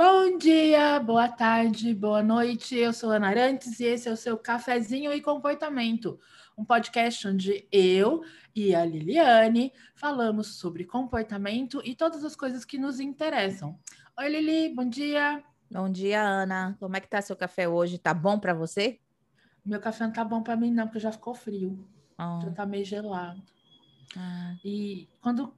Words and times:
Bom 0.00 0.38
dia, 0.38 1.00
boa 1.00 1.28
tarde, 1.28 1.92
boa 1.92 2.22
noite. 2.22 2.76
Eu 2.76 2.92
sou 2.92 3.10
Ana 3.10 3.30
Arantes 3.30 3.80
e 3.80 3.84
esse 3.84 4.08
é 4.08 4.12
o 4.12 4.16
seu 4.16 4.38
Cafezinho 4.38 5.12
e 5.12 5.20
Comportamento, 5.20 6.20
um 6.56 6.64
podcast 6.64 7.26
onde 7.26 7.66
eu 7.72 8.22
e 8.54 8.76
a 8.76 8.84
Liliane 8.84 9.72
falamos 9.96 10.54
sobre 10.54 10.84
comportamento 10.84 11.82
e 11.84 11.96
todas 11.96 12.24
as 12.24 12.36
coisas 12.36 12.64
que 12.64 12.78
nos 12.78 13.00
interessam. 13.00 13.76
Oi, 14.16 14.28
Lili, 14.28 14.72
bom 14.72 14.88
dia. 14.88 15.42
Bom 15.68 15.90
dia, 15.90 16.22
Ana. 16.22 16.76
Como 16.78 16.96
é 16.96 17.00
que 17.00 17.08
tá 17.08 17.20
seu 17.20 17.34
café 17.34 17.68
hoje? 17.68 17.98
Tá 17.98 18.14
bom 18.14 18.38
para 18.38 18.54
você? 18.54 19.00
Meu 19.64 19.80
café 19.80 20.04
não 20.04 20.12
tá 20.12 20.22
bom 20.22 20.44
para 20.44 20.56
mim 20.56 20.70
não, 20.70 20.86
porque 20.86 21.00
já 21.00 21.10
ficou 21.10 21.34
frio. 21.34 21.76
Oh. 22.16 22.40
Já 22.40 22.52
tá 22.52 22.64
meio 22.64 22.84
gelado. 22.84 23.42
Ah. 24.16 24.54
E 24.64 25.08
quando 25.20 25.52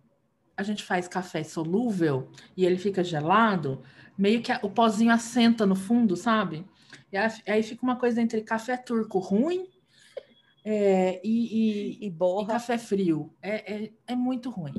a 0.61 0.63
gente 0.63 0.83
faz 0.85 1.09
café 1.09 1.43
solúvel 1.43 2.29
e 2.55 2.67
ele 2.67 2.77
fica 2.77 3.03
gelado, 3.03 3.83
meio 4.17 4.43
que 4.43 4.53
o 4.63 4.69
pozinho 4.69 5.11
assenta 5.11 5.65
no 5.65 5.75
fundo, 5.75 6.15
sabe? 6.17 6.67
E 7.11 7.17
aí, 7.51 7.63
fica 7.63 7.83
uma 7.83 7.97
coisa 7.97 8.21
entre 8.21 8.43
café 8.43 8.77
turco 8.77 9.19
ruim 9.19 9.67
é, 10.63 11.19
e, 11.25 11.31
e- 11.31 12.05
E 12.05 12.07
e 12.07 12.11
borra. 12.11 12.49
café 12.49 12.77
frio. 12.77 13.35
É, 13.41 13.85
é, 13.85 13.93
é 14.09 14.15
muito 14.15 14.51
ruim. 14.51 14.75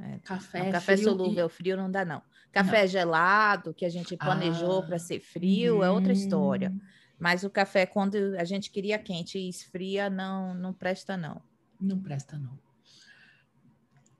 É, 0.00 0.18
Café, 0.24 0.64
Não, 0.64 0.72
café 0.72 0.96
frio 0.96 1.10
solúvel, 1.10 1.48
frio 1.48 1.76
não 1.76 1.88
dá, 1.90 2.04
não. 2.04 2.20
Café 2.50 2.86
gelado, 2.86 3.72
que 3.72 3.84
a 3.84 3.88
gente 3.88 4.16
planejou 4.16 4.80
Ah. 4.80 4.82
para 4.82 4.98
ser 4.98 5.20
frio, 5.20 5.82
é 5.84 5.90
outra 5.90 6.10
Hum, 6.10 6.16
história. 6.16 6.74
Mas 7.18 7.44
o 7.44 7.50
café, 7.50 7.86
quando 7.86 8.16
a 8.36 8.44
gente 8.44 8.70
queria 8.70 8.98
quente 8.98 9.38
e 9.38 9.48
esfria, 9.48 10.10
não, 10.10 10.52
não 10.54 10.72
presta, 10.72 11.16
não. 11.16 11.40
Não 11.80 12.00
presta, 12.00 12.36
não. 12.36 12.58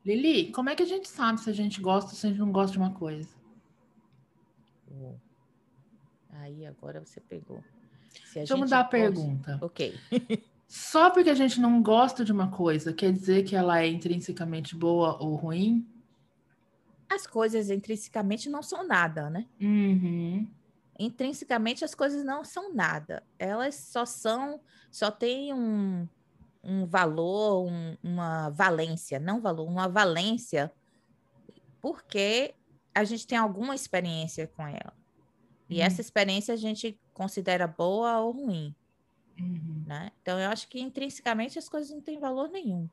Lili, 0.04 0.52
como 0.52 0.68
é 0.68 0.74
que 0.74 0.82
a 0.82 0.86
gente 0.86 1.08
sabe 1.08 1.40
se 1.40 1.48
a 1.48 1.52
gente 1.52 1.80
gosta 1.80 2.10
ou 2.10 2.16
se 2.16 2.26
a 2.26 2.30
gente 2.30 2.38
não 2.38 2.52
gosta 2.52 2.72
de 2.72 2.78
uma 2.78 2.92
coisa? 2.92 3.28
Oh. 4.90 5.14
Aí 6.30 6.66
agora 6.66 7.00
você 7.00 7.20
pegou. 7.20 7.62
Se 8.26 8.38
a 8.38 8.42
Deixa 8.42 8.52
eu 8.52 8.58
mudar 8.58 8.80
a 8.80 8.84
pergunta. 8.84 9.58
Ok. 9.62 9.98
Só 10.68 11.10
porque 11.10 11.30
a 11.30 11.34
gente 11.34 11.60
não 11.60 11.82
gosta 11.82 12.24
de 12.24 12.32
uma 12.32 12.50
coisa, 12.50 12.92
quer 12.92 13.12
dizer 13.12 13.44
que 13.44 13.54
ela 13.54 13.80
é 13.80 13.86
intrinsecamente 13.86 14.74
boa 14.74 15.22
ou 15.22 15.36
ruim? 15.36 15.86
As 17.08 17.26
coisas 17.26 17.70
intrinsecamente 17.70 18.48
não 18.48 18.62
são 18.62 18.86
nada, 18.86 19.30
né? 19.30 19.46
Uhum. 19.60 20.48
intrinsecamente 20.98 21.84
as 21.84 21.94
coisas 21.94 22.24
não 22.24 22.44
são 22.44 22.74
nada. 22.74 23.22
Elas 23.38 23.74
só 23.74 24.04
são, 24.04 24.60
só 24.90 25.10
têm 25.10 25.52
um, 25.52 26.08
um 26.64 26.86
valor, 26.86 27.66
um- 27.70 27.96
uma 28.02 28.50
valência, 28.50 29.18
não 29.20 29.40
valor, 29.40 29.66
uma 29.68 29.88
valência, 29.88 30.72
porque 31.80 32.54
a 32.94 33.04
gente 33.04 33.26
tem 33.26 33.36
alguma 33.38 33.74
experiência 33.74 34.46
com 34.48 34.66
ela. 34.66 34.96
E 35.68 35.80
Hum. 35.80 35.84
essa 35.84 36.00
experiência 36.00 36.54
a 36.54 36.56
gente 36.56 36.98
considera 37.12 37.66
boa 37.66 38.20
ou 38.20 38.32
ruim, 38.32 38.74
Uhum. 39.38 39.84
né? 39.86 40.10
Então 40.22 40.38
eu 40.38 40.48
acho 40.50 40.68
que 40.68 40.80
intrinsecamente 40.80 41.58
as 41.58 41.68
coisas 41.68 41.90
não 41.90 42.00
têm 42.00 42.18
valor 42.18 42.48
nenhum. 42.48 42.88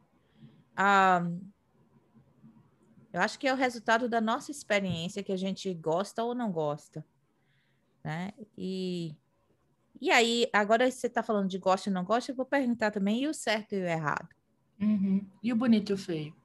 Ah, 0.76 1.22
eu 3.14 3.22
acho 3.22 3.38
que 3.38 3.48
é 3.48 3.54
o 3.54 3.58
resultado 3.58 4.08
da 4.08 4.22
nossa 4.22 4.52
experiência 4.52 5.22
que 5.24 5.32
a 5.32 5.38
gente 5.38 5.74
gosta 5.74 6.24
ou 6.24 6.34
não 6.34 6.52
gosta, 6.52 7.06
né? 8.04 8.32
E, 8.58 9.16
e 10.02 10.10
aí, 10.10 10.48
agora 10.52 10.90
você 10.90 11.06
está 11.06 11.22
falando 11.22 11.48
de 11.48 11.60
gosta 11.60 11.90
ou 11.90 11.94
não 11.94 12.04
gosta, 12.04 12.32
eu 12.32 12.36
vou 12.36 12.46
perguntar 12.46 12.90
também, 12.90 13.22
e 13.24 13.28
o 13.28 13.34
certo 13.34 13.76
e 13.76 13.82
o 13.82 13.86
errado? 13.86 14.28
Uhum. 14.82 15.24
E 15.44 15.54
o 15.54 15.56
bonito 15.56 15.92
e 15.92 15.94
o 15.94 15.98
feio? 15.98 16.36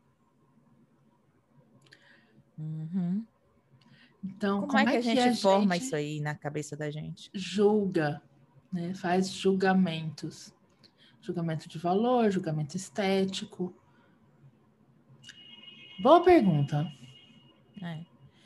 Uhum. 2.59 3.25
Então, 4.23 4.67
Como, 4.67 4.79
é 4.79 4.85
que 4.85 4.97
a 4.97 5.01
gente 5.01 5.41
forma 5.41 5.75
gente 5.75 5.85
isso 5.85 5.97
aí 5.97 6.21
na 6.21 6.35
cabeça 6.35 6.77
da 6.77 6.91
gente? 6.91 7.31
julga, 7.33 8.21
né? 8.73 8.93
Faz 8.95 9.31
julgamentos. 9.31 10.55
Julgamento 11.21 11.69
de 11.69 11.79
valor, 11.79 12.31
julgamento 12.31 12.77
estético. 12.77 13.75
Boa 16.01 16.23
pergunta. 16.23 16.87
É. 17.83 18.05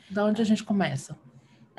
Da 0.09 0.25
onde 0.25 0.41
a 0.41 0.45
gente 0.45 0.63
começa? 0.63 1.17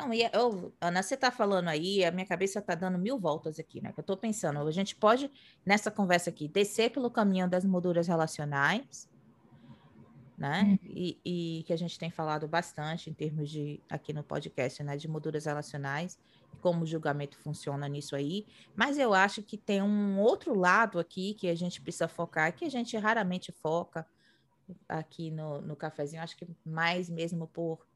Não, 0.02 0.12
e 0.12 0.28
eu, 0.32 0.72
Ana, 0.80 1.02
você 1.02 1.14
está 1.14 1.30
falando 1.30 1.68
aí, 1.68 2.04
a 2.04 2.10
minha 2.10 2.26
cabeça 2.26 2.58
está 2.58 2.74
dando 2.74 2.98
mil 2.98 3.18
voltas 3.18 3.58
aqui, 3.58 3.80
né? 3.80 3.92
Que 3.92 4.00
eu 4.00 4.02
estou 4.02 4.16
pensando, 4.16 4.58
a 4.66 4.70
gente 4.72 4.96
pode, 4.96 5.30
nessa 5.64 5.90
conversa 5.90 6.30
aqui, 6.30 6.48
descer 6.48 6.90
pelo 6.90 7.10
caminho 7.10 7.48
das 7.48 7.64
molduras 7.64 8.08
relacionais, 8.08 9.08
né? 10.36 10.62
Hum. 10.64 10.78
E, 10.84 11.20
e 11.24 11.62
que 11.64 11.72
a 11.72 11.76
gente 11.76 11.96
tem 11.98 12.10
falado 12.10 12.48
bastante 12.48 13.08
em 13.08 13.14
termos 13.14 13.48
de, 13.48 13.80
aqui 13.88 14.12
no 14.12 14.24
podcast, 14.24 14.82
né? 14.82 14.96
De 14.96 15.06
molduras 15.06 15.44
relacionais, 15.44 16.18
como 16.60 16.82
o 16.82 16.86
julgamento 16.86 17.38
funciona 17.38 17.88
nisso 17.88 18.16
aí. 18.16 18.44
Mas 18.74 18.98
eu 18.98 19.14
acho 19.14 19.40
que 19.42 19.56
tem 19.56 19.82
um 19.82 20.18
outro 20.18 20.58
lado 20.58 20.98
aqui 20.98 21.34
que 21.34 21.48
a 21.48 21.54
gente 21.54 21.80
precisa 21.80 22.08
focar, 22.08 22.52
que 22.54 22.64
a 22.64 22.70
gente 22.70 22.96
raramente 22.96 23.52
foca 23.52 24.04
aqui 24.88 25.30
no, 25.30 25.60
no 25.60 25.76
cafezinho, 25.76 26.22
acho 26.22 26.36
que 26.36 26.48
mais 26.64 27.08
mesmo 27.08 27.46
por 27.46 27.86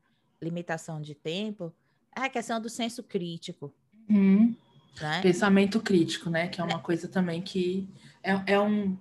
limitação 0.40 1.00
de 1.00 1.14
tempo, 1.14 1.72
é 2.16 2.21
a 2.27 2.28
questão 2.28 2.60
do 2.60 2.69
senso 2.69 3.03
crítico, 3.03 3.72
Uhum. 4.09 4.54
né? 5.00 5.21
Pensamento 5.21 5.81
crítico, 5.81 6.31
né? 6.31 6.49
Que 6.49 6.60
é 6.60 6.65
uma 6.65 6.78
coisa 6.78 7.06
também 7.06 7.43
que 7.43 7.88
é, 8.22 8.54
é 8.54 8.60
um 8.60 8.97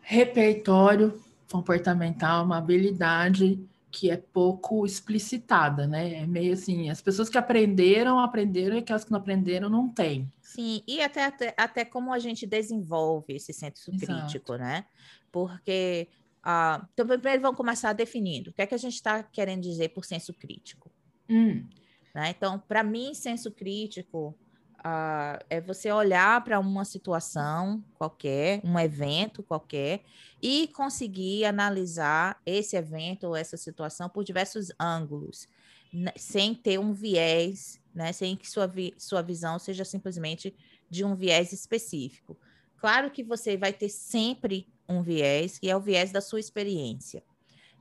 repertório 0.00 1.20
comportamental, 1.50 2.44
uma 2.44 2.58
habilidade 2.58 3.58
que 3.90 4.10
é 4.10 4.16
pouco 4.16 4.84
explicitada, 4.84 5.86
né? 5.86 6.14
É 6.22 6.26
meio 6.26 6.52
assim, 6.54 6.90
as 6.90 7.00
pessoas 7.00 7.28
que 7.28 7.38
aprenderam, 7.38 8.18
aprenderam, 8.18 8.74
e 8.74 8.80
aquelas 8.80 9.04
que 9.04 9.12
não 9.12 9.20
aprenderam, 9.20 9.68
não 9.68 9.88
têm. 9.88 10.28
Sim, 10.42 10.82
e 10.86 11.00
até, 11.00 11.24
até, 11.24 11.54
até 11.56 11.84
como 11.84 12.12
a 12.12 12.18
gente 12.18 12.44
desenvolve 12.46 13.34
esse 13.34 13.52
senso 13.52 13.92
crítico, 13.92 14.56
né? 14.56 14.84
Porque, 15.30 16.08
ah, 16.42 16.84
então, 16.92 17.06
primeiro 17.06 17.42
vamos 17.42 17.56
começar 17.56 17.92
definindo. 17.92 18.50
O 18.50 18.52
que 18.52 18.62
é 18.62 18.66
que 18.66 18.74
a 18.74 18.78
gente 18.78 18.94
está 18.94 19.22
querendo 19.22 19.62
dizer 19.62 19.90
por 19.90 20.04
senso 20.04 20.32
crítico? 20.34 20.90
Hum, 21.28 21.64
né? 22.14 22.30
Então, 22.30 22.58
para 22.68 22.82
mim, 22.82 23.14
senso 23.14 23.50
crítico 23.52 24.38
ah, 24.84 25.38
é 25.48 25.60
você 25.60 25.90
olhar 25.90 26.42
para 26.44 26.60
uma 26.60 26.84
situação 26.84 27.82
qualquer, 27.94 28.60
um 28.64 28.78
evento 28.78 29.42
qualquer, 29.42 30.02
e 30.42 30.68
conseguir 30.68 31.44
analisar 31.46 32.38
esse 32.44 32.76
evento 32.76 33.24
ou 33.28 33.36
essa 33.36 33.56
situação 33.56 34.08
por 34.08 34.24
diversos 34.24 34.68
ângulos, 34.78 35.46
né, 35.92 36.12
sem 36.16 36.54
ter 36.54 36.78
um 36.78 36.92
viés, 36.92 37.80
né? 37.94 38.12
sem 38.12 38.36
que 38.36 38.48
sua, 38.50 38.66
vi- 38.66 38.94
sua 38.98 39.22
visão 39.22 39.58
seja 39.58 39.84
simplesmente 39.84 40.54
de 40.90 41.04
um 41.04 41.14
viés 41.16 41.52
específico. 41.52 42.38
Claro 42.76 43.10
que 43.10 43.22
você 43.24 43.56
vai 43.56 43.72
ter 43.72 43.88
sempre 43.88 44.68
um 44.88 45.02
viés, 45.02 45.58
que 45.58 45.70
é 45.70 45.76
o 45.76 45.80
viés 45.80 46.12
da 46.12 46.20
sua 46.20 46.40
experiência, 46.40 47.24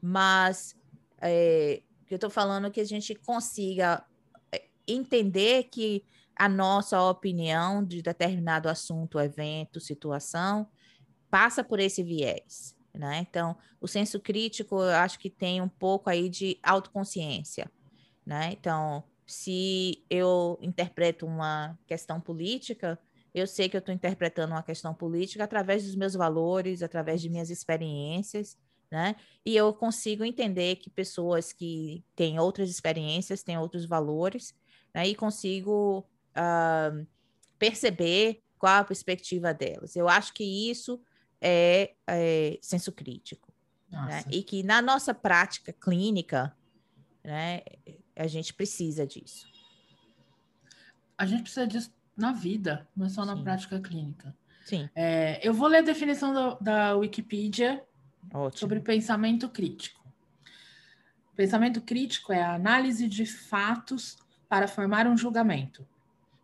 mas 0.01 0.75
é, 1.21 1.83
eu 2.09 2.15
estou 2.15 2.29
falando 2.29 2.71
que 2.71 2.81
a 2.81 2.85
gente 2.85 3.15
consiga 3.15 4.05
entender 4.87 5.65
que 5.65 6.05
a 6.35 6.49
nossa 6.49 7.01
opinião 7.01 7.83
de 7.83 8.01
determinado 8.01 8.67
assunto, 8.67 9.19
evento, 9.19 9.79
situação, 9.79 10.67
passa 11.29 11.63
por 11.63 11.79
esse 11.79 12.03
viés, 12.03 12.75
né? 12.93 13.25
Então, 13.29 13.57
o 13.79 13.87
senso 13.87 14.19
crítico, 14.19 14.75
eu 14.75 14.95
acho 14.95 15.19
que 15.19 15.29
tem 15.29 15.61
um 15.61 15.69
pouco 15.69 16.09
aí 16.09 16.29
de 16.29 16.59
autoconsciência, 16.63 17.71
né? 18.25 18.51
Então, 18.53 19.03
se 19.25 20.03
eu 20.09 20.57
interpreto 20.61 21.25
uma 21.25 21.77
questão 21.87 22.19
política, 22.19 22.99
eu 23.33 23.47
sei 23.47 23.67
que 23.67 23.75
eu 23.75 23.79
estou 23.79 23.93
interpretando 23.93 24.51
uma 24.51 24.63
questão 24.63 24.93
política 24.93 25.43
através 25.43 25.83
dos 25.85 25.95
meus 25.95 26.13
valores, 26.13 26.83
através 26.83 27.21
de 27.21 27.29
minhas 27.29 27.49
experiências, 27.49 28.57
né? 28.91 29.15
E 29.43 29.55
eu 29.55 29.73
consigo 29.73 30.23
entender 30.23 30.75
que 30.75 30.89
pessoas 30.89 31.51
que 31.51 32.05
têm 32.15 32.39
outras 32.39 32.69
experiências 32.69 33.41
têm 33.41 33.57
outros 33.57 33.85
valores, 33.85 34.53
né? 34.93 35.07
E 35.07 35.15
consigo 35.15 36.05
ah, 36.35 36.91
perceber 37.57 38.41
qual 38.57 38.79
a 38.79 38.83
perspectiva 38.83 39.53
delas. 39.53 39.95
Eu 39.95 40.07
acho 40.07 40.33
que 40.33 40.43
isso 40.43 41.01
é, 41.41 41.93
é 42.07 42.57
senso 42.61 42.91
crítico, 42.91 43.53
né? 43.91 44.23
E 44.31 44.41
que 44.41 44.63
na 44.63 44.81
nossa 44.81 45.13
prática 45.13 45.73
clínica, 45.73 46.55
né, 47.23 47.61
a 48.15 48.27
gente 48.27 48.53
precisa 48.53 49.05
disso. 49.05 49.51
A 51.17 51.25
gente 51.25 51.43
precisa 51.43 51.67
disso 51.67 51.93
na 52.15 52.31
vida, 52.31 52.87
não 52.95 53.05
é 53.05 53.09
só 53.09 53.25
na 53.25 53.35
Sim. 53.35 53.43
prática 53.43 53.79
clínica. 53.79 54.35
Sim, 54.65 54.89
É, 54.95 55.45
eu 55.45 55.53
vou 55.53 55.67
ler 55.67 55.79
a 55.79 55.81
definição 55.81 56.33
da, 56.33 56.53
da 56.55 56.95
Wikipedia 56.95 57.83
ótimo. 58.33 58.59
sobre 58.59 58.79
pensamento 58.79 59.49
crítico. 59.49 60.01
Pensamento 61.35 61.81
crítico 61.81 62.31
é 62.31 62.41
a 62.41 62.53
análise 62.53 63.07
de 63.09 63.25
fatos 63.25 64.17
para 64.53 64.67
formar 64.67 65.07
um 65.07 65.17
julgamento. 65.17 65.83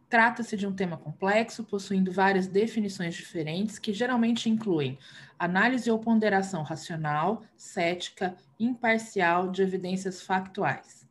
Trata-se 0.09 0.57
de 0.57 0.65
um 0.65 0.73
tema 0.73 0.97
complexo, 0.97 1.63
possuindo 1.63 2.11
várias 2.11 2.47
definições 2.47 3.13
diferentes, 3.13 3.77
que 3.77 3.93
geralmente 3.93 4.49
incluem 4.49 4.97
análise 5.37 5.91
ou 5.91 5.99
ponderação 5.99 6.63
racional, 6.63 7.43
cética, 7.55 8.35
imparcial 8.59 9.51
de 9.51 9.61
evidências 9.61 10.23
factuais. 10.23 11.07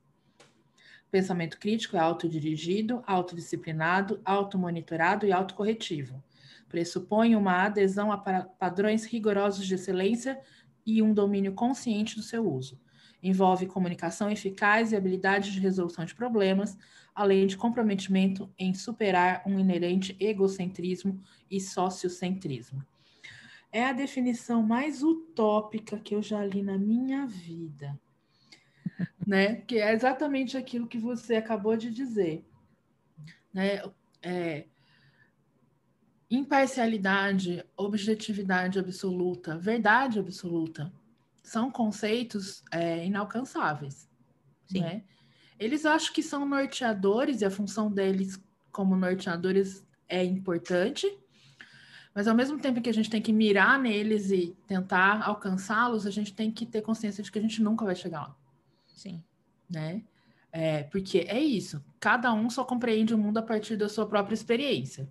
Pensamento 1.08 1.60
crítico 1.60 1.96
é 1.96 2.00
autodirigido, 2.00 3.00
autodisciplinado, 3.06 4.20
automonitorado 4.24 5.24
e 5.24 5.30
autocorretivo. 5.30 6.20
Pressupõe 6.68 7.36
uma 7.36 7.62
adesão 7.62 8.10
a 8.10 8.18
padrões 8.18 9.04
rigorosos 9.04 9.64
de 9.64 9.76
excelência 9.76 10.36
e 10.84 11.00
um 11.00 11.14
domínio 11.14 11.52
consciente 11.52 12.16
do 12.16 12.22
seu 12.22 12.44
uso. 12.52 12.76
Envolve 13.22 13.66
comunicação 13.66 14.30
eficaz 14.30 14.92
e 14.92 14.96
habilidade 14.96 15.52
de 15.52 15.60
resolução 15.60 16.04
de 16.04 16.14
problemas, 16.14 16.76
além 17.14 17.46
de 17.46 17.56
comprometimento 17.56 18.48
em 18.58 18.72
superar 18.74 19.42
um 19.46 19.58
inerente 19.58 20.16
egocentrismo 20.20 21.20
e 21.50 21.60
sociocentrismo. 21.60 22.84
É 23.72 23.84
a 23.84 23.92
definição 23.92 24.62
mais 24.62 25.02
utópica 25.02 25.98
que 25.98 26.14
eu 26.14 26.22
já 26.22 26.44
li 26.44 26.62
na 26.62 26.78
minha 26.78 27.26
vida 27.26 27.98
né? 29.26 29.56
Que 29.56 29.78
é 29.78 29.92
exatamente 29.92 30.56
aquilo 30.56 30.86
que 30.86 30.98
você 30.98 31.36
acabou 31.36 31.76
de 31.76 31.90
dizer, 31.90 32.44
né? 33.52 33.82
É, 34.22 34.66
imparcialidade, 36.30 37.64
objetividade 37.76 38.78
absoluta, 38.78 39.56
verdade 39.56 40.18
absoluta, 40.18 40.92
são 41.48 41.70
conceitos 41.70 42.62
é, 42.70 43.06
inalcançáveis, 43.06 44.08
Sim. 44.66 44.80
né? 44.80 45.02
Eles 45.58 45.84
acham 45.86 46.12
que 46.12 46.22
são 46.22 46.46
norteadores 46.46 47.40
e 47.40 47.44
a 47.44 47.50
função 47.50 47.90
deles 47.90 48.38
como 48.70 48.94
norteadores 48.94 49.84
é 50.08 50.22
importante, 50.22 51.06
mas 52.14 52.28
ao 52.28 52.34
mesmo 52.34 52.58
tempo 52.58 52.80
que 52.80 52.90
a 52.90 52.94
gente 52.94 53.10
tem 53.10 53.20
que 53.20 53.32
mirar 53.32 53.78
neles 53.78 54.30
e 54.30 54.54
tentar 54.66 55.22
alcançá-los, 55.22 56.06
a 56.06 56.10
gente 56.10 56.34
tem 56.34 56.50
que 56.50 56.66
ter 56.66 56.82
consciência 56.82 57.24
de 57.24 57.32
que 57.32 57.38
a 57.38 57.42
gente 57.42 57.62
nunca 57.62 57.84
vai 57.84 57.96
chegar 57.96 58.20
lá. 58.20 58.36
Sim. 58.86 59.22
Né? 59.68 60.02
É, 60.52 60.84
porque 60.84 61.20
é 61.28 61.40
isso, 61.40 61.82
cada 61.98 62.32
um 62.32 62.48
só 62.50 62.64
compreende 62.64 63.14
o 63.14 63.18
mundo 63.18 63.38
a 63.38 63.42
partir 63.42 63.76
da 63.76 63.88
sua 63.88 64.06
própria 64.06 64.34
experiência, 64.34 65.10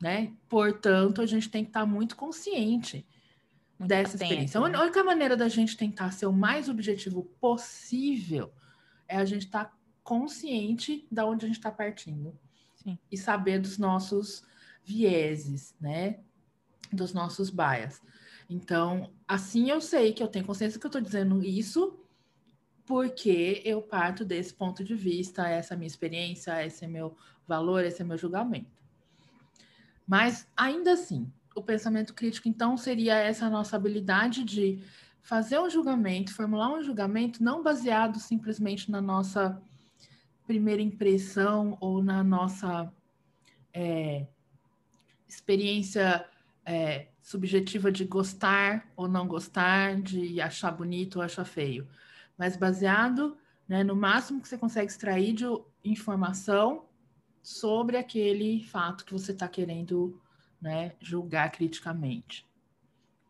né? 0.00 0.32
Portanto, 0.48 1.20
a 1.20 1.26
gente 1.26 1.48
tem 1.48 1.64
que 1.64 1.70
estar 1.70 1.86
muito 1.86 2.16
consciente 2.16 3.06
dessa 3.86 4.16
atento, 4.16 4.24
experiência. 4.24 4.60
Né? 4.60 4.76
A 4.76 4.82
única 4.82 5.04
maneira 5.04 5.36
da 5.36 5.48
gente 5.48 5.76
tentar 5.76 6.12
ser 6.12 6.26
o 6.26 6.32
mais 6.32 6.68
objetivo 6.68 7.24
possível 7.40 8.52
é 9.08 9.16
a 9.16 9.24
gente 9.24 9.46
estar 9.46 9.76
consciente 10.02 11.06
da 11.10 11.26
onde 11.26 11.44
a 11.44 11.48
gente 11.48 11.58
está 11.58 11.70
partindo 11.70 12.38
Sim. 12.76 12.98
e 13.10 13.16
saber 13.16 13.58
dos 13.58 13.78
nossos 13.78 14.44
vieses, 14.84 15.74
né? 15.80 16.20
Dos 16.92 17.12
nossos 17.12 17.50
bias. 17.50 18.02
Então, 18.48 19.12
assim 19.26 19.70
eu 19.70 19.80
sei 19.80 20.12
que 20.12 20.22
eu 20.22 20.28
tenho 20.28 20.44
consciência 20.44 20.78
que 20.78 20.84
eu 20.84 20.88
estou 20.88 21.00
dizendo 21.00 21.42
isso 21.42 21.98
porque 22.84 23.62
eu 23.64 23.80
parto 23.80 24.24
desse 24.24 24.52
ponto 24.52 24.82
de 24.82 24.94
vista, 24.94 25.48
essa 25.48 25.72
é 25.72 25.74
a 25.74 25.78
minha 25.78 25.86
experiência, 25.86 26.64
esse 26.66 26.84
é 26.84 26.88
meu 26.88 27.16
valor, 27.46 27.84
esse 27.84 28.02
é 28.02 28.04
meu 28.04 28.18
julgamento. 28.18 28.70
Mas 30.06 30.48
ainda 30.56 30.92
assim, 30.92 31.32
o 31.54 31.62
pensamento 31.62 32.14
crítico 32.14 32.48
então 32.48 32.76
seria 32.76 33.14
essa 33.14 33.48
nossa 33.48 33.76
habilidade 33.76 34.44
de 34.44 34.82
fazer 35.20 35.58
um 35.58 35.70
julgamento, 35.70 36.34
formular 36.34 36.72
um 36.72 36.82
julgamento 36.82 37.42
não 37.42 37.62
baseado 37.62 38.18
simplesmente 38.18 38.90
na 38.90 39.00
nossa 39.00 39.60
primeira 40.46 40.82
impressão 40.82 41.76
ou 41.80 42.02
na 42.02 42.24
nossa 42.24 42.92
é, 43.72 44.26
experiência 45.28 46.26
é, 46.66 47.08
subjetiva 47.22 47.90
de 47.90 48.04
gostar 48.04 48.90
ou 48.96 49.08
não 49.08 49.26
gostar, 49.26 50.00
de 50.00 50.40
achar 50.40 50.72
bonito 50.72 51.16
ou 51.16 51.22
achar 51.22 51.44
feio. 51.44 51.88
Mas 52.36 52.56
baseado 52.56 53.36
né, 53.68 53.84
no 53.84 53.94
máximo 53.94 54.40
que 54.40 54.48
você 54.48 54.58
consegue 54.58 54.90
extrair 54.90 55.32
de 55.32 55.44
informação 55.84 56.84
sobre 57.42 57.96
aquele 57.96 58.62
fato 58.64 59.04
que 59.04 59.12
você 59.12 59.32
está 59.32 59.48
querendo 59.48 60.20
né, 60.62 60.92
julgar 61.00 61.50
criticamente. 61.50 62.46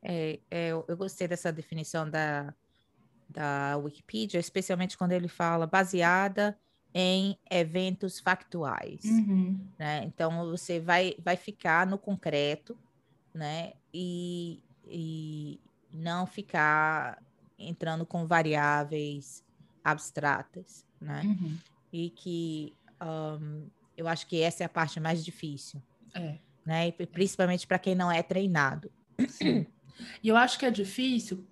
É, 0.02 0.38
é, 0.50 0.68
eu 0.68 0.96
gostei 0.96 1.26
dessa 1.26 1.50
definição 1.50 2.08
da, 2.08 2.54
da 3.28 3.76
Wikipedia, 3.78 4.38
especialmente 4.38 4.98
quando 4.98 5.12
ele 5.12 5.28
fala 5.28 5.66
baseada 5.66 6.58
em 6.94 7.38
eventos 7.50 8.20
factuais. 8.20 9.02
Uhum. 9.04 9.66
Né? 9.78 10.04
Então, 10.04 10.50
você 10.50 10.78
vai, 10.78 11.16
vai 11.18 11.36
ficar 11.36 11.86
no 11.86 11.96
concreto 11.96 12.76
né? 13.32 13.72
e, 13.94 14.62
e 14.86 15.58
não 15.90 16.26
ficar 16.26 17.22
entrando 17.58 18.04
com 18.04 18.26
variáveis 18.26 19.42
abstratas, 19.82 20.84
né? 21.00 21.22
Uhum. 21.24 21.56
E 21.92 22.10
que 22.10 22.74
um, 23.00 23.66
eu 23.96 24.08
acho 24.08 24.26
que 24.26 24.40
essa 24.40 24.62
é 24.62 24.66
a 24.66 24.68
parte 24.68 24.98
mais 25.00 25.24
difícil. 25.24 25.82
É. 26.14 26.38
Né? 26.64 26.88
E 26.88 27.06
principalmente 27.06 27.66
para 27.66 27.78
quem 27.78 27.94
não 27.94 28.10
é 28.10 28.22
treinado. 28.22 28.90
Sim. 29.28 29.66
E 30.22 30.28
eu 30.28 30.36
acho 30.36 30.58
que 30.58 30.66
é 30.66 30.70
difícil, 30.70 31.46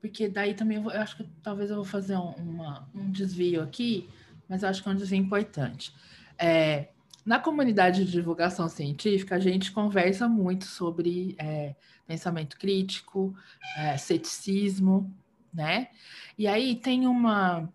porque 0.00 0.28
daí 0.28 0.54
também 0.54 0.76
eu, 0.76 0.82
vou, 0.82 0.92
eu 0.92 1.00
acho 1.00 1.16
que 1.16 1.24
talvez 1.42 1.70
eu 1.70 1.76
vou 1.76 1.84
fazer 1.84 2.16
um, 2.16 2.30
uma, 2.32 2.88
um 2.94 3.10
desvio 3.10 3.62
aqui, 3.62 4.08
mas 4.48 4.62
eu 4.62 4.68
acho 4.68 4.82
que 4.82 4.88
é 4.88 4.92
um 4.92 4.96
desvio 4.96 5.18
importante. 5.18 5.94
É, 6.38 6.88
na 7.24 7.38
comunidade 7.38 8.04
de 8.04 8.12
divulgação 8.12 8.68
científica, 8.68 9.36
a 9.36 9.40
gente 9.40 9.72
conversa 9.72 10.28
muito 10.28 10.66
sobre 10.66 11.34
é, 11.38 11.74
pensamento 12.06 12.58
crítico, 12.58 13.34
é, 13.76 13.96
ceticismo, 13.96 15.10
né? 15.52 15.88
E 16.36 16.46
aí 16.46 16.76
tem 16.76 17.06
uma 17.06 17.68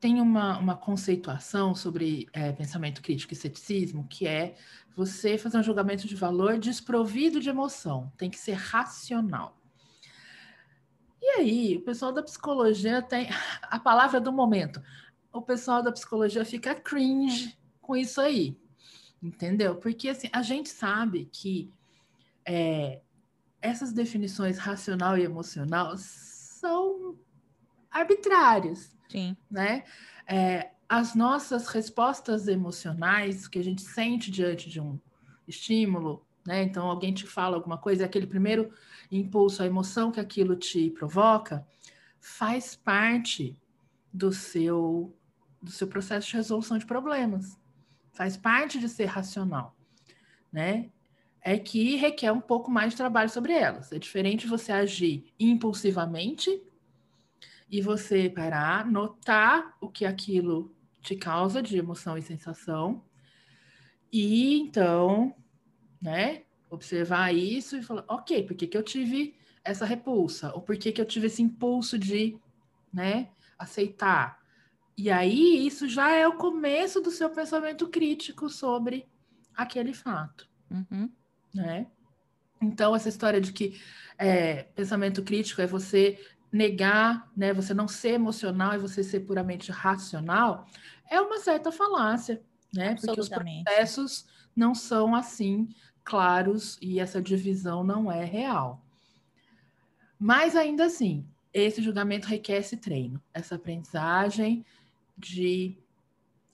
tem 0.00 0.20
uma, 0.20 0.58
uma 0.58 0.76
conceituação 0.76 1.74
sobre 1.74 2.28
é, 2.34 2.52
pensamento 2.52 3.00
crítico 3.00 3.32
e 3.32 3.36
ceticismo, 3.36 4.06
que 4.06 4.26
é 4.26 4.54
você 4.94 5.36
fazer 5.36 5.58
um 5.58 5.62
julgamento 5.62 6.06
de 6.06 6.14
valor 6.14 6.58
desprovido 6.58 7.40
de 7.40 7.48
emoção, 7.48 8.12
tem 8.16 8.30
que 8.30 8.38
ser 8.38 8.52
racional. 8.52 9.58
E 11.20 11.30
aí, 11.38 11.76
o 11.76 11.82
pessoal 11.82 12.12
da 12.12 12.22
psicologia 12.22 13.00
tem 13.00 13.28
a 13.62 13.78
palavra 13.78 14.20
do 14.20 14.32
momento. 14.32 14.82
O 15.32 15.40
pessoal 15.42 15.82
da 15.82 15.90
psicologia 15.90 16.44
fica 16.44 16.74
cringe 16.74 17.58
com 17.80 17.96
isso 17.96 18.20
aí, 18.20 18.56
entendeu? 19.22 19.76
Porque 19.76 20.08
assim, 20.08 20.28
a 20.32 20.42
gente 20.42 20.68
sabe 20.68 21.28
que 21.32 21.72
é, 22.46 23.00
essas 23.60 23.92
definições 23.92 24.58
racional 24.58 25.16
e 25.16 25.22
emocional 25.22 25.94
são 25.96 27.18
arbitrários. 27.90 28.94
Sim. 29.08 29.36
Né? 29.50 29.84
É, 30.26 30.73
as 30.96 31.14
nossas 31.14 31.66
respostas 31.68 32.48
emocionais, 32.48 33.48
que 33.48 33.58
a 33.58 33.64
gente 33.64 33.82
sente 33.82 34.30
diante 34.30 34.68
de 34.68 34.80
um 34.80 34.98
estímulo, 35.46 36.26
né? 36.46 36.62
Então, 36.62 36.86
alguém 36.86 37.12
te 37.12 37.26
fala 37.26 37.56
alguma 37.56 37.78
coisa, 37.78 38.04
aquele 38.04 38.26
primeiro 38.26 38.72
impulso, 39.10 39.62
a 39.62 39.66
emoção 39.66 40.12
que 40.12 40.20
aquilo 40.20 40.56
te 40.56 40.90
provoca, 40.90 41.66
faz 42.20 42.76
parte 42.76 43.56
do 44.12 44.32
seu, 44.32 45.16
do 45.60 45.70
seu 45.70 45.86
processo 45.86 46.28
de 46.28 46.36
resolução 46.36 46.78
de 46.78 46.86
problemas. 46.86 47.58
Faz 48.12 48.36
parte 48.36 48.78
de 48.78 48.88
ser 48.88 49.06
racional, 49.06 49.76
né? 50.52 50.90
é 51.44 51.58
que 51.58 51.96
requer 51.96 52.32
um 52.32 52.40
pouco 52.40 52.70
mais 52.70 52.92
de 52.92 52.96
trabalho 52.96 53.28
sobre 53.28 53.52
elas. 53.52 53.92
É 53.92 53.98
diferente 53.98 54.46
você 54.46 54.72
agir 54.72 55.26
impulsivamente 55.38 56.62
e 57.70 57.82
você 57.82 58.30
parar, 58.30 58.86
notar 58.86 59.76
o 59.78 59.90
que 59.90 60.06
aquilo 60.06 60.73
te 61.04 61.14
causa 61.14 61.62
de 61.62 61.78
emoção 61.78 62.18
e 62.18 62.22
sensação, 62.22 63.04
e 64.12 64.58
então, 64.58 65.36
né, 66.02 66.42
observar 66.68 67.32
isso 67.32 67.76
e 67.76 67.82
falar, 67.82 68.04
ok, 68.08 68.42
por 68.42 68.56
que, 68.56 68.66
que 68.66 68.76
eu 68.76 68.82
tive 68.82 69.36
essa 69.62 69.84
repulsa? 69.84 70.52
Ou 70.52 70.60
por 70.60 70.76
que, 70.76 70.90
que 70.90 71.00
eu 71.00 71.06
tive 71.06 71.28
esse 71.28 71.42
impulso 71.42 71.96
de, 71.96 72.36
né, 72.92 73.30
aceitar? 73.56 74.40
E 74.98 75.10
aí, 75.10 75.64
isso 75.64 75.88
já 75.88 76.10
é 76.10 76.26
o 76.26 76.36
começo 76.36 77.00
do 77.00 77.12
seu 77.12 77.30
pensamento 77.30 77.88
crítico 77.88 78.48
sobre 78.48 79.06
aquele 79.54 79.94
fato. 79.94 80.48
Uhum 80.68 81.08
né? 81.54 81.86
Então, 82.60 82.96
essa 82.96 83.08
história 83.08 83.40
de 83.40 83.52
que 83.52 83.80
é, 84.18 84.64
pensamento 84.74 85.22
crítico 85.22 85.60
é 85.60 85.66
você 85.66 86.18
negar, 86.54 87.28
né, 87.36 87.52
você 87.52 87.74
não 87.74 87.88
ser 87.88 88.10
emocional 88.10 88.74
e 88.74 88.78
você 88.78 89.02
ser 89.02 89.20
puramente 89.20 89.72
racional, 89.72 90.68
é 91.10 91.20
uma 91.20 91.40
certa 91.40 91.72
falácia, 91.72 92.40
né? 92.72 92.94
Porque 92.94 93.20
os 93.20 93.28
processos 93.28 94.24
não 94.54 94.72
são 94.72 95.16
assim 95.16 95.68
claros 96.04 96.78
e 96.80 97.00
essa 97.00 97.20
divisão 97.20 97.82
não 97.82 98.10
é 98.10 98.24
real. 98.24 98.80
Mas 100.16 100.54
ainda 100.54 100.84
assim, 100.84 101.26
esse 101.52 101.82
julgamento 101.82 102.28
requer 102.28 102.58
esse 102.58 102.76
treino, 102.76 103.20
essa 103.32 103.56
aprendizagem 103.56 104.64
de 105.18 105.76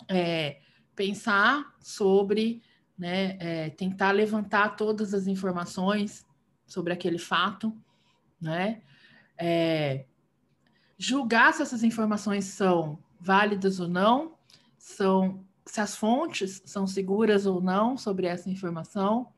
é, 0.09 0.61
pensar 0.97 1.75
sobre 1.79 2.63
né, 2.97 3.37
é, 3.39 3.69
tentar 3.69 4.13
levantar 4.13 4.77
todas 4.77 5.13
as 5.13 5.27
informações 5.27 6.27
sobre 6.67 6.91
aquele 6.91 7.19
fato, 7.19 7.77
né, 8.41 8.81
é, 9.41 10.05
julgar 10.99 11.55
se 11.55 11.63
essas 11.63 11.83
informações 11.83 12.45
são 12.45 12.99
válidas 13.19 13.81
ou 13.81 13.89
não, 13.89 14.35
são 14.79 15.45
se 15.65 15.81
as 15.81 15.97
fontes 15.97 16.63
são 16.65 16.87
seguras 16.87 17.47
ou 17.47 17.61
não 17.61 17.97
sobre 17.97 18.27
essa 18.27 18.51
informação. 18.51 19.33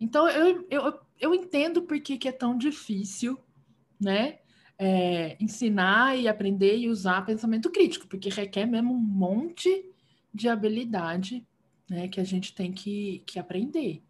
Então, 0.00 0.28
eu, 0.28 0.66
eu, 0.70 1.00
eu 1.18 1.34
entendo 1.34 1.82
por 1.82 2.00
que, 2.00 2.16
que 2.16 2.28
é 2.28 2.32
tão 2.32 2.56
difícil, 2.56 3.38
né? 4.00 4.38
É, 4.78 5.36
ensinar 5.38 6.16
e 6.16 6.26
aprender 6.26 6.78
e 6.78 6.88
usar 6.88 7.26
pensamento 7.26 7.70
crítico, 7.70 8.08
porque 8.08 8.30
requer 8.30 8.64
mesmo 8.64 8.94
um 8.94 8.98
monte 8.98 9.84
de 10.32 10.48
habilidade 10.48 11.46
né, 11.86 12.08
que 12.08 12.18
a 12.18 12.24
gente 12.24 12.54
tem 12.54 12.72
que, 12.72 13.22
que 13.26 13.38
aprender. 13.38 14.02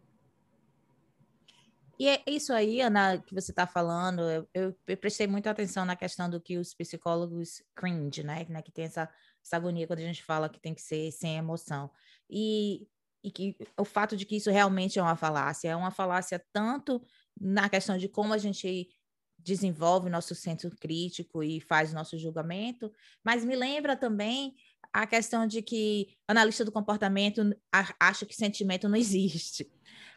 E 2.01 2.07
é 2.07 2.23
isso 2.25 2.51
aí, 2.51 2.81
Ana, 2.81 3.19
que 3.19 3.31
você 3.31 3.51
está 3.51 3.67
falando, 3.67 4.23
eu, 4.23 4.49
eu, 4.55 4.75
eu, 4.87 4.97
prestei 4.97 5.27
muita 5.27 5.51
atenção 5.51 5.85
na 5.85 5.95
questão 5.95 6.27
do 6.27 6.41
que 6.41 6.57
os 6.57 6.73
psicólogos 6.73 7.61
cringe, 7.75 8.23
né? 8.23 8.43
né 8.49 8.63
que 8.63 8.71
tem 8.71 8.85
essa, 8.85 9.07
essa 9.45 9.57
agonia 9.57 9.85
quando 9.85 9.99
a 9.99 10.05
gente 10.05 10.23
fala 10.23 10.49
que 10.49 10.59
tem 10.59 10.73
que 10.73 10.81
ser 10.81 11.11
sem 11.11 11.37
emoção. 11.37 11.91
E, 12.27 12.87
e 13.23 13.29
que 13.29 13.55
o 13.77 13.85
fato 13.85 14.17
de 14.17 14.25
que 14.25 14.35
isso 14.35 14.49
realmente 14.49 14.97
é 14.97 15.01
uma 15.03 15.15
falácia, 15.15 15.69
é 15.69 15.75
uma 15.75 15.91
falácia 15.91 16.43
tanto 16.51 16.99
na 17.39 17.69
questão 17.69 17.99
de 17.99 18.09
como 18.09 18.33
a 18.33 18.39
gente 18.39 18.89
desenvolve 19.37 20.09
nosso 20.09 20.33
senso 20.33 20.71
crítico 20.71 21.43
e 21.43 21.61
faz 21.61 21.93
nosso 21.93 22.17
julgamento, 22.17 22.91
mas 23.23 23.45
me 23.45 23.55
lembra 23.55 23.95
também 23.95 24.55
a 24.91 25.05
questão 25.05 25.45
de 25.45 25.61
que 25.61 26.15
analista 26.27 26.65
do 26.65 26.71
comportamento 26.71 27.55
acha 27.99 28.25
que 28.25 28.35
sentimento 28.35 28.89
não 28.89 28.97
existe. 28.97 29.71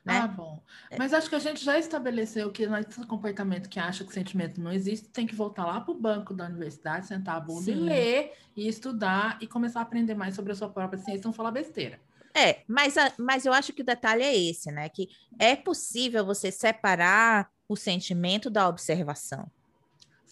Né? 0.05 0.19
Ah, 0.19 0.27
bom. 0.27 0.63
É. 0.91 0.99
Mas 0.99 1.15
acho 1.15 1.31
que 1.31 1.35
a 1.35 1.39
gente 1.39 1.65
já 1.65 1.79
estabeleceu 1.79 2.53
que 2.53 2.65
esse 2.65 3.07
comportamento 3.07 3.71
que 3.71 3.81
acha 3.81 4.05
que 4.05 4.13
sentimento 4.13 4.61
não 4.61 4.71
existe 4.71 5.09
tem 5.09 5.27
que 5.27 5.35
voltar 5.35 5.65
lá 5.65 5.81
para 5.81 5.93
o 5.93 5.99
banco 5.99 6.35
da 6.35 6.45
universidade, 6.45 7.07
sentar 7.07 7.37
a 7.37 7.41
bunda 7.41 7.63
Sim. 7.63 7.73
e 7.73 7.75
ler, 7.75 8.33
e 8.55 8.69
estudar 8.69 9.39
e 9.41 9.47
começar 9.47 9.81
a 9.81 9.83
aprender 9.83 10.15
mais 10.15 10.35
sobre 10.35 10.53
a 10.53 10.55
sua 10.55 10.69
própria 10.69 10.99
ciência 10.99 11.23
e 11.23 11.25
não 11.25 11.33
falar 11.33 11.51
besteira. 11.51 11.99
É, 12.37 12.63
mas, 12.67 12.99
a, 12.99 13.13
mas 13.19 13.47
eu 13.47 13.53
acho 13.53 13.73
que 13.73 13.81
o 13.81 13.85
detalhe 13.85 14.23
é 14.23 14.37
esse, 14.37 14.71
né? 14.71 14.89
Que 14.89 15.09
é 15.39 15.57
possível 15.57 16.27
você 16.27 16.51
separar 16.51 17.49
o 17.69 17.77
sentimento 17.77 18.51
da 18.51 18.69
observação. 18.69 19.51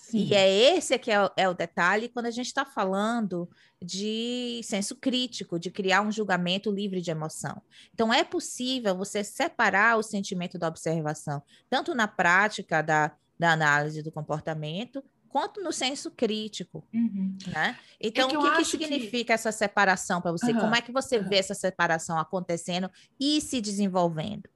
Sim. 0.03 0.25
E 0.25 0.35
é 0.35 0.51
esse 0.51 0.99
que 0.99 1.13
é 1.13 1.25
o, 1.25 1.31
é 1.37 1.49
o 1.49 1.55
detalhe 1.55 2.09
quando 2.09 2.27
a 2.27 2.31
gente 2.31 2.49
está 2.49 2.65
falando 2.65 3.49
de 3.81 4.61
senso 4.65 4.97
crítico, 4.97 5.61
de 5.61 5.71
criar 5.71 6.03
um 6.03 6.11
julgamento 6.11 6.73
livre 6.73 7.01
de 7.01 7.11
emoção. 7.11 7.63
Então, 7.95 8.13
é 8.13 8.25
possível 8.25 8.97
você 8.97 9.23
separar 9.23 9.97
o 9.97 10.03
sentimento 10.03 10.59
da 10.59 10.67
observação, 10.67 11.41
tanto 11.71 11.95
na 11.95 12.09
prática 12.09 12.83
da, 12.83 13.13
da 13.39 13.53
análise 13.53 14.03
do 14.03 14.11
comportamento, 14.11 15.03
quanto 15.29 15.63
no 15.63 15.73
senso 15.73 16.11
crítico, 16.11 16.85
uhum. 16.93 17.39
né? 17.47 17.79
Então, 18.01 18.27
é 18.27 18.31
que 18.31 18.37
o 18.37 18.43
que, 18.43 18.57
que 18.57 18.65
significa 18.65 19.27
que... 19.27 19.33
essa 19.33 19.53
separação 19.53 20.21
para 20.21 20.33
você? 20.33 20.53
Uhum. 20.53 20.61
Como 20.61 20.75
é 20.75 20.83
que 20.83 20.93
você 20.93 21.19
uhum. 21.19 21.29
vê 21.29 21.37
essa 21.37 21.55
separação 21.55 22.19
acontecendo 22.19 22.91
e 23.19 23.41
se 23.41 23.61
desenvolvendo? 23.61 24.51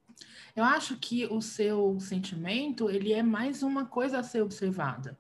Eu 0.56 0.64
acho 0.64 0.96
que 0.96 1.24
o 1.26 1.40
seu 1.40 1.98
sentimento, 2.00 2.90
ele 2.90 3.12
é 3.12 3.22
mais 3.22 3.62
uma 3.62 3.86
coisa 3.86 4.18
a 4.18 4.22
ser 4.24 4.42
observada 4.42 5.16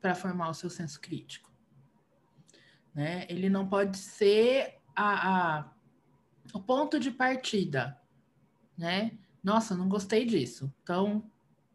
para 0.00 0.14
formar 0.14 0.50
o 0.50 0.54
seu 0.54 0.70
senso 0.70 1.00
crítico. 1.00 1.50
Né? 2.94 3.26
Ele 3.28 3.48
não 3.48 3.68
pode 3.68 3.98
ser 3.98 4.78
a, 4.94 5.58
a, 5.58 5.70
o 6.54 6.60
ponto 6.60 6.98
de 6.98 7.10
partida, 7.10 8.00
né? 8.76 9.12
Nossa, 9.42 9.76
não 9.76 9.88
gostei 9.88 10.24
disso. 10.24 10.72
Então, 10.82 11.30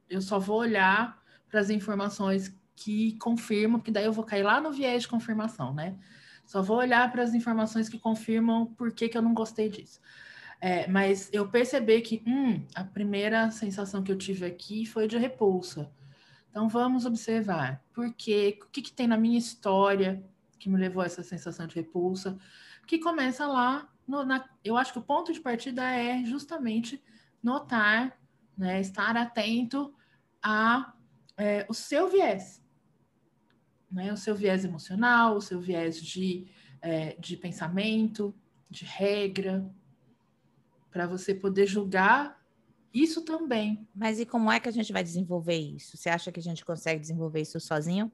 eu 0.09 0.21
só 0.21 0.39
vou 0.39 0.59
olhar 0.59 1.21
para 1.47 1.59
as 1.59 1.69
informações 1.69 2.53
que 2.75 3.17
confirmam, 3.17 3.79
porque 3.79 3.91
daí 3.91 4.05
eu 4.05 4.11
vou 4.11 4.23
cair 4.23 4.43
lá 4.43 4.59
no 4.59 4.71
viés 4.71 5.03
de 5.03 5.07
confirmação, 5.07 5.73
né? 5.73 5.97
Só 6.45 6.61
vou 6.61 6.77
olhar 6.77 7.09
para 7.11 7.23
as 7.23 7.33
informações 7.33 7.87
que 7.87 7.99
confirmam 7.99 8.65
por 8.65 8.91
que, 8.91 9.07
que 9.07 9.17
eu 9.17 9.21
não 9.21 9.33
gostei 9.33 9.69
disso. 9.69 10.01
É, 10.59 10.87
mas 10.87 11.29
eu 11.31 11.47
percebi 11.47 12.01
que, 12.01 12.23
hum, 12.27 12.65
a 12.75 12.83
primeira 12.83 13.49
sensação 13.51 14.03
que 14.03 14.11
eu 14.11 14.17
tive 14.17 14.45
aqui 14.45 14.85
foi 14.85 15.07
de 15.07 15.17
repulsa. 15.17 15.91
Então 16.51 16.67
vamos 16.67 17.05
observar. 17.05 17.81
Por 17.93 18.13
quê, 18.13 18.59
o 18.61 18.67
que, 18.67 18.81
que 18.81 18.91
tem 18.91 19.07
na 19.07 19.17
minha 19.17 19.39
história 19.39 20.23
que 20.59 20.69
me 20.69 20.77
levou 20.77 21.01
a 21.01 21.05
essa 21.07 21.23
sensação 21.23 21.65
de 21.65 21.75
repulsa, 21.75 22.37
que 22.85 22.99
começa 22.99 23.47
lá, 23.47 23.89
no, 24.07 24.23
na, 24.23 24.47
eu 24.63 24.77
acho 24.77 24.93
que 24.93 24.99
o 24.99 25.01
ponto 25.01 25.33
de 25.33 25.39
partida 25.39 25.81
é 25.89 26.23
justamente 26.25 27.01
notar, 27.41 28.19
né, 28.55 28.79
estar 28.79 29.17
atento 29.17 29.93
a 30.43 30.93
é, 31.37 31.65
o 31.67 31.73
seu 31.73 32.09
viés, 32.09 32.61
né, 33.89 34.11
o 34.13 34.17
seu 34.17 34.35
viés 34.35 34.63
emocional, 34.63 35.37
o 35.37 35.41
seu 35.41 35.59
viés 35.59 35.99
de, 35.99 36.45
é, 36.81 37.15
de 37.17 37.35
pensamento, 37.37 38.35
de 38.69 38.85
regra, 38.85 39.65
para 40.91 41.07
você 41.07 41.33
poder 41.33 41.65
julgar 41.65 42.40
isso 42.93 43.21
também. 43.21 43.87
Mas 43.95 44.19
e 44.19 44.25
como 44.25 44.51
é 44.51 44.59
que 44.59 44.67
a 44.67 44.71
gente 44.71 44.91
vai 44.91 45.03
desenvolver 45.03 45.57
isso? 45.57 45.97
Você 45.97 46.09
acha 46.09 46.31
que 46.31 46.39
a 46.39 46.43
gente 46.43 46.65
consegue 46.65 46.99
desenvolver 46.99 47.41
isso 47.41 47.59
sozinho? 47.59 48.11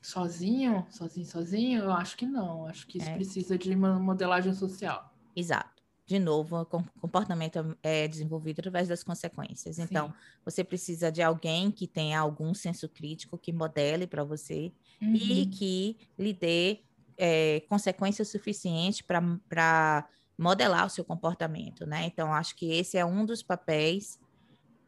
Sozinho? 0.00 0.86
Sozinho, 0.88 1.26
sozinho? 1.26 1.82
Eu 1.82 1.92
acho 1.92 2.16
que 2.16 2.26
não. 2.26 2.66
Acho 2.66 2.86
que 2.86 2.98
isso 2.98 3.08
é. 3.08 3.14
precisa 3.14 3.58
de 3.58 3.74
uma 3.74 3.98
modelagem 3.98 4.54
social. 4.54 5.12
Exato. 5.34 5.82
De 6.06 6.20
novo, 6.20 6.60
o 6.60 6.64
comportamento 7.00 7.76
é 7.82 8.06
desenvolvido 8.06 8.60
através 8.60 8.86
das 8.86 9.02
consequências. 9.02 9.80
Então, 9.80 10.06
Sim. 10.06 10.14
você 10.44 10.62
precisa 10.62 11.10
de 11.10 11.20
alguém 11.20 11.72
que 11.72 11.88
tenha 11.88 12.20
algum 12.20 12.54
senso 12.54 12.88
crítico, 12.88 13.36
que 13.36 13.52
modele 13.52 14.06
para 14.06 14.22
você 14.22 14.72
uhum. 15.02 15.16
e 15.16 15.46
que 15.46 15.96
lhe 16.16 16.32
dê 16.32 16.78
é, 17.18 17.60
consequência 17.68 18.24
suficiente 18.24 19.02
para 19.02 20.08
modelar 20.38 20.86
o 20.86 20.90
seu 20.90 21.04
comportamento, 21.04 21.86
né? 21.86 22.04
Então, 22.04 22.32
acho 22.32 22.54
que 22.56 22.70
esse 22.70 22.96
é 22.98 23.04
um 23.04 23.24
dos 23.24 23.42
papéis, 23.42 24.18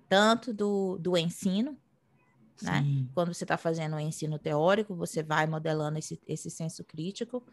tanto 0.08 0.52
do, 0.52 0.98
do 0.98 1.16
ensino, 1.16 1.76
né? 2.62 2.84
Quando 3.14 3.32
você 3.32 3.44
está 3.44 3.56
fazendo 3.56 3.96
o 3.96 4.00
ensino 4.00 4.38
teórico, 4.38 4.94
você 4.94 5.22
vai 5.22 5.46
modelando 5.46 5.98
esse, 5.98 6.20
esse 6.26 6.50
senso 6.50 6.84
crítico, 6.84 7.44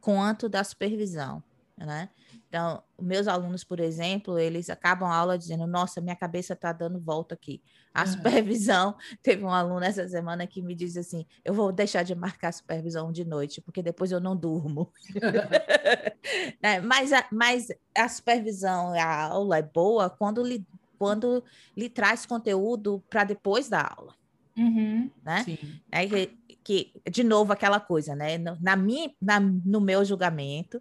quanto 0.00 0.48
da 0.48 0.64
supervisão, 0.64 1.42
né? 1.84 2.08
Então, 2.48 2.82
meus 3.00 3.28
alunos, 3.28 3.62
por 3.62 3.80
exemplo, 3.80 4.38
eles 4.38 4.70
acabam 4.70 5.08
a 5.10 5.14
aula 5.14 5.36
dizendo: 5.36 5.66
Nossa, 5.66 6.00
minha 6.00 6.16
cabeça 6.16 6.54
está 6.54 6.72
dando 6.72 6.98
volta 6.98 7.34
aqui. 7.34 7.62
A 7.92 8.06
supervisão, 8.06 8.96
teve 9.22 9.44
um 9.44 9.50
aluno 9.50 9.84
essa 9.84 10.08
semana 10.08 10.46
que 10.46 10.62
me 10.62 10.74
disse 10.74 10.98
assim: 10.98 11.26
Eu 11.44 11.52
vou 11.52 11.70
deixar 11.70 12.02
de 12.02 12.14
marcar 12.14 12.48
a 12.48 12.52
supervisão 12.52 13.12
de 13.12 13.24
noite, 13.24 13.60
porque 13.60 13.82
depois 13.82 14.10
eu 14.10 14.20
não 14.20 14.34
durmo. 14.34 14.90
é, 16.62 16.80
mas, 16.80 17.12
a, 17.12 17.26
mas 17.30 17.68
a 17.94 18.08
supervisão, 18.08 18.94
a 18.94 19.24
aula 19.24 19.58
é 19.58 19.62
boa 19.62 20.08
quando 20.08 20.42
lhe, 20.42 20.66
quando 20.98 21.44
lhe 21.76 21.90
traz 21.90 22.24
conteúdo 22.24 23.04
para 23.10 23.24
depois 23.24 23.68
da 23.68 23.82
aula. 23.82 24.14
Uhum, 24.56 25.10
né? 25.22 25.44
Sim. 25.44 25.58
É 25.92 26.06
que, 26.06 26.38
que, 26.64 26.92
de 27.10 27.22
novo, 27.22 27.52
aquela 27.52 27.78
coisa, 27.78 28.16
né? 28.16 28.38
Na 28.38 28.74
minha, 28.74 29.10
na, 29.20 29.38
no 29.38 29.80
meu 29.80 30.02
julgamento, 30.04 30.80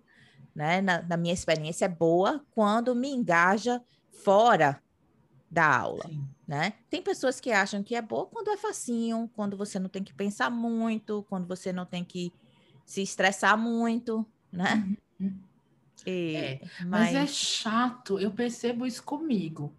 né, 0.56 0.82
na, 0.82 1.02
na, 1.02 1.18
minha 1.18 1.34
experiência, 1.34 1.86
é 1.86 1.90
boa 1.90 2.44
quando 2.52 2.96
me 2.96 3.10
engaja 3.10 3.82
fora 4.24 4.82
da 5.52 5.78
aula, 5.78 6.10
né? 6.48 6.74
Tem 6.90 7.02
pessoas 7.02 7.40
que 7.40 7.52
acham 7.52 7.84
que 7.84 7.96
é 7.96 8.02
boa 8.02 8.26
quando 8.26 8.50
é 8.50 8.58
facinho, 8.58 9.30
quando 9.36 9.56
você 9.56 9.78
não 9.80 9.90
tem 9.90 10.04
que 10.04 10.14
pensar 10.14 10.50
muito, 10.50 11.26
quando 11.30 11.48
você 11.48 11.72
não 11.72 11.86
tem 11.86 12.04
que 12.04 12.32
se 12.86 13.02
estressar 13.02 13.58
muito, 13.58 14.26
né? 14.52 14.96
Uhum. 15.20 15.40
E, 16.06 16.36
é, 16.36 16.62
mas... 16.82 17.14
mas... 17.14 17.16
é 17.16 17.28
chato, 17.28 18.20
eu 18.20 18.32
percebo 18.32 18.86
isso 18.86 19.04
comigo, 19.04 19.74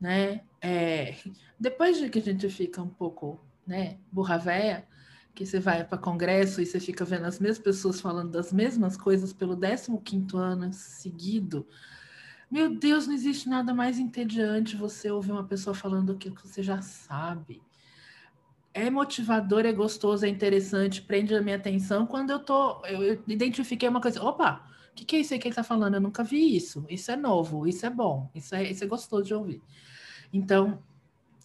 né? 0.00 0.42
É, 0.60 1.16
depois 1.58 1.98
de 1.98 2.08
que 2.08 2.18
a 2.18 2.22
gente 2.22 2.48
fica 2.48 2.82
um 2.82 2.88
pouco, 2.88 3.40
né, 3.66 3.98
burra 4.10 4.38
véia, 4.38 4.86
que 5.34 5.46
você 5.46 5.58
vai 5.58 5.84
para 5.84 5.98
congresso 5.98 6.60
e 6.60 6.66
você 6.66 6.78
fica 6.78 7.04
vendo 7.04 7.24
as 7.24 7.38
mesmas 7.38 7.58
pessoas 7.58 8.00
falando 8.00 8.30
das 8.30 8.52
mesmas 8.52 8.96
coisas 8.96 9.32
pelo 9.32 9.56
15º 9.56 10.36
ano 10.36 10.72
seguido. 10.72 11.66
Meu 12.50 12.76
Deus, 12.78 13.06
não 13.06 13.14
existe 13.14 13.48
nada 13.48 13.72
mais 13.72 13.98
entediante 13.98 14.76
você 14.76 15.10
ouvir 15.10 15.32
uma 15.32 15.44
pessoa 15.44 15.74
falando 15.74 16.12
aquilo 16.12 16.34
que 16.34 16.46
você 16.46 16.62
já 16.62 16.82
sabe. 16.82 17.62
É 18.74 18.90
motivador, 18.90 19.64
é 19.64 19.72
gostoso, 19.72 20.26
é 20.26 20.28
interessante, 20.28 21.02
prende 21.02 21.34
a 21.34 21.40
minha 21.40 21.56
atenção 21.56 22.06
quando 22.06 22.30
eu 22.30 22.38
tô, 22.38 22.84
eu 22.86 23.22
identifiquei 23.26 23.88
uma 23.88 24.00
coisa, 24.00 24.22
opa, 24.22 24.66
o 24.90 24.94
que, 24.94 25.04
que 25.06 25.16
é 25.16 25.20
isso 25.20 25.32
aí 25.32 25.40
que 25.40 25.48
ele 25.48 25.52
está 25.52 25.64
falando? 25.64 25.94
Eu 25.94 26.00
nunca 26.00 26.22
vi 26.22 26.54
isso. 26.54 26.84
Isso 26.88 27.10
é 27.10 27.16
novo, 27.16 27.66
isso 27.66 27.86
é 27.86 27.90
bom, 27.90 28.30
isso 28.34 28.54
é, 28.54 28.70
isso 28.70 28.84
é 28.84 28.86
gostoso 28.86 29.24
de 29.24 29.34
ouvir. 29.34 29.62
Então, 30.30 30.82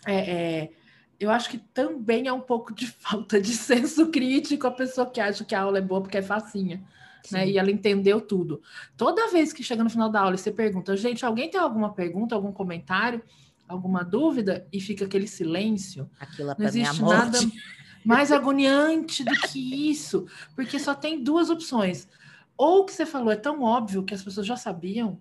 é, 0.06 0.64
é 0.64 0.70
eu 1.20 1.32
acho 1.32 1.50
que 1.50 1.58
também 1.58 2.28
é 2.28 2.34
um 2.34 2.40
pouco 2.40 2.74
de 2.74 2.88
falta 3.00 3.40
de 3.42 3.54
senso 3.54 4.10
crítico 4.10 4.68
a 4.68 4.72
pessoa 4.72 5.10
que 5.10 5.20
acha 5.20 5.44
que 5.44 5.56
a 5.56 5.62
aula 5.62 5.80
é 5.80 5.82
boa 5.82 6.02
porque 6.02 6.18
é 6.18 6.22
facinha. 6.22 6.84
Né? 7.32 7.50
E 7.50 7.58
ela 7.58 7.70
entendeu 7.70 8.22
tudo. 8.22 8.62
Toda 8.96 9.30
vez 9.30 9.52
que 9.52 9.64
chega 9.64 9.84
no 9.84 9.90
final 9.90 10.10
da 10.10 10.22
aula 10.22 10.36
e 10.36 10.38
você 10.38 10.52
pergunta, 10.52 10.96
gente, 10.96 11.26
alguém 11.26 11.50
tem 11.50 11.60
alguma 11.60 11.94
pergunta, 11.94 12.34
algum 12.34 12.54
comentário, 12.54 13.22
alguma 13.68 14.04
dúvida? 14.04 14.66
E 14.72 14.80
fica 14.80 15.06
aquele 15.06 15.28
silêncio. 15.28 16.10
Aquilo 16.20 16.52
é 16.52 16.56
não 16.58 16.66
existe 16.66 17.02
nada. 17.02 17.38
Mais 18.06 18.32
agoniante 18.32 19.26
do 19.26 19.34
que 19.34 19.90
isso, 19.90 20.26
porque 20.56 20.80
só 20.80 20.96
tem 20.96 21.22
duas 21.22 21.50
opções. 21.50 22.08
Ou 22.56 22.82
o 22.82 22.86
que 22.86 22.94
você 22.94 23.06
falou 23.06 23.32
é 23.32 23.36
tão 23.36 23.62
óbvio 23.62 24.04
que 24.04 24.14
as 24.14 24.24
pessoas 24.24 24.48
já 24.48 24.56
sabiam, 24.56 25.20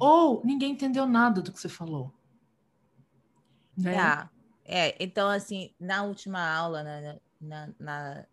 ou 0.00 0.42
ninguém 0.44 0.72
entendeu 0.72 1.06
nada 1.06 1.40
do 1.40 1.52
que 1.52 1.60
você 1.60 1.68
falou. 1.68 2.12
Né? 3.76 3.96
Ah, 3.96 4.28
é, 4.64 4.96
então, 5.02 5.28
assim, 5.28 5.74
na 5.78 6.02
última 6.04 6.40
aula, 6.40 6.82
na, 6.82 7.16
na, 7.40 7.74
na, 7.78 8.26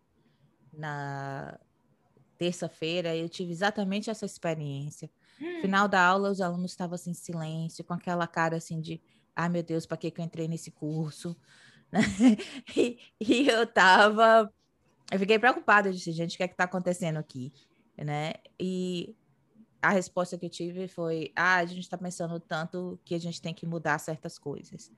na 0.72 1.60
terça-feira, 2.38 3.14
eu 3.14 3.28
tive 3.28 3.52
exatamente 3.52 4.10
essa 4.10 4.24
experiência. 4.24 5.10
Hum. 5.40 5.60
Final 5.60 5.88
da 5.88 6.04
aula, 6.04 6.30
os 6.30 6.40
alunos 6.40 6.70
estavam 6.70 6.94
assim, 6.94 7.10
em 7.10 7.14
silêncio, 7.14 7.84
com 7.84 7.94
aquela 7.94 8.26
cara 8.26 8.56
assim 8.56 8.80
de 8.80 9.00
ai 9.34 9.48
meu 9.48 9.62
Deus, 9.62 9.86
para 9.86 9.96
que, 9.96 10.10
que 10.10 10.20
eu 10.20 10.24
entrei 10.24 10.48
nesse 10.48 10.70
curso? 10.70 11.36
e, 12.76 12.98
e, 13.20 13.48
eu 13.48 13.66
tava. 13.66 14.52
Eu 15.10 15.18
fiquei 15.18 15.38
preocupada, 15.38 15.88
eu 15.88 15.92
disse, 15.92 16.10
gente, 16.12 16.34
o 16.34 16.36
que 16.36 16.42
é 16.42 16.48
que 16.48 16.56
tá 16.56 16.64
acontecendo 16.64 17.18
aqui? 17.18 17.52
Né? 17.96 18.32
E 18.58 19.14
a 19.80 19.90
resposta 19.90 20.38
que 20.38 20.46
eu 20.46 20.50
tive 20.50 20.88
foi: 20.88 21.32
ah, 21.36 21.56
a 21.56 21.64
gente 21.66 21.80
está 21.80 21.98
pensando 21.98 22.40
tanto 22.40 22.98
que 23.04 23.14
a 23.14 23.18
gente 23.18 23.42
tem 23.42 23.52
que 23.52 23.66
mudar 23.66 23.98
certas 23.98 24.38
coisas, 24.38 24.90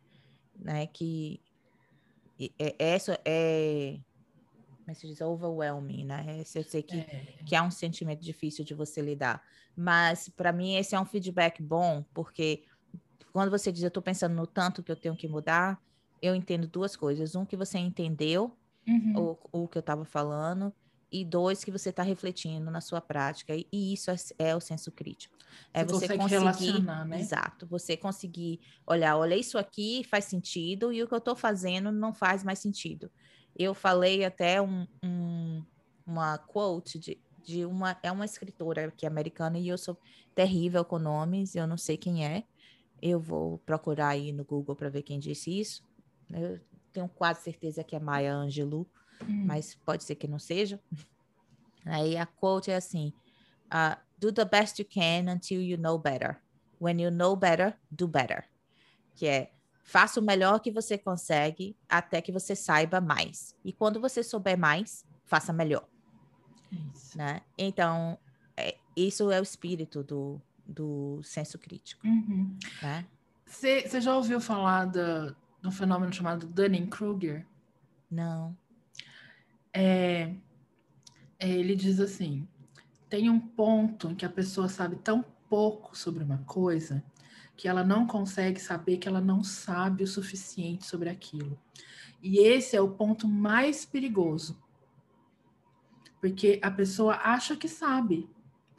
né? 0.59 0.87
Que 0.87 1.41
é, 2.59 2.75
essa 2.79 3.19
é 3.25 3.99
como 4.85 4.91
é 4.91 4.95
se 4.95 5.07
diz, 5.07 5.21
overwhelming, 5.23 6.05
né? 6.05 6.45
Eu 6.55 6.63
sei 6.63 6.83
que, 6.83 6.99
é. 6.99 7.39
que 7.47 7.57
é 7.57 7.63
um 7.63 7.71
sentimento 7.71 8.21
difícil 8.21 8.65
de 8.65 8.75
você 8.75 9.01
lidar. 9.01 9.43
Mas, 9.75 10.29
para 10.29 10.53
mim, 10.53 10.77
esse 10.77 10.95
é 10.95 11.01
um 11.01 11.07
feedback 11.07 11.63
bom, 11.63 12.05
porque 12.13 12.65
quando 13.33 13.51
você 13.51 13.73
diz, 13.73 13.83
eu 13.83 13.89
estou 13.89 14.03
pensando 14.03 14.35
no 14.35 14.47
tanto 14.47 14.83
que 14.83 14.93
eu 14.93 14.97
tenho 14.97 15.17
que 15.17 15.27
mudar, 15.27 15.81
eu 16.21 16.35
entendo 16.35 16.67
duas 16.69 16.95
coisas. 16.95 17.35
Um, 17.35 17.47
que 17.47 17.57
você 17.57 17.79
entendeu 17.79 18.55
uhum. 18.87 19.39
o, 19.53 19.63
o 19.63 19.69
que 19.69 19.79
eu 19.79 19.81
estava 19.81 20.05
falando, 20.05 20.73
e 21.15 21.25
dois, 21.25 21.63
que 21.63 21.71
você 21.71 21.91
está 21.91 22.03
refletindo 22.03 22.73
na 22.73 22.81
sua 22.81 23.01
prática. 23.01 23.55
E, 23.55 23.69
e 23.73 23.93
isso 23.93 24.11
é, 24.11 24.17
é, 24.37 24.57
o 24.57 24.61
senso 24.61 24.91
crítico. 24.91 25.37
É 25.73 25.85
você, 25.85 26.09
você 26.09 26.17
conseguir. 26.17 26.35
Relacionar, 26.41 27.05
né? 27.05 27.21
Exato. 27.21 27.67
Você 27.69 27.97
conseguir 27.97 28.61
olhar, 28.85 29.17
olha, 29.17 29.37
isso 29.37 29.57
aqui 29.57 30.03
faz 30.11 30.25
sentido, 30.25 30.93
e 30.93 31.01
o 31.01 31.07
que 31.07 31.15
eu 31.15 31.19
estou 31.19 31.37
fazendo 31.37 31.93
não 31.93 32.13
faz 32.13 32.43
mais 32.43 32.59
sentido. 32.59 33.09
Eu 33.57 33.75
falei 33.75 34.25
até 34.25 34.61
um, 34.61 34.89
um, 35.05 35.63
uma 36.05 36.37
quote 36.37 36.99
de, 36.99 37.17
de 37.45 37.65
uma 37.65 37.97
é 38.03 38.11
uma 38.11 38.25
escritora 38.25 38.91
que 38.91 39.07
é 39.07 39.09
americana 39.09 39.57
e 39.57 39.69
eu 39.69 39.79
sou 39.79 39.97
terrível 40.35 40.85
com 40.85 40.99
nomes, 40.99 41.55
eu 41.55 41.65
não 41.65 41.77
sei 41.77 41.97
quem 41.97 42.27
é. 42.27 42.43
Eu 43.01 43.21
vou 43.21 43.59
procurar 43.59 44.09
aí 44.09 44.33
no 44.33 44.45
Google 44.45 44.75
para 44.75 44.89
ver 44.89 45.03
quem 45.03 45.21
disse 45.21 45.61
isso. 45.61 45.85
Eu 46.33 46.59
tenho 46.93 47.09
quase 47.09 47.43
certeza 47.43 47.85
que 47.85 47.95
é 47.95 48.01
Maya 48.01 48.35
Angelou, 48.35 48.85
hum. 49.29 49.45
mas 49.47 49.75
pode 49.75 50.05
ser 50.05 50.15
que 50.15 50.29
não 50.29 50.39
seja. 50.39 50.81
Aí 51.85 52.17
a 52.17 52.27
quote 52.27 52.71
é 52.71 52.77
assim: 52.77 53.13
uh, 53.67 54.01
Do 54.19 54.33
the 54.33 54.45
best 54.45 54.81
you 54.81 54.89
can 54.89 55.33
until 55.33 55.61
you 55.61 55.77
know 55.77 55.99
better. 55.99 56.41
When 56.81 57.01
you 57.01 57.11
know 57.11 57.37
better, 57.37 57.77
do 57.91 58.09
better. 58.09 58.45
Que 59.15 59.27
é 59.27 59.51
Faça 59.85 60.19
o 60.19 60.23
melhor 60.23 60.61
que 60.61 60.71
você 60.71 60.97
consegue 60.97 61.77
até 61.87 62.23
que 62.23 62.33
você 62.33 62.57
saiba 62.57 63.03
mais. 63.03 63.55
E 63.63 63.71
quando 63.71 64.01
você 64.01 64.25
souber 64.25 64.59
mais, 64.59 65.05
faça 65.27 65.53
melhor. 65.53 65.87
Isso. 66.73 67.19
Né? 67.19 67.43
Então, 67.57 68.19
é, 68.57 68.79
isso 68.97 69.31
é 69.31 69.39
o 69.39 69.43
espírito 69.43 70.03
do, 70.03 70.41
do 70.67 71.21
senso 71.23 71.59
crítico. 71.59 72.05
Uhum. 72.07 72.57
Você 73.45 73.83
né? 73.93 74.01
já 74.01 74.17
ouviu 74.17 74.41
falar 74.41 74.87
do, 74.87 75.37
do 75.61 75.71
fenômeno 75.71 76.13
chamado 76.15 76.47
Dunning-Kruger? 76.47 77.47
Não. 78.11 78.57
É, 79.75 80.33
é, 81.39 81.49
ele 81.49 81.75
diz 81.75 81.99
assim: 81.99 82.47
tem 83.09 83.29
um 83.29 83.41
ponto 83.41 84.11
em 84.11 84.15
que 84.15 84.25
a 84.25 84.31
pessoa 84.31 84.69
sabe 84.69 84.97
tão 84.97 85.25
pouco 85.49 85.97
sobre 85.97 86.23
uma 86.23 86.39
coisa 86.39 87.05
que 87.57 87.69
ela 87.69 87.85
não 87.85 88.07
consegue 88.07 88.61
saber 88.61 88.97
que 88.99 89.09
ela 89.09 89.21
não 89.21 89.43
sabe 89.45 90.03
o 90.03 90.09
suficiente 90.09 90.87
sobre 90.87 91.09
aquilo. 91.09 91.59
E 92.23 92.39
esse 92.39 92.77
é 92.77 92.81
o 92.81 92.91
ponto 92.91 93.29
mais 93.29 93.85
perigoso. 93.85 94.61
Porque 96.21 96.59
a 96.63 96.71
pessoa 96.71 97.17
acha 97.23 97.55
que 97.55 97.69
sabe, 97.69 98.29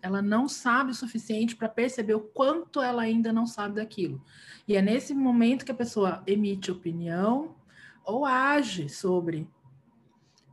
ela 0.01 0.21
não 0.21 0.49
sabe 0.49 0.91
o 0.91 0.95
suficiente 0.95 1.55
para 1.55 1.69
perceber 1.69 2.15
o 2.15 2.21
quanto 2.21 2.81
ela 2.81 3.03
ainda 3.03 3.31
não 3.31 3.45
sabe 3.45 3.75
daquilo. 3.75 4.21
E 4.67 4.75
é 4.75 4.81
nesse 4.81 5.13
momento 5.13 5.63
que 5.63 5.71
a 5.71 5.75
pessoa 5.75 6.23
emite 6.27 6.71
opinião 6.71 7.55
ou 8.03 8.25
age 8.25 8.89
sobre 8.89 9.47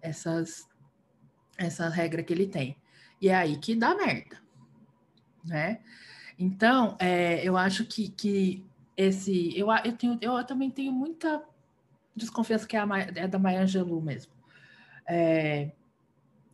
essas 0.03 0.69
essa 1.57 1.89
regra 1.89 2.23
que 2.23 2.33
ele 2.33 2.47
tem. 2.47 2.77
E 3.21 3.29
é 3.29 3.35
aí 3.35 3.57
que 3.57 3.75
dá 3.75 3.95
merda, 3.95 4.39
né? 5.45 5.81
Então, 6.39 6.97
é, 6.99 7.47
eu 7.47 7.57
acho 7.57 7.85
que, 7.85 8.09
que 8.09 8.65
esse. 8.97 9.57
Eu, 9.57 9.69
eu, 9.85 9.93
tenho, 9.93 10.19
eu 10.21 10.45
também 10.45 10.71
tenho 10.71 10.93
muita 10.93 11.43
desconfiança 12.17 12.67
que 12.67 12.77
é, 12.77 12.81
a, 12.81 12.87
é 13.15 13.29
da 13.29 13.39
Maya 13.39 13.63
Angelou 13.63 14.01
mesmo. 14.01 14.33
É, 15.07 15.71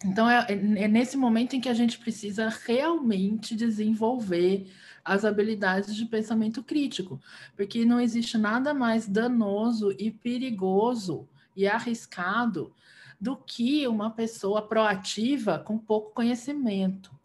então, 0.05 0.29
é, 0.29 0.47
é, 0.51 0.89
nesse 0.89 1.17
momento 1.17 1.57
em 1.57 1.61
que 1.61 1.69
a 1.69 1.75
gente 1.75 1.99
precisa 1.99 2.49
realmente 2.67 3.57
desenvolver 3.57 4.71
as 5.05 5.25
habilidades 5.25 5.97
de 5.97 6.05
pensamento 6.05 6.63
crítico, 6.63 7.21
porque 7.57 7.85
não 7.85 8.01
existe 8.01 8.37
nada 8.37 8.75
mais 8.75 9.09
danoso 9.09 9.95
e 9.99 10.11
perigoso 10.11 11.27
e 11.57 11.67
arriscado 11.67 12.73
do 13.21 13.37
que 13.37 13.87
uma 13.87 14.11
pessoa 14.11 14.63
proativa 14.63 15.59
com 15.59 15.77
pouco 15.79 16.13
conhecimento 16.13 17.19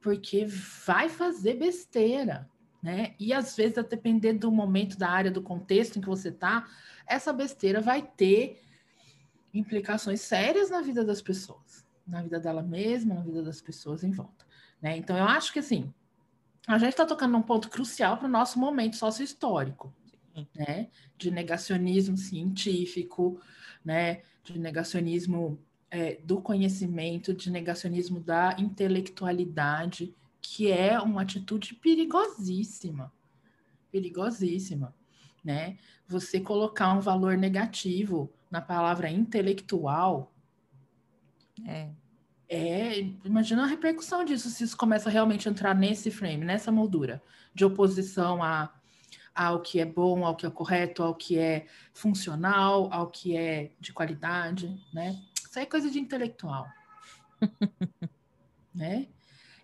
porque 0.00 0.46
vai 0.86 1.08
fazer 1.08 1.54
besteira, 1.54 2.48
né? 2.82 3.14
E 3.18 3.32
às 3.32 3.56
vezes, 3.56 3.78
a 3.78 3.82
depender 3.82 4.34
do 4.34 4.50
momento, 4.50 4.96
da 4.96 5.10
área, 5.10 5.30
do 5.30 5.42
contexto 5.42 5.98
em 5.98 6.00
que 6.00 6.08
você 6.08 6.30
tá, 6.30 6.66
essa 7.06 7.32
besteira 7.32 7.80
vai 7.80 8.02
ter 8.02 8.62
implicações 9.52 10.20
sérias 10.20 10.70
na 10.70 10.80
vida 10.80 11.04
das 11.04 11.20
pessoas, 11.20 11.86
na 12.06 12.22
vida 12.22 12.38
dela 12.38 12.62
mesma, 12.62 13.16
na 13.16 13.22
vida 13.22 13.42
das 13.42 13.60
pessoas 13.60 14.04
em 14.04 14.10
volta, 14.10 14.46
né? 14.80 14.96
Então, 14.96 15.16
eu 15.16 15.24
acho 15.24 15.52
que 15.52 15.58
assim, 15.58 15.92
a 16.66 16.78
gente 16.78 16.90
está 16.90 17.04
tocando 17.04 17.32
num 17.32 17.42
ponto 17.42 17.68
crucial 17.68 18.16
para 18.16 18.26
o 18.26 18.30
nosso 18.30 18.58
momento 18.58 18.96
sócio-histórico, 18.96 19.92
né? 20.54 20.88
De 21.16 21.30
negacionismo 21.30 22.16
científico, 22.16 23.40
né? 23.84 24.22
De 24.52 24.58
negacionismo 24.58 25.58
é, 25.90 26.18
do 26.24 26.40
conhecimento, 26.40 27.32
de 27.34 27.50
negacionismo 27.50 28.20
da 28.20 28.56
intelectualidade, 28.58 30.14
que 30.40 30.70
é 30.70 30.98
uma 31.00 31.22
atitude 31.22 31.74
perigosíssima, 31.74 33.12
perigosíssima, 33.90 34.94
né? 35.44 35.76
Você 36.06 36.40
colocar 36.40 36.92
um 36.92 37.00
valor 37.00 37.36
negativo 37.36 38.32
na 38.50 38.60
palavra 38.60 39.10
intelectual, 39.10 40.32
é. 41.66 41.90
É, 42.50 43.00
imagina 43.24 43.64
a 43.64 43.66
repercussão 43.66 44.24
disso 44.24 44.48
se 44.48 44.64
isso 44.64 44.76
começa 44.76 45.10
a 45.10 45.12
realmente 45.12 45.48
entrar 45.48 45.74
nesse 45.74 46.10
frame, 46.10 46.46
nessa 46.46 46.72
moldura 46.72 47.22
de 47.54 47.62
oposição 47.62 48.42
a, 48.42 48.72
ao 49.38 49.60
que 49.60 49.78
é 49.78 49.84
bom, 49.84 50.24
ao 50.24 50.34
que 50.34 50.44
é 50.44 50.50
correto, 50.50 51.00
ao 51.00 51.14
que 51.14 51.38
é 51.38 51.66
funcional, 51.94 52.92
ao 52.92 53.08
que 53.08 53.36
é 53.36 53.70
de 53.78 53.92
qualidade, 53.92 54.76
né? 54.92 55.16
Isso 55.32 55.56
aí 55.56 55.64
é 55.64 55.68
coisa 55.68 55.88
de 55.88 56.00
intelectual. 56.00 56.66
né? 58.74 59.06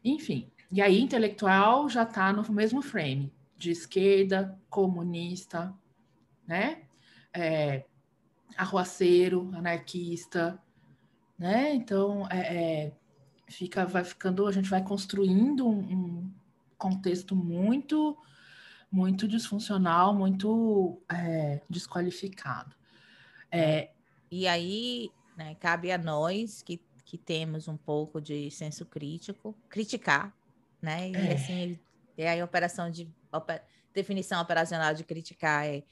Enfim, 0.05 0.49
e 0.71 0.81
aí 0.81 1.01
intelectual 1.01 1.89
já 1.89 2.05
está 2.05 2.33
no 2.33 2.49
mesmo 2.53 2.81
frame 2.83 3.33
de 3.57 3.73
esquerda, 3.73 4.57
comunista, 4.71 5.75
né? 6.47 6.83
É, 7.33 7.85
arruaceiro, 8.57 9.51
anarquista, 9.57 10.57
né? 11.37 11.75
Então, 11.75 12.29
é, 12.31 12.39
é, 12.39 12.93
fica, 13.49 13.85
vai 13.85 14.05
ficando, 14.05 14.47
a 14.47 14.53
gente 14.53 14.71
vai 14.71 14.85
construindo 14.85 15.67
um, 15.67 15.81
um 15.81 16.35
contexto 16.79 17.35
muito, 17.35 18.17
muito 18.91 19.27
disfuncional, 19.27 20.15
muito 20.15 21.03
é, 21.11 21.61
desqualificado. 21.69 22.75
É, 23.51 23.91
e 24.31 24.49
aí 24.49 25.11
né? 25.37 25.55
Cabe 25.57 25.91
a 25.91 25.99
nós 25.99 26.63
que, 26.63 26.81
que 27.05 27.19
temos 27.19 27.69
um 27.69 27.77
pouco 27.77 28.21
de 28.21 28.51
senso 28.51 28.85
crítico, 28.87 29.55
criticar, 29.69 30.35
né? 30.81 31.11
E 31.11 31.17
é. 31.17 31.35
assim, 31.35 31.79
é 32.17 32.41
a 32.41 32.45
operação 32.45 32.91
de 32.91 33.09
oper, 33.33 33.63
definição 33.93 34.41
operacional 34.41 34.95
de 34.95 35.05
criticar 35.05 35.67
é 35.67 35.83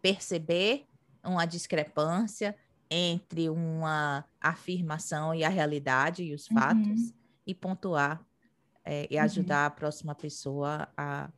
perceber 0.00 0.86
uma 1.24 1.46
discrepância 1.46 2.54
entre 2.90 3.48
uma 3.48 4.24
afirmação 4.40 5.34
e 5.34 5.44
a 5.44 5.48
realidade 5.48 6.22
e 6.24 6.34
os 6.34 6.48
uhum. 6.48 6.58
fatos 6.58 7.14
e 7.46 7.54
pontuar 7.54 8.22
é, 8.84 9.06
e 9.10 9.16
uhum. 9.16 9.22
ajudar 9.22 9.60
uhum. 9.60 9.66
a 9.66 9.70
próxima 9.70 10.14
pessoa 10.14 10.88
a 10.96 11.30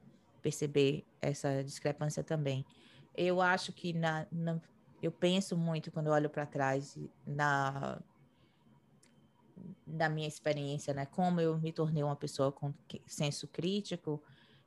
perceber 0.45 1.07
essa 1.23 1.65
discrepância 1.65 2.23
também. 2.23 2.67
Eu 3.17 3.41
acho 3.41 3.73
que 3.73 3.95
na, 3.95 4.27
na 4.31 4.61
eu 5.03 5.11
penso 5.11 5.57
muito 5.57 5.91
quando 5.91 6.09
olho 6.09 6.29
para 6.29 6.45
trás 6.45 6.99
na 7.27 7.99
da 9.87 10.09
minha 10.09 10.29
experiência, 10.29 10.93
né? 10.93 11.07
Como 11.07 11.41
eu 11.41 11.57
me 11.59 11.73
tornei 11.73 12.03
uma 12.03 12.17
pessoa 12.17 12.53
com 12.53 12.75
senso 13.07 13.49
crítico 13.49 14.23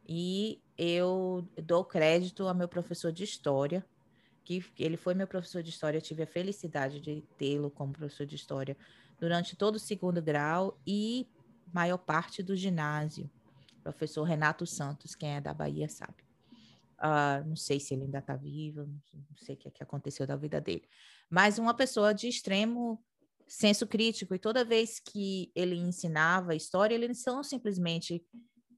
e 0.08 0.60
eu 0.78 1.48
dou 1.63 1.86
crédito 1.86 2.48
ao 2.48 2.56
meu 2.56 2.68
professor 2.68 3.12
de 3.12 3.24
história, 3.24 3.86
que 4.44 4.63
ele 4.80 4.98
foi 4.98 5.13
meu 5.13 5.28
professor 5.28 5.62
de 5.62 5.70
história, 5.70 5.98
eu 5.98 6.02
tive 6.02 6.24
a 6.24 6.28
felicidade 6.28 7.02
de 7.02 7.22
tê-lo 7.38 7.70
como 7.70 7.94
professor 7.94 8.26
de 8.26 8.36
história 8.36 8.76
durante 9.20 9.56
todo 9.56 9.76
o 9.76 9.80
segundo 9.80 10.22
grau 10.22 10.80
e 10.88 11.28
maior 11.72 11.98
parte 11.98 12.42
do 12.42 12.56
ginásio. 12.56 13.30
Professor 13.91 14.23
Renato 14.23 14.65
Santos, 14.65 15.15
quem 15.15 15.38
é 15.38 15.41
da 15.41 15.54
Bahia 15.54 15.88
sabe. 15.88 16.28
Uh, 17.00 17.47
não 17.47 17.56
sei 17.56 17.80
se 17.80 17.93
ele 17.93 18.04
ainda 18.04 18.19
está 18.19 18.36
vivo, 18.36 18.86
não 18.86 19.38
sei 19.38 19.56
o 19.56 19.58
que, 19.58 19.67
é 19.67 19.71
que 19.71 19.84
aconteceu 19.84 20.28
da 20.28 20.36
vida 20.36 20.60
dele. 20.60 20.88
Mas 21.30 21.58
uma 21.58 21.73
pessoa 21.73 22.13
de 22.13 22.28
extremo 22.28 23.02
senso 23.47 23.88
crítico, 23.88 24.36
e 24.36 24.39
toda 24.39 24.65
vez 24.65 25.00
que 25.00 25.52
ele 25.56 25.76
ensinava 25.76 26.54
história, 26.54 26.95
ele 26.95 27.10
não 27.26 27.43
simplesmente 27.43 28.26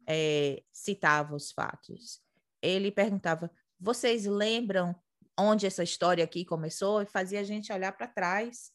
é, 0.06 0.62
citava 0.72 1.36
os 1.36 1.52
fatos. 1.52 2.22
Ele 2.62 2.92
perguntava: 2.92 3.50
vocês 3.80 4.26
lembram 4.28 4.96
onde 5.40 5.66
essa 5.66 5.82
história 5.82 6.24
aqui 6.24 6.46
começou? 6.46 7.02
E 7.02 7.08
fazia 7.08 7.40
a 7.40 7.44
gente 7.44 7.74
olhar 7.74 7.94
para 7.94 8.06
trás 8.08 8.72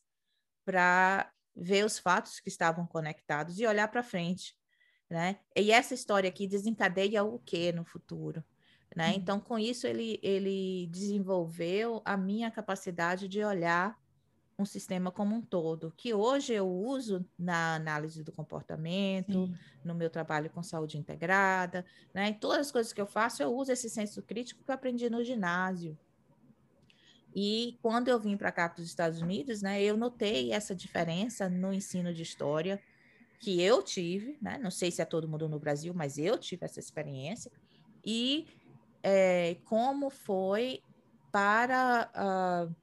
para 0.64 1.31
ver 1.55 1.85
os 1.85 1.97
fatos 1.97 2.40
que 2.40 2.49
estavam 2.49 2.87
conectados 2.87 3.61
e 3.61 3.66
olhar 3.66 3.87
para 3.87 4.03
frente. 4.03 4.57
Né? 5.14 5.37
E 5.55 5.70
essa 5.70 5.94
história 5.94 6.29
aqui 6.29 6.44
desencadeia 6.44 7.22
o 7.22 7.38
que 7.38 7.70
no 7.70 7.85
futuro? 7.85 8.42
Né? 8.96 9.11
Uhum. 9.11 9.14
Então, 9.14 9.38
com 9.38 9.57
isso, 9.57 9.87
ele, 9.87 10.18
ele 10.20 10.88
desenvolveu 10.88 12.03
a 12.05 12.16
minha 12.16 12.50
capacidade 12.50 13.29
de 13.29 13.44
olhar 13.44 13.96
um 14.59 14.64
sistema 14.64 15.12
como 15.12 15.37
um 15.37 15.40
todo, 15.40 15.94
que 15.96 16.12
hoje 16.12 16.53
eu 16.53 16.68
uso 16.68 17.24
na 17.38 17.77
análise 17.77 18.24
do 18.24 18.33
comportamento, 18.33 19.46
Sim. 19.46 19.55
no 19.85 19.94
meu 19.94 20.11
trabalho 20.11 20.50
com 20.50 20.64
saúde 20.64 20.98
integrada, 20.98 21.87
né? 22.12 22.31
Em 22.31 22.35
todas 22.35 22.66
as 22.66 22.72
coisas 22.72 22.92
que 22.92 23.00
eu 23.00 23.07
faço, 23.07 23.40
eu 23.40 23.55
uso 23.55 23.70
esse 23.70 23.88
senso 23.88 24.20
crítico 24.20 24.64
que 24.64 24.70
eu 24.70 24.74
aprendi 24.74 25.09
no 25.09 25.22
ginásio. 25.22 25.96
E 27.33 27.79
quando 27.81 28.09
eu 28.09 28.18
vim 28.18 28.37
para 28.37 28.50
cá 28.50 28.68
para 28.68 28.81
os 28.81 28.88
Estados 28.88 29.20
Unidos, 29.20 29.62
né, 29.62 29.81
eu 29.81 29.96
notei 29.96 30.53
essa 30.53 30.74
diferença 30.74 31.48
no 31.48 31.72
ensino 31.72 32.12
de 32.12 32.22
história 32.22 32.81
que 33.40 33.61
eu 33.61 33.83
tive, 33.83 34.38
né? 34.40 34.59
Não 34.59 34.70
sei 34.70 34.90
se 34.90 35.03
é 35.03 35.05
todo 35.05 35.29
mundo 35.29 35.49
no 35.49 35.59
Brasil, 35.59 35.92
mas 35.94 36.18
eu 36.18 36.38
tive 36.38 36.64
essa 36.64 36.81
experiência. 36.81 37.51
E 38.05 38.47
é, 39.03 39.57
como 39.64 40.11
foi 40.11 40.81
para 41.31 42.11
uh, 42.14 42.75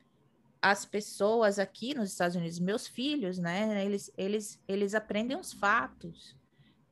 as 0.62 0.86
pessoas 0.86 1.58
aqui 1.58 1.94
nos 1.94 2.12
Estados 2.12 2.36
Unidos, 2.36 2.60
meus 2.60 2.88
filhos, 2.88 3.40
né? 3.40 3.84
Eles, 3.84 4.12
eles, 4.18 4.60
eles 4.68 4.94
aprendem 4.94 5.38
os 5.38 5.52
fatos. 5.52 6.36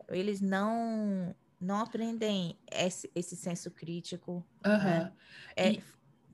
Eles 0.09 0.41
não 0.41 1.35
não 1.61 1.81
aprendem 1.81 2.57
esse, 2.71 3.11
esse 3.13 3.35
senso 3.35 3.69
crítico. 3.69 4.45
Uhum. 4.65 4.77
Né? 4.77 5.11
É, 5.55 5.71
e, 5.73 5.83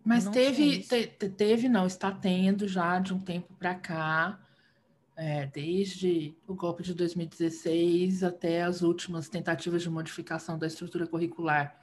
mas 0.04 0.28
teve, 0.30 0.84
te, 0.84 1.08
teve, 1.08 1.68
não, 1.68 1.88
está 1.88 2.12
tendo 2.12 2.68
já 2.68 3.00
de 3.00 3.12
um 3.12 3.20
tempo 3.20 3.52
para 3.56 3.74
cá, 3.74 4.40
é, 5.16 5.46
desde 5.46 6.36
o 6.48 6.54
golpe 6.54 6.84
de 6.84 6.94
2016 6.94 8.24
até 8.24 8.64
as 8.64 8.82
últimas 8.82 9.30
tentativas 9.30 9.82
de 9.82 9.90
modificação 9.90 10.58
da 10.58 10.68
estrutura 10.68 11.08
curricular 11.08 11.80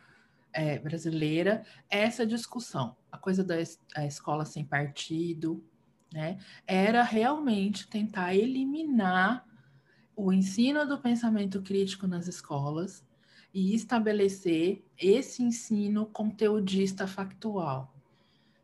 é, 0.53 0.79
brasileira 0.79 1.65
essa 1.89 2.27
discussão, 2.27 2.95
a 3.11 3.17
coisa 3.17 3.43
da 3.43 3.55
a 3.97 4.07
escola 4.07 4.45
sem 4.45 4.65
partido, 4.65 5.65
né, 6.13 6.39
era 6.67 7.03
realmente 7.03 7.89
tentar 7.89 8.35
eliminar 8.35 9.47
o 10.15 10.31
ensino 10.31 10.87
do 10.87 10.99
pensamento 10.99 11.63
crítico 11.63 12.07
nas 12.07 12.29
escolas 12.29 13.03
e 13.55 13.75
estabelecer 13.75 14.85
esse 14.99 15.43
ensino 15.43 16.07
conteudista 16.07 17.07
factual. 17.07 17.95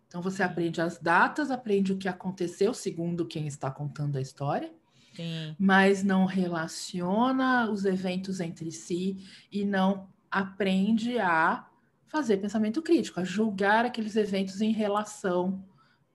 Então 0.09 0.23
você 0.23 0.43
aprende 0.43 0.81
as 0.81 0.99
datas, 0.99 1.51
aprende 1.51 1.93
o 1.93 1.99
que 1.99 2.09
aconteceu 2.09 2.75
segundo 2.75 3.27
quem 3.27 3.47
está 3.47 3.71
contando 3.71 4.17
a 4.17 4.21
história, 4.21 4.73
Sim. 5.15 5.55
mas 5.59 6.03
não 6.03 6.25
relaciona 6.25 7.71
os 7.71 7.85
eventos 7.85 8.41
entre 8.41 8.73
si 8.73 9.19
e 9.53 9.65
não 9.65 10.09
aprende 10.31 11.19
a 11.19 11.69
fazer 12.07 12.39
pensamento 12.39 12.81
crítico, 12.81 13.21
a 13.21 13.25
julgar 13.25 13.85
aqueles 13.85 14.17
eventos 14.17 14.63
em 14.63 14.73
relação 14.73 15.63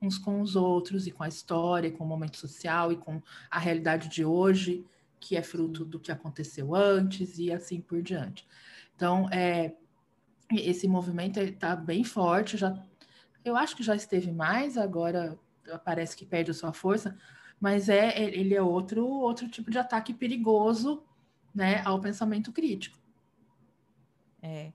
uns 0.03 0.17
com 0.17 0.41
os 0.41 0.55
outros 0.55 1.07
e 1.07 1.11
com 1.11 1.23
a 1.23 1.27
história, 1.27 1.91
com 1.91 2.03
o 2.03 2.07
momento 2.07 2.37
social 2.37 2.91
e 2.91 2.97
com 2.97 3.21
a 3.49 3.57
realidade 3.57 4.09
de 4.09 4.25
hoje, 4.25 4.85
que 5.19 5.37
é 5.37 5.41
fruto 5.41 5.85
do 5.85 5.99
que 5.99 6.11
aconteceu 6.11 6.75
antes 6.75 7.37
e 7.39 7.51
assim 7.51 7.79
por 7.79 8.01
diante. 8.01 8.45
Então, 8.95 9.29
é, 9.31 9.73
esse 10.51 10.87
movimento 10.87 11.39
está 11.39 11.75
bem 11.75 12.03
forte, 12.03 12.57
já, 12.57 12.77
eu 13.43 13.55
acho 13.55 13.75
que 13.75 13.83
já 13.83 13.95
esteve 13.95 14.31
mais, 14.31 14.77
agora 14.77 15.37
parece 15.83 16.15
que 16.15 16.25
perde 16.25 16.51
a 16.51 16.53
sua 16.53 16.73
força, 16.73 17.17
mas 17.59 17.89
é 17.89 18.21
ele 18.21 18.53
é 18.53 18.61
outro 18.61 19.07
outro 19.07 19.47
tipo 19.47 19.71
de 19.71 19.77
ataque 19.77 20.13
perigoso, 20.13 21.03
né, 21.53 21.81
ao 21.85 21.99
pensamento 21.99 22.51
crítico. 22.51 22.97
É. 24.41 24.73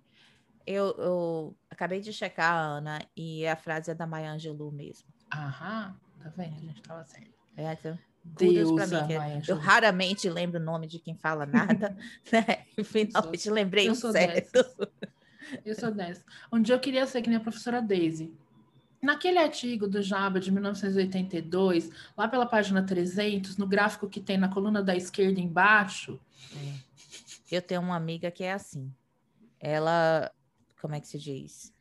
Eu, 0.66 0.94
eu 0.98 1.56
acabei 1.70 2.00
de 2.00 2.12
checar, 2.12 2.54
Ana, 2.54 3.00
e 3.16 3.46
a 3.46 3.56
frase 3.56 3.90
é 3.90 3.94
da 3.94 4.06
Maya 4.06 4.32
Angelou 4.32 4.70
mesmo. 4.70 5.08
Aham, 5.32 5.98
tá 6.22 6.28
vendo? 6.36 6.56
A 6.56 6.60
gente 6.60 6.82
tava 6.82 7.04
certo. 7.04 7.32
É, 7.56 7.72
então, 7.72 7.98
Deusa, 8.22 9.06
mim, 9.06 9.42
eu 9.46 9.56
raramente 9.56 10.28
lembro 10.28 10.60
o 10.60 10.62
nome 10.62 10.86
de 10.86 10.98
quem 10.98 11.14
fala 11.14 11.46
nada, 11.46 11.96
né? 12.30 12.66
Finalmente 12.84 13.42
sou, 13.42 13.52
lembrei 13.52 13.88
eu 13.88 13.94
sou 13.94 14.12
certo. 14.12 14.52
Dessa. 14.52 14.92
Eu 15.64 15.74
sou 15.74 15.90
dessa. 15.90 16.22
Um 16.52 16.60
dia 16.60 16.74
eu 16.74 16.80
queria 16.80 17.06
ser 17.06 17.22
que 17.22 17.28
nem 17.28 17.38
a 17.38 17.40
professora 17.40 17.80
Daisy. 17.80 18.34
Naquele 19.00 19.38
artigo 19.38 19.86
do 19.86 20.02
Java 20.02 20.40
de 20.40 20.50
1982, 20.50 21.90
lá 22.16 22.26
pela 22.26 22.46
página 22.46 22.82
300, 22.82 23.56
no 23.56 23.66
gráfico 23.66 24.08
que 24.08 24.20
tem 24.20 24.36
na 24.36 24.48
coluna 24.48 24.82
da 24.82 24.96
esquerda 24.96 25.40
embaixo. 25.40 26.18
É. 26.54 27.56
Eu 27.56 27.62
tenho 27.62 27.80
uma 27.80 27.96
amiga 27.96 28.30
que 28.30 28.44
é 28.44 28.52
assim. 28.52 28.92
Ela 29.60 30.30
como 30.80 30.94
é 30.94 31.00
que 31.00 31.08
se 31.08 31.18
diz? 31.18 31.72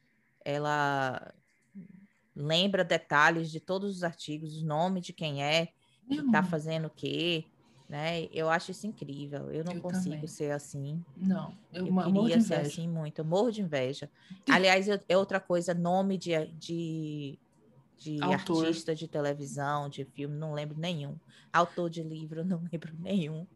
Ela 0.43 1.34
lembra 2.36 2.84
detalhes 2.84 3.49
de 3.49 3.60
todos 3.60 3.97
os 3.97 4.03
artigos, 4.03 4.62
o 4.62 4.65
nome 4.65 5.01
de 5.01 5.13
quem 5.13 5.43
é, 5.43 5.67
que 6.08 6.15
está 6.19 6.43
fazendo 6.43 6.86
o 6.86 6.91
quê, 6.91 7.45
né? 7.89 8.26
Eu 8.34 8.50
acho 8.50 8.71
isso 8.71 8.86
incrível. 8.86 9.50
Eu 9.52 9.63
não 9.63 9.73
eu 9.73 9.82
consigo 9.82 10.15
também. 10.15 10.28
ser 10.28 10.52
assim. 10.52 11.04
Não, 11.15 11.54
eu, 11.73 11.88
eu 11.88 12.13
queria 12.13 12.41
ser 12.41 12.56
assim 12.56 12.88
muito. 12.88 13.19
Eu 13.19 13.26
morro 13.26 13.52
de 13.52 13.62
inveja. 13.62 14.10
Aliás, 14.50 14.88
é 14.88 15.17
outra 15.17 15.39
coisa, 15.39 15.73
nome 15.73 16.17
de, 16.17 16.32
de, 16.58 17.39
de 17.97 18.21
artista 18.21 18.93
de 18.93 19.08
televisão, 19.08 19.88
de 19.88 20.04
filme, 20.04 20.36
não 20.36 20.54
lembro 20.54 20.78
nenhum. 20.78 21.15
Autor 21.52 21.89
de 21.89 22.04
livro, 22.04 22.43
não 22.45 22.62
lembro 22.71 22.93
nenhum. 23.00 23.47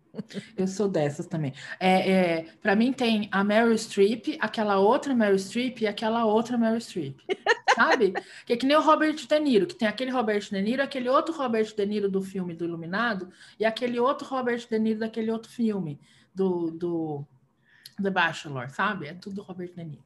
Eu 0.58 0.68
sou 0.68 0.90
dessas 0.90 1.26
também. 1.26 1.54
É, 1.80 2.12
é, 2.12 2.44
para 2.62 2.76
mim 2.76 2.92
tem 2.92 3.30
a 3.32 3.44
Meryl 3.44 3.78
Streep, 3.78 4.38
aquela 4.40 4.78
outra 4.78 5.14
Meryl 5.14 5.40
Streep 5.40 5.82
e 5.82 5.88
aquela 5.88 6.26
outra 6.26 6.58
Meryl 6.58 6.80
Streep. 6.82 7.18
Sabe? 7.82 8.14
que 8.46 8.54
é 8.54 8.58
que 8.58 8.66
nem 8.66 8.78
o 8.78 8.82
Robert 8.82 9.16
De 9.16 9.40
Niro, 9.40 9.66
que 9.68 9.76
tem 9.76 9.88
aquele 9.88 10.12
Robert 10.12 10.42
De 10.42 10.62
Niro, 10.62 10.84
aquele 10.84 11.10
outro 11.10 11.34
Robert 11.34 11.76
De 11.76 11.86
Niro 11.86 12.10
do 12.10 12.22
filme 12.22 12.54
do 12.54 12.66
Iluminado 12.66 13.30
e 13.60 13.66
aquele 13.66 14.00
outro 14.00 14.28
Robert 14.28 14.68
De 14.70 14.80
Niro 14.80 15.00
daquele 15.00 15.32
outro 15.32 15.52
filme 15.52 16.00
do, 16.34 16.72
do 16.72 17.28
The 18.02 18.10
Bachelor, 18.10 18.70
sabe? 18.70 19.08
É 19.08 19.14
tudo 19.14 19.42
Robert 19.42 19.72
De 19.76 19.84
Niro. 19.84 20.04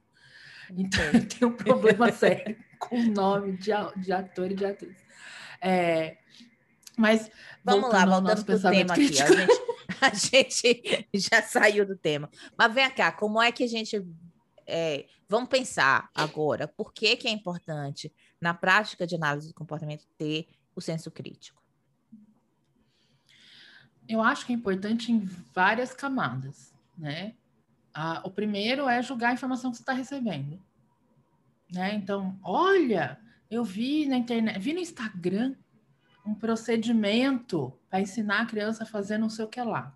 Então, 0.72 1.04
eu 1.14 1.26
tenho 1.28 1.52
um 1.52 1.56
problema 1.56 2.12
sério 2.12 2.58
com 2.80 3.00
o 3.00 3.12
nome 3.12 3.58
de, 3.58 3.72
de 3.98 4.12
ator 4.12 4.52
e 4.52 4.56
de 4.56 4.66
atriz. 4.66 4.98
É, 5.62 6.18
mas 6.98 7.30
vamos 7.64 7.92
lá, 7.92 8.06
voltando 8.06 8.46
para 8.46 8.56
o 8.56 8.62
tema 8.62 8.94
aqui. 8.94 9.02
A 9.04 9.08
gente, 9.08 9.62
a 10.02 10.14
gente, 10.14 11.08
já 11.14 11.42
saiu 11.42 11.86
do 11.86 11.96
tema. 11.96 12.30
Mas 12.58 12.74
vem 12.74 12.90
cá, 12.92 13.12
como 13.12 13.42
é 13.42 13.52
que 13.52 13.64
a 13.64 13.68
gente. 13.68 14.06
É, 14.68 15.06
vamos 15.28 15.50
pensar 15.50 16.10
agora, 16.14 16.68
por 16.68 16.94
que, 16.94 17.16
que 17.16 17.28
é 17.28 17.32
importante, 17.32 18.14
na 18.40 18.54
prática 18.54 19.06
de 19.06 19.16
análise 19.16 19.48
do 19.48 19.54
comportamento, 19.54 20.06
ter 20.18 20.48
o 20.76 20.82
senso 20.82 21.10
crítico? 21.12 21.64
Eu 24.08 24.22
acho 24.22 24.46
que 24.46 24.54
é 24.54 24.56
importante 24.56 25.12
em 25.12 25.20
várias 25.54 25.94
camadas, 25.94 26.74
né? 26.98 27.36
Ah, 27.94 28.22
o 28.24 28.30
primeiro 28.30 28.88
é 28.88 29.02
julgar 29.02 29.30
a 29.30 29.34
informação 29.34 29.72
que 29.72 29.78
você 29.78 29.84
está 29.84 29.94
recebendo. 29.94 30.62
Né? 31.72 31.96
Então, 31.96 32.38
olha, 32.44 33.20
eu 33.50 33.64
vi 33.64 34.06
na 34.06 34.18
internet, 34.18 34.60
vi 34.60 34.74
no 34.74 34.80
Instagram 34.80 35.56
um 36.26 36.36
procedimento 36.36 37.74
para 37.90 38.02
ensinar 38.02 38.42
a 38.42 38.46
criança 38.46 38.84
a 38.84 38.88
fazer 38.88 39.18
não 39.18 39.30
sei 39.30 39.46
o 39.46 39.48
que 39.48 39.62
lá. 39.62 39.95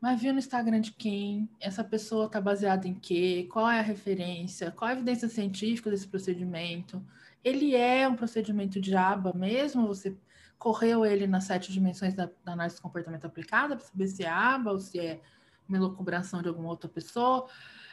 Mas 0.00 0.20
viu 0.20 0.32
no 0.32 0.38
Instagram 0.38 0.80
de 0.80 0.92
quem? 0.92 1.48
Essa 1.58 1.82
pessoa 1.82 2.26
está 2.26 2.40
baseada 2.40 2.86
em 2.86 2.94
quê? 2.94 3.48
Qual 3.50 3.68
é 3.68 3.78
a 3.78 3.82
referência? 3.82 4.70
Qual 4.70 4.88
a 4.88 4.92
evidência 4.92 5.28
científica 5.28 5.90
desse 5.90 6.06
procedimento? 6.06 7.02
ele 7.46 7.76
é 7.76 8.08
um 8.08 8.16
procedimento 8.16 8.80
de 8.80 8.96
aba 8.96 9.32
mesmo, 9.32 9.86
você 9.86 10.16
correu 10.58 11.06
ele 11.06 11.28
nas 11.28 11.44
sete 11.44 11.72
dimensões 11.72 12.12
da, 12.12 12.28
da 12.44 12.54
análise 12.54 12.74
de 12.74 12.82
comportamento 12.82 13.24
aplicada 13.24 13.76
para 13.76 13.86
saber 13.86 14.08
se 14.08 14.24
é 14.24 14.28
aba 14.28 14.72
ou 14.72 14.80
se 14.80 14.98
é 14.98 15.20
uma 15.68 15.78
elucubração 15.78 16.42
de 16.42 16.48
alguma 16.48 16.68
outra 16.68 16.88
pessoa. 16.88 17.46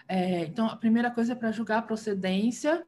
É, 0.08 0.46
então, 0.46 0.66
a 0.66 0.76
primeira 0.76 1.12
coisa 1.12 1.34
é 1.34 1.36
para 1.36 1.52
julgar 1.52 1.78
a 1.78 1.82
procedência 1.84 2.84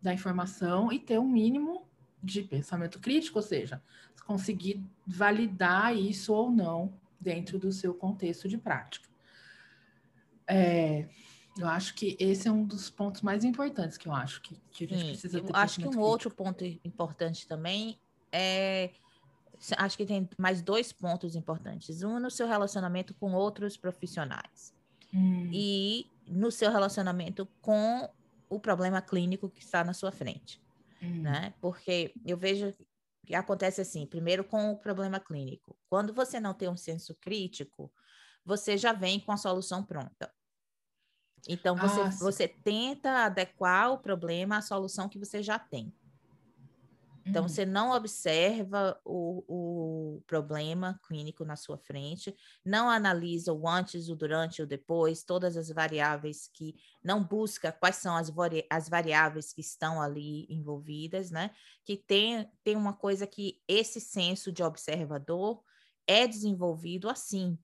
da 0.00 0.14
informação 0.14 0.90
e 0.90 0.98
ter 0.98 1.18
um 1.18 1.28
mínimo 1.28 1.86
de 2.22 2.40
pensamento 2.40 2.98
crítico, 2.98 3.38
ou 3.38 3.42
seja, 3.42 3.82
conseguir 4.24 4.82
validar 5.06 5.94
isso 5.94 6.32
ou 6.32 6.50
não 6.50 6.94
dentro 7.22 7.58
do 7.58 7.72
seu 7.72 7.94
contexto 7.94 8.48
de 8.48 8.58
prática. 8.58 9.08
É, 10.46 11.08
eu 11.58 11.68
acho 11.68 11.94
que 11.94 12.16
esse 12.18 12.48
é 12.48 12.52
um 12.52 12.64
dos 12.64 12.90
pontos 12.90 13.22
mais 13.22 13.44
importantes 13.44 13.96
que 13.96 14.08
eu 14.08 14.12
acho 14.12 14.40
que, 14.42 14.60
que 14.70 14.84
a 14.84 14.88
gente 14.88 15.00
Sim, 15.00 15.06
precisa 15.08 15.40
ter. 15.40 15.50
Eu 15.50 15.56
acho 15.56 15.76
que 15.76 15.82
um 15.82 15.90
crítico. 15.90 16.04
outro 16.04 16.30
ponto 16.30 16.64
importante 16.64 17.46
também 17.46 17.98
é. 18.30 18.90
Acho 19.76 19.96
que 19.96 20.04
tem 20.04 20.28
mais 20.36 20.60
dois 20.60 20.92
pontos 20.92 21.36
importantes. 21.36 22.02
Um 22.02 22.18
no 22.18 22.30
seu 22.30 22.48
relacionamento 22.48 23.14
com 23.14 23.32
outros 23.32 23.76
profissionais. 23.76 24.74
Hum. 25.14 25.48
E 25.52 26.06
no 26.26 26.50
seu 26.50 26.70
relacionamento 26.70 27.46
com 27.60 28.08
o 28.48 28.58
problema 28.58 29.00
clínico 29.00 29.48
que 29.48 29.62
está 29.62 29.84
na 29.84 29.94
sua 29.94 30.10
frente. 30.10 30.60
Hum. 31.00 31.22
Né? 31.22 31.54
Porque 31.60 32.12
eu 32.26 32.36
vejo 32.36 32.74
que 33.26 33.34
acontece 33.34 33.80
assim, 33.80 34.06
primeiro 34.06 34.44
com 34.44 34.70
o 34.70 34.78
problema 34.78 35.20
clínico. 35.20 35.78
Quando 35.88 36.12
você 36.12 36.40
não 36.40 36.54
tem 36.54 36.68
um 36.68 36.76
senso 36.76 37.14
crítico, 37.20 37.92
você 38.44 38.76
já 38.76 38.92
vem 38.92 39.20
com 39.20 39.32
a 39.32 39.36
solução 39.36 39.84
pronta. 39.84 40.32
Então, 41.48 41.76
você, 41.76 42.00
ah, 42.00 42.10
você 42.10 42.48
tenta 42.48 43.24
adequar 43.24 43.92
o 43.92 43.98
problema 43.98 44.58
à 44.58 44.62
solução 44.62 45.08
que 45.08 45.18
você 45.18 45.42
já 45.42 45.58
tem. 45.58 45.92
Então, 47.24 47.42
uhum. 47.42 47.48
você 47.48 47.64
não 47.64 47.92
observa 47.92 48.98
o, 49.04 49.44
o 50.16 50.22
problema 50.26 51.00
clínico 51.06 51.44
na 51.44 51.56
sua 51.56 51.78
frente, 51.78 52.34
não 52.64 52.90
analisa 52.90 53.52
o 53.52 53.68
antes, 53.68 54.08
o 54.08 54.16
durante, 54.16 54.62
o 54.62 54.66
depois, 54.66 55.22
todas 55.22 55.56
as 55.56 55.68
variáveis 55.68 56.48
que 56.52 56.74
não 57.02 57.22
busca 57.22 57.72
quais 57.72 57.96
são 57.96 58.16
as, 58.16 58.28
vari, 58.28 58.66
as 58.68 58.88
variáveis 58.88 59.52
que 59.52 59.60
estão 59.60 60.00
ali 60.00 60.46
envolvidas, 60.48 61.30
né? 61.30 61.50
Que 61.84 61.96
tem, 61.96 62.50
tem 62.64 62.76
uma 62.76 62.92
coisa 62.92 63.26
que 63.26 63.60
esse 63.68 64.00
senso 64.00 64.50
de 64.50 64.62
observador 64.62 65.62
é 66.06 66.26
desenvolvido 66.26 67.08
assim, 67.08 67.56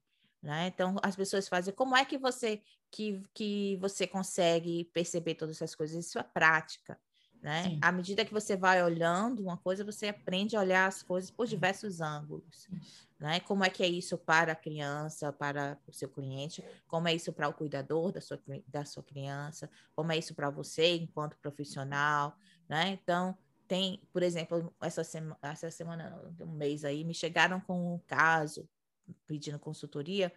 né? 0.43 0.69
Então, 0.69 0.97
as 1.03 1.17
pessoas 1.17 1.49
fazem, 1.49 1.75
como 1.75 1.97
é 1.97 2.05
que 2.05 2.17
você 2.17 2.63
que, 2.91 3.23
que 3.35 3.77
você 3.77 4.07
consegue 4.07 4.85
perceber 4.95 5.35
todas 5.35 5.57
essas 5.57 5.75
coisas? 5.75 6.07
Isso 6.07 6.19
é 6.19 6.23
prática. 6.23 6.99
Né? 7.43 7.79
À 7.81 7.93
medida 7.93 8.25
que 8.25 8.33
você 8.33 8.57
vai 8.57 8.83
olhando 8.83 9.43
uma 9.43 9.57
coisa, 9.57 9.85
você 9.85 10.09
aprende 10.09 10.57
a 10.57 10.61
olhar 10.61 10.87
as 10.87 11.03
coisas 11.03 11.31
por 11.31 11.47
diversos 11.47 12.01
ângulos. 12.01 12.69
Né? 13.19 13.41
Como 13.41 13.65
é 13.65 13.71
que 13.71 13.83
é 13.83 13.89
isso 13.89 14.17
para 14.19 14.53
a 14.53 14.57
criança, 14.57 15.33
para 15.33 15.79
o 15.87 15.93
seu 15.93 16.09
cliente, 16.09 16.65
como 16.87 17.09
é 17.09 17.15
isso 17.15 17.33
para 17.33 17.49
o 17.49 17.53
cuidador 17.53 18.13
da 18.13 18.21
sua, 18.21 18.41
da 18.67 18.85
sua 18.85 19.03
criança, 19.03 19.71
como 19.95 20.13
é 20.13 20.17
isso 20.17 20.35
para 20.35 20.51
você 20.51 20.97
enquanto 20.97 21.37
profissional, 21.39 22.37
né? 22.69 22.99
Então, 23.03 23.37
tem, 23.67 24.01
por 24.13 24.23
exemplo, 24.23 24.73
essa, 24.81 25.03
sema, 25.03 25.37
essa 25.43 25.71
semana, 25.71 26.17
um 26.41 26.53
mês 26.53 26.85
aí, 26.85 27.03
me 27.05 27.13
chegaram 27.13 27.61
com 27.61 27.95
um 27.95 27.99
caso, 28.07 28.69
pedindo 29.27 29.59
consultoria, 29.59 30.33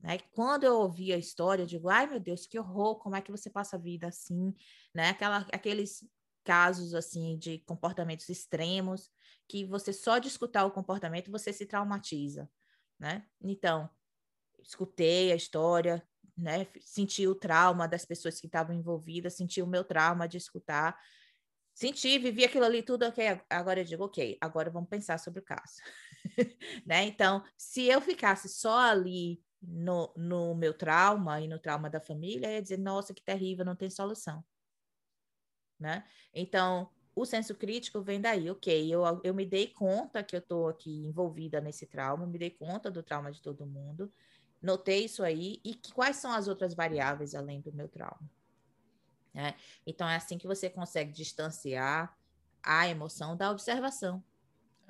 né? 0.00 0.18
Quando 0.32 0.64
eu 0.64 0.76
ouvi 0.80 1.12
a 1.12 1.16
história, 1.16 1.62
eu 1.62 1.66
digo, 1.66 1.88
ai 1.88 2.06
meu 2.06 2.20
Deus, 2.20 2.46
que 2.46 2.58
horror, 2.58 2.96
como 2.96 3.16
é 3.16 3.22
que 3.22 3.30
você 3.30 3.48
passa 3.48 3.76
a 3.76 3.78
vida 3.78 4.08
assim, 4.08 4.54
né? 4.94 5.10
Aquela, 5.10 5.46
aqueles 5.52 6.04
casos 6.44 6.94
assim 6.94 7.36
de 7.38 7.58
comportamentos 7.60 8.28
extremos 8.28 9.10
que 9.48 9.64
você 9.64 9.92
só 9.92 10.18
de 10.18 10.28
escutar 10.28 10.64
o 10.64 10.70
comportamento 10.70 11.30
você 11.30 11.52
se 11.52 11.66
traumatiza, 11.66 12.48
né? 12.98 13.26
Então, 13.42 13.90
escutei 14.62 15.32
a 15.32 15.36
história, 15.36 16.06
né? 16.36 16.66
Senti 16.80 17.26
o 17.26 17.34
trauma 17.34 17.88
das 17.88 18.04
pessoas 18.04 18.40
que 18.40 18.46
estavam 18.46 18.74
envolvidas, 18.74 19.34
senti 19.34 19.60
o 19.60 19.66
meu 19.66 19.84
trauma 19.84 20.28
de 20.28 20.36
escutar, 20.36 20.98
senti, 21.74 22.18
vivi 22.18 22.44
aquilo 22.44 22.64
ali 22.64 22.82
tudo, 22.82 23.06
ok. 23.06 23.40
Agora 23.50 23.80
eu 23.80 23.84
digo, 23.84 24.04
ok, 24.04 24.38
agora 24.40 24.70
vamos 24.70 24.88
pensar 24.88 25.18
sobre 25.18 25.40
o 25.40 25.44
caso, 25.44 25.80
né? 26.86 27.04
Então, 27.04 27.42
se 27.56 27.86
eu 27.86 28.00
ficasse 28.00 28.48
só 28.48 28.78
ali 28.78 29.42
no, 29.60 30.12
no 30.16 30.54
meu 30.54 30.74
trauma 30.74 31.40
e 31.40 31.48
no 31.48 31.58
trauma 31.58 31.90
da 31.90 32.00
família, 32.00 32.48
eu 32.48 32.52
ia 32.52 32.62
dizer, 32.62 32.78
nossa, 32.78 33.14
que 33.14 33.22
terrível, 33.22 33.64
não 33.64 33.76
tem 33.76 33.90
solução 33.90 34.44
né? 35.78 36.04
Então, 36.32 36.90
o 37.14 37.24
senso 37.24 37.54
crítico 37.54 38.00
vem 38.02 38.20
daí, 38.20 38.50
ok, 38.50 38.92
eu, 38.92 39.02
eu 39.22 39.34
me 39.34 39.46
dei 39.46 39.68
conta 39.68 40.22
que 40.22 40.34
eu 40.34 40.40
estou 40.40 40.68
aqui 40.68 41.06
envolvida 41.06 41.60
nesse 41.60 41.86
trauma, 41.86 42.26
me 42.26 42.38
dei 42.38 42.50
conta 42.50 42.90
do 42.90 43.02
trauma 43.02 43.30
de 43.30 43.40
todo 43.40 43.66
mundo, 43.66 44.12
notei 44.60 45.04
isso 45.04 45.22
aí, 45.22 45.60
e 45.64 45.74
que, 45.74 45.92
quais 45.92 46.16
são 46.16 46.32
as 46.32 46.48
outras 46.48 46.74
variáveis 46.74 47.34
além 47.34 47.60
do 47.60 47.72
meu 47.72 47.88
trauma? 47.88 48.28
Né? 49.32 49.54
Então, 49.86 50.08
é 50.08 50.16
assim 50.16 50.38
que 50.38 50.46
você 50.46 50.68
consegue 50.70 51.12
distanciar 51.12 52.16
a 52.62 52.88
emoção 52.88 53.36
da 53.36 53.50
observação. 53.50 54.24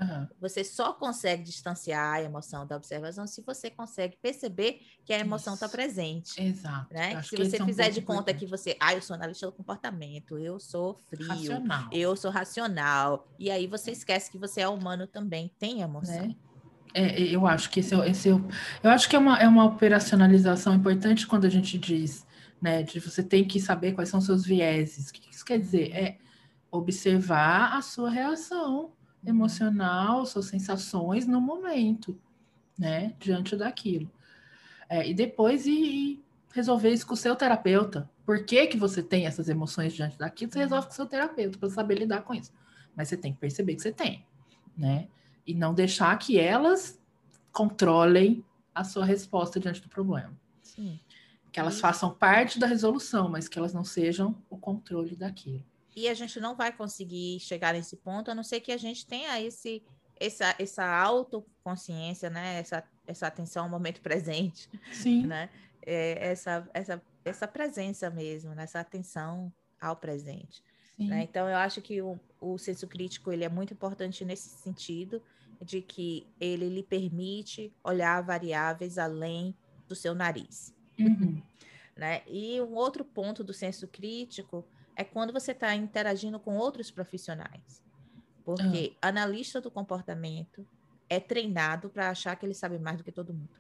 Uhum. 0.01 0.27
Você 0.41 0.65
só 0.65 0.93
consegue 0.93 1.45
distanciar 1.45 2.15
a 2.15 2.23
emoção 2.23 2.67
da 2.67 2.77
observação 2.77 3.27
se 3.27 3.43
você 3.43 3.71
consegue 3.71 4.17
perceber 4.21 4.81
que 5.05 5.13
a 5.13 5.19
emoção 5.19 5.55
está 5.55 5.69
presente. 5.69 6.43
Exato. 6.43 6.93
Né? 6.93 7.23
Se 7.23 7.37
você 7.37 7.63
é 7.63 7.65
fizer 7.65 7.91
de 7.91 8.03
conta 8.03 8.33
importante. 8.33 8.39
que 8.39 8.47
você, 8.47 8.77
ah, 8.81 8.95
eu 8.95 9.01
sou 9.01 9.15
analista 9.15 9.47
do 9.47 9.53
comportamento, 9.53 10.37
eu 10.39 10.59
sou 10.59 10.95
frio, 11.09 11.29
racional. 11.29 11.89
eu 11.93 12.17
sou 12.17 12.31
racional, 12.31 13.29
e 13.39 13.51
aí 13.51 13.67
você 13.67 13.93
esquece 13.93 14.31
que 14.31 14.39
você 14.39 14.63
é 14.63 14.69
humano 14.69 15.07
também, 15.07 15.51
tem 15.59 15.81
emoção. 15.81 16.29
Né? 16.29 16.35
É, 16.93 17.21
eu 17.21 17.47
acho 17.47 17.71
que 17.71 17.81
esse, 17.81 17.95
é 17.95 18.09
esse 18.09 18.29
é 18.29 18.33
eu 18.33 18.91
acho 18.91 19.09
que 19.09 19.17
é 19.17 19.19
uma, 19.19 19.39
é 19.39 19.49
uma 19.49 19.65
operacionalização 19.65 20.75
importante 20.75 21.27
quando 21.27 21.45
a 21.45 21.51
gente 21.51 21.79
diz, 21.79 22.27
né, 22.61 22.83
de 22.83 23.01
você 23.01 23.23
tem 23.23 23.45
que 23.45 23.61
saber 23.61 23.93
quais 23.93 24.09
são 24.09 24.21
seus 24.21 24.45
vieses. 24.45 25.09
O 25.09 25.13
que 25.13 25.31
isso 25.31 25.45
quer 25.45 25.59
dizer? 25.59 25.93
É 25.93 26.19
observar 26.71 27.77
a 27.77 27.83
sua 27.83 28.11
reação 28.11 28.93
emocional, 29.27 30.27
suas 30.27 30.47
sensações 30.47 31.27
no 31.27 31.41
momento, 31.41 32.19
né, 32.79 33.15
diante 33.19 33.57
daquilo. 33.57 34.11
É, 34.89 35.09
e 35.09 35.15
depois 35.15 35.67
e, 35.67 36.23
resolver 36.55 36.91
isso 36.91 37.07
com 37.07 37.15
o 37.15 37.17
seu 37.17 37.35
terapeuta. 37.35 38.09
Por 38.25 38.45
que, 38.45 38.69
que 38.69 38.77
você 38.77 39.03
tem 39.03 39.27
essas 39.27 39.49
emoções 39.49 39.93
diante 39.93 40.17
daquilo? 40.17 40.53
Você 40.53 40.61
resolve 40.61 40.87
com 40.87 40.93
o 40.93 40.97
seu 40.97 41.07
terapeuta 41.07 41.59
para 41.59 41.69
saber 41.69 41.99
lidar 41.99 42.23
com 42.23 42.33
isso. 42.33 42.53
Mas 42.95 43.09
você 43.09 43.17
tem 43.17 43.33
que 43.33 43.41
perceber 43.41 43.75
que 43.75 43.83
você 43.83 43.93
tem, 43.93 44.25
né? 44.77 45.09
E 45.45 45.53
não 45.53 45.75
deixar 45.75 46.17
que 46.17 46.39
elas 46.39 47.01
controlem 47.53 48.45
a 48.73 48.85
sua 48.85 49.05
resposta 49.05 49.59
diante 49.59 49.81
do 49.81 49.89
problema. 49.89 50.33
Sim. 50.63 51.01
Que 51.51 51.59
elas 51.59 51.81
façam 51.81 52.15
parte 52.15 52.59
da 52.59 52.67
resolução, 52.67 53.29
mas 53.29 53.49
que 53.49 53.59
elas 53.59 53.75
não 53.75 53.85
sejam 53.85 54.37
o 54.49 54.57
controle 54.57 55.17
daquilo. 55.17 55.65
E 55.95 56.09
a 56.09 56.15
gente 56.15 56.41
não 56.41 56.57
vai 56.57 56.73
conseguir 56.73 57.39
chegar 57.41 57.73
nesse 57.75 57.97
ponto, 57.97 58.31
a 58.31 58.35
não 58.35 58.43
ser 58.43 58.61
que 58.61 58.73
a 58.73 58.77
gente 58.77 59.07
tenha 59.07 59.41
esse, 59.41 59.83
essa, 60.17 60.55
essa 60.59 60.85
autoconsciência, 60.85 62.29
né? 62.31 62.59
Essa, 62.59 62.85
essa 63.07 63.27
atenção 63.27 63.65
ao 63.65 63.71
momento 63.71 64.01
presente. 64.01 64.69
Sim. 64.93 65.27
Né? 65.27 65.49
É, 65.83 66.31
essa, 66.31 66.69
essa, 66.73 67.03
essa 67.25 67.47
presença 67.47 68.11
mesmo, 68.11 68.55
né? 68.55 68.65
essa 68.65 68.81
atenção 68.81 69.53
ao 69.81 69.97
presente. 69.97 70.63
Né? 70.99 71.23
Então, 71.25 71.49
eu 71.49 71.57
acho 71.57 71.83
que 71.83 72.01
o, 72.01 72.19
o 72.41 72.57
senso 72.57 72.87
crítico 72.87 73.33
ele 73.33 73.45
é 73.45 73.49
muito 73.49 73.75
importante 73.75 74.25
nesse 74.25 74.49
sentido, 74.49 75.23
de 75.61 75.81
que 75.81 76.27
ele 76.41 76.69
lhe 76.69 76.83
permite 76.83 77.73
olhar 77.83 78.21
variáveis 78.23 78.99
além 78.99 79.55
do 79.89 79.95
seu 79.95 80.15
nariz. 80.15 80.75
Uhum. 80.99 81.41
Né? 81.97 82.23
E 82.27 82.61
um 82.61 82.75
outro 82.75 83.05
ponto 83.05 83.43
do 83.43 83.53
senso 83.53 83.87
crítico 83.89 84.65
é 84.97 85.05
quando 85.05 85.33
você 85.33 85.53
está 85.53 85.75
interagindo 85.75 86.39
com 86.39 86.57
outros 86.57 86.91
profissionais. 86.91 87.83
Porque 88.45 88.95
ah. 89.01 89.09
analista 89.09 89.61
do 89.61 89.71
comportamento 89.71 90.67
é 91.09 91.19
treinado 91.19 91.89
para 91.89 92.11
achar 92.11 92.37
que 92.37 92.45
ele 92.45 92.55
sabe 92.55 92.79
mais 92.79 92.99
do 92.99 93.05
que 93.05 93.13
todo 93.13 93.33
mundo. 93.33 93.51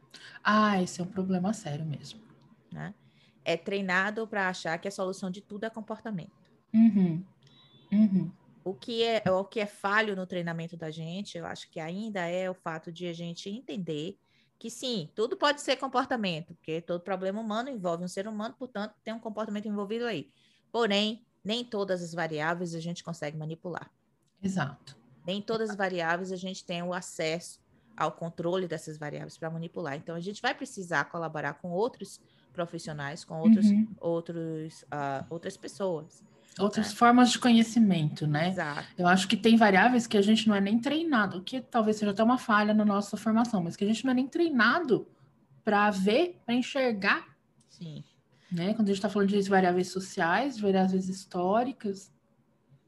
Ah, 0.42 0.82
esse 0.82 1.00
é 1.00 1.04
um 1.04 1.08
problema 1.08 1.52
sério 1.52 1.84
mesmo. 1.84 2.20
Né? 2.70 2.94
É 3.44 3.56
treinado 3.56 4.26
para 4.26 4.48
achar 4.48 4.78
que 4.78 4.88
a 4.88 4.90
solução 4.90 5.30
de 5.30 5.40
tudo 5.40 5.64
é 5.64 5.70
comportamento. 5.70 6.32
Uhum. 6.72 7.24
Uhum. 7.92 8.32
O 8.64 8.74
que 8.74 9.02
é 9.04 9.22
o 9.30 9.44
que 9.44 9.60
é 9.60 9.66
falho 9.66 10.16
no 10.16 10.26
treinamento 10.26 10.76
da 10.76 10.90
gente, 10.90 11.36
eu 11.36 11.44
acho 11.44 11.70
que 11.70 11.78
ainda 11.78 12.26
é 12.26 12.48
o 12.50 12.54
fato 12.54 12.90
de 12.90 13.06
a 13.06 13.12
gente 13.12 13.48
entender 13.50 14.18
que 14.58 14.70
sim, 14.70 15.10
tudo 15.14 15.36
pode 15.36 15.60
ser 15.60 15.76
comportamento, 15.76 16.54
porque 16.54 16.80
todo 16.80 17.02
problema 17.02 17.40
humano 17.40 17.68
envolve 17.68 18.04
um 18.04 18.08
ser 18.08 18.26
humano, 18.26 18.54
portanto, 18.58 18.94
tem 19.04 19.12
um 19.12 19.18
comportamento 19.18 19.68
envolvido 19.68 20.06
aí. 20.06 20.30
Porém, 20.74 21.24
nem 21.44 21.64
todas 21.64 22.02
as 22.02 22.12
variáveis 22.12 22.74
a 22.74 22.80
gente 22.80 23.04
consegue 23.04 23.36
manipular. 23.36 23.88
Exato. 24.42 24.96
Nem 25.24 25.40
todas 25.40 25.70
as 25.70 25.76
variáveis 25.76 26.32
a 26.32 26.36
gente 26.36 26.64
tem 26.64 26.82
o 26.82 26.92
acesso 26.92 27.60
ao 27.96 28.10
controle 28.10 28.66
dessas 28.66 28.98
variáveis 28.98 29.38
para 29.38 29.48
manipular. 29.48 29.94
Então, 29.94 30.16
a 30.16 30.20
gente 30.20 30.42
vai 30.42 30.52
precisar 30.52 31.04
colaborar 31.04 31.54
com 31.54 31.70
outros 31.70 32.20
profissionais, 32.52 33.24
com 33.24 33.36
outros, 33.36 33.66
uhum. 33.66 33.86
outros, 34.00 34.82
uh, 34.82 35.24
outras 35.30 35.56
pessoas. 35.56 36.24
Outras 36.58 36.90
é. 36.90 36.96
formas 36.96 37.30
de 37.30 37.38
conhecimento, 37.38 38.26
né? 38.26 38.48
Exato. 38.48 38.88
Eu 38.98 39.06
acho 39.06 39.28
que 39.28 39.36
tem 39.36 39.56
variáveis 39.56 40.08
que 40.08 40.16
a 40.16 40.22
gente 40.22 40.48
não 40.48 40.56
é 40.56 40.60
nem 40.60 40.80
treinado, 40.80 41.40
que 41.40 41.60
talvez 41.60 41.98
seja 41.98 42.10
até 42.10 42.24
uma 42.24 42.36
falha 42.36 42.74
na 42.74 42.84
nossa 42.84 43.16
formação, 43.16 43.62
mas 43.62 43.76
que 43.76 43.84
a 43.84 43.86
gente 43.86 44.04
não 44.04 44.10
é 44.10 44.14
nem 44.14 44.26
treinado 44.26 45.06
para 45.62 45.88
ver, 45.92 46.40
para 46.44 46.52
enxergar. 46.52 47.24
Sim. 47.68 48.02
Né? 48.54 48.72
Quando 48.72 48.88
a 48.88 48.92
gente 48.92 48.98
está 48.98 49.08
falando 49.08 49.28
de 49.28 49.48
variáveis 49.48 49.88
sociais, 49.88 50.60
variáveis 50.60 51.08
históricas. 51.08 52.12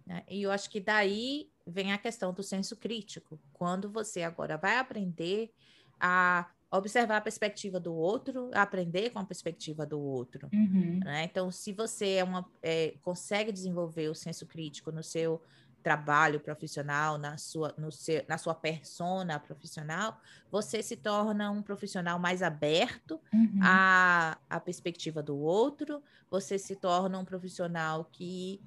É, 0.09 0.23
e 0.31 0.43
eu 0.43 0.53
acho 0.53 0.71
que 0.71 0.79
daí 0.79 1.51
vem 1.67 1.93
a 1.93 1.99
questão 1.99 2.33
do 2.33 2.43
senso 2.43 2.77
crítico. 2.77 3.41
Quando 3.53 3.91
você 3.91 4.23
agora 4.23 4.57
vai 4.57 4.79
aprender 4.79 5.53
a 5.99 6.49
observar 6.71 7.17
a 7.17 7.21
perspectiva 7.21 7.81
do 7.81 7.95
outro, 7.95 8.51
aprender 8.55 9.11
com 9.11 9.19
a 9.19 9.25
perspectiva 9.25 9.85
do 9.85 10.01
outro. 10.01 10.49
Uhum. 10.53 11.01
Né? 11.03 11.25
Então, 11.25 11.51
se 11.51 11.73
você 11.73 12.15
é 12.15 12.25
uma, 12.25 12.49
é, 12.63 12.95
consegue 13.03 13.51
desenvolver 13.51 14.09
o 14.09 14.15
senso 14.15 14.47
crítico 14.47 14.93
no 14.93 15.03
seu 15.03 15.43
trabalho 15.87 16.41
profissional, 16.41 17.17
na 17.17 17.39
sua, 17.39 17.73
no 17.79 17.93
seu, 17.93 18.25
na 18.27 18.37
sua 18.37 18.57
persona 18.57 19.39
profissional, 19.39 20.21
você 20.51 20.83
se 20.83 20.97
torna 20.97 21.49
um 21.49 21.63
profissional 21.63 22.19
mais 22.19 22.43
aberto 22.43 23.21
uhum. 23.33 23.61
à, 23.63 24.37
à 24.51 24.59
perspectiva 24.59 25.23
do 25.23 25.39
outro, 25.39 26.03
você 26.29 26.59
se 26.59 26.75
torna 26.75 27.17
um 27.17 27.25
profissional 27.25 28.05
que 28.11 28.61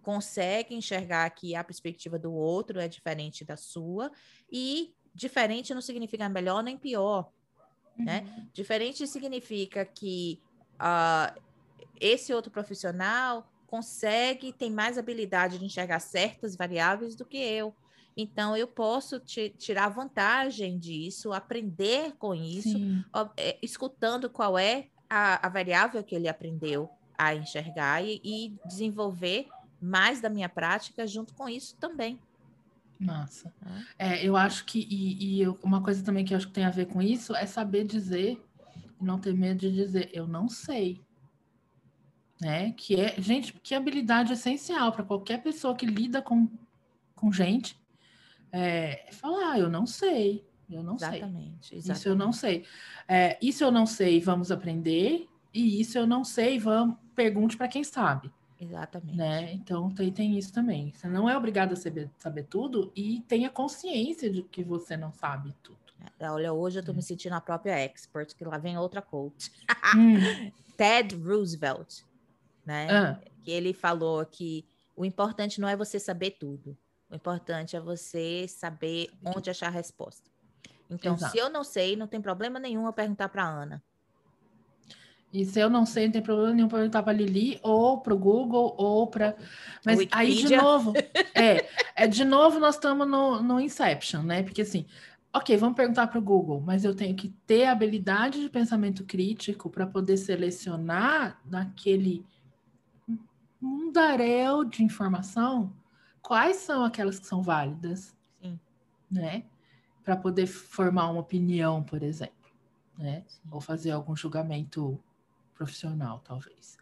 consegue 0.00 0.74
enxergar 0.74 1.28
que 1.28 1.54
a 1.54 1.62
perspectiva 1.62 2.18
do 2.18 2.32
outro 2.32 2.80
é 2.80 2.88
diferente 2.88 3.44
da 3.44 3.58
sua 3.58 4.10
e 4.50 4.94
diferente 5.14 5.74
não 5.74 5.82
significa 5.82 6.26
melhor 6.26 6.62
nem 6.62 6.78
pior, 6.78 7.30
né? 7.98 8.20
uhum. 8.20 8.34
né? 8.34 8.48
Diferente 8.54 9.06
significa 9.06 9.84
que 9.84 10.40
uh, 10.80 11.38
esse 12.00 12.32
outro 12.32 12.50
profissional 12.50 13.46
consegue, 13.76 14.52
tem 14.52 14.70
mais 14.70 14.96
habilidade 14.96 15.58
de 15.58 15.64
enxergar 15.64 16.00
certas 16.00 16.56
variáveis 16.56 17.14
do 17.14 17.26
que 17.26 17.36
eu. 17.36 17.74
Então, 18.16 18.56
eu 18.56 18.66
posso 18.66 19.20
tirar 19.20 19.90
vantagem 19.90 20.78
disso, 20.78 21.34
aprender 21.34 22.12
com 22.18 22.34
isso, 22.34 22.78
ó, 23.12 23.28
é, 23.36 23.58
escutando 23.60 24.30
qual 24.30 24.58
é 24.58 24.86
a, 25.10 25.46
a, 25.46 25.50
variável 25.50 26.02
que 26.02 26.14
ele 26.14 26.26
aprendeu 26.26 26.88
a 27.18 27.34
enxergar 27.34 28.02
e, 28.02 28.18
e 28.24 28.56
desenvolver 28.66 29.46
mais 29.78 30.22
da 30.22 30.30
minha 30.30 30.48
prática 30.48 31.06
junto 31.06 31.34
com 31.34 31.46
isso 31.46 31.76
também. 31.76 32.18
Massa. 32.98 33.52
É, 33.98 34.26
eu 34.26 34.34
acho 34.34 34.64
que, 34.64 34.88
e, 34.90 35.42
e 35.42 35.48
uma 35.62 35.82
coisa 35.82 36.02
também 36.02 36.24
que 36.24 36.32
eu 36.32 36.38
acho 36.38 36.46
que 36.46 36.54
tem 36.54 36.64
a 36.64 36.70
ver 36.70 36.86
com 36.86 37.02
isso 37.02 37.36
é 37.36 37.44
saber 37.44 37.84
dizer, 37.84 38.42
não 38.98 39.20
ter 39.20 39.34
medo 39.34 39.60
de 39.60 39.70
dizer, 39.70 40.08
eu 40.14 40.26
não 40.26 40.48
sei. 40.48 41.04
Né? 42.40 42.72
Que 42.76 43.00
é, 43.00 43.14
gente, 43.18 43.52
que 43.54 43.74
habilidade 43.74 44.32
essencial 44.32 44.92
para 44.92 45.04
qualquer 45.04 45.42
pessoa 45.42 45.74
que 45.74 45.86
lida 45.86 46.20
com, 46.20 46.48
com 47.14 47.32
gente 47.32 47.78
é, 48.52 49.08
é 49.08 49.12
falar, 49.12 49.52
ah, 49.52 49.58
eu 49.58 49.70
não 49.70 49.86
sei, 49.86 50.46
eu 50.70 50.82
não 50.82 50.96
exatamente, 50.96 51.68
sei. 51.68 51.78
Exatamente. 51.78 51.98
Isso 51.98 52.08
eu 52.08 52.14
não 52.14 52.32
sei. 52.32 52.64
É, 53.08 53.38
isso 53.40 53.64
eu 53.64 53.70
não 53.70 53.86
sei, 53.86 54.20
vamos 54.20 54.50
aprender, 54.50 55.28
e 55.52 55.80
isso 55.80 55.96
eu 55.96 56.06
não 56.06 56.24
sei, 56.24 56.58
vamos, 56.58 56.96
pergunte 57.14 57.56
para 57.56 57.68
quem 57.68 57.82
sabe. 57.82 58.30
Exatamente. 58.60 59.16
Né? 59.16 59.52
Então 59.52 59.90
tem, 59.90 60.10
tem 60.10 60.38
isso 60.38 60.52
também. 60.52 60.92
Você 60.94 61.08
não 61.08 61.28
é 61.28 61.36
obrigado 61.36 61.72
a 61.72 61.76
saber, 61.76 62.10
saber 62.18 62.44
tudo 62.44 62.90
e 62.94 63.20
tenha 63.28 63.50
consciência 63.50 64.30
de 64.30 64.42
que 64.42 64.62
você 64.62 64.96
não 64.96 65.12
sabe 65.12 65.54
tudo. 65.62 65.78
É, 66.18 66.30
olha, 66.30 66.52
hoje 66.52 66.78
eu 66.78 66.84
tô 66.84 66.92
é. 66.92 66.94
me 66.94 67.02
sentindo 67.02 67.34
a 67.34 67.40
própria 67.40 67.78
expert, 67.78 68.34
que 68.34 68.44
lá 68.44 68.58
vem 68.58 68.78
outra 68.78 69.02
coach. 69.02 69.50
Hum. 69.94 70.16
Ted 70.76 71.14
Roosevelt, 71.16 72.02
né? 72.66 72.88
Ah. 72.90 73.20
Que 73.42 73.50
ele 73.50 73.72
falou 73.72 74.26
que 74.26 74.66
o 74.96 75.04
importante 75.04 75.60
não 75.60 75.68
é 75.68 75.76
você 75.76 76.00
saber 76.00 76.32
tudo. 76.32 76.76
O 77.08 77.14
importante 77.14 77.76
é 77.76 77.80
você 77.80 78.46
saber 78.48 79.08
onde 79.24 79.48
achar 79.48 79.68
a 79.68 79.70
resposta. 79.70 80.28
Então, 80.90 81.14
Exato. 81.14 81.32
se 81.32 81.38
eu 81.38 81.48
não 81.48 81.62
sei, 81.62 81.96
não 81.96 82.06
tem 82.06 82.20
problema 82.20 82.58
nenhum 82.58 82.86
eu 82.86 82.92
perguntar 82.92 83.28
para 83.28 83.44
Ana. 83.44 83.82
E 85.32 85.44
se 85.44 85.60
eu 85.60 85.68
não 85.68 85.84
sei, 85.84 86.06
não 86.06 86.12
tem 86.12 86.22
problema 86.22 86.54
nenhum 86.54 86.68
perguntar 86.68 87.02
para 87.02 87.12
a 87.12 87.16
Lili, 87.16 87.58
ou 87.62 88.00
para 88.00 88.14
o 88.14 88.18
Google, 88.18 88.74
ou 88.78 89.06
para. 89.06 89.36
Mas 89.84 89.98
Wikipedia. 89.98 90.18
aí, 90.18 90.44
de 90.44 90.56
novo, 90.56 90.92
é, 91.34 91.68
é, 91.94 92.06
de 92.06 92.24
novo, 92.24 92.58
nós 92.58 92.76
estamos 92.76 93.06
no, 93.06 93.42
no 93.42 93.60
Inception, 93.60 94.22
né? 94.22 94.42
Porque 94.42 94.62
assim, 94.62 94.86
ok, 95.32 95.56
vamos 95.56 95.76
perguntar 95.76 96.06
para 96.06 96.18
o 96.18 96.22
Google, 96.22 96.62
mas 96.64 96.84
eu 96.84 96.94
tenho 96.94 97.14
que 97.14 97.28
ter 97.46 97.66
habilidade 97.66 98.40
de 98.40 98.48
pensamento 98.48 99.04
crítico 99.04 99.68
para 99.68 99.86
poder 99.86 100.16
selecionar 100.16 101.38
naquele 101.44 102.24
mundaréu 103.60 104.64
de 104.64 104.82
informação 104.82 105.72
quais 106.22 106.56
são 106.56 106.84
aquelas 106.84 107.18
que 107.18 107.26
são 107.26 107.42
válidas, 107.42 108.16
Sim. 108.42 108.58
né? 109.10 109.44
Para 110.02 110.16
poder 110.16 110.46
formar 110.46 111.10
uma 111.10 111.20
opinião, 111.20 111.82
por 111.82 112.02
exemplo, 112.02 112.50
né? 112.98 113.22
Sim. 113.26 113.40
Ou 113.50 113.60
fazer 113.60 113.92
algum 113.92 114.16
julgamento 114.16 115.00
profissional, 115.54 116.20
talvez. 116.24 116.76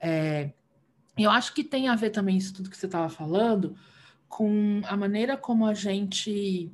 É, 0.00 0.52
eu 1.16 1.30
acho 1.30 1.54
que 1.54 1.64
tem 1.64 1.88
a 1.88 1.94
ver 1.94 2.10
também 2.10 2.36
isso 2.36 2.54
tudo 2.54 2.70
que 2.70 2.76
você 2.76 2.86
estava 2.86 3.08
falando 3.08 3.76
com 4.28 4.80
a 4.86 4.96
maneira 4.96 5.36
como 5.36 5.66
a 5.66 5.74
gente 5.74 6.72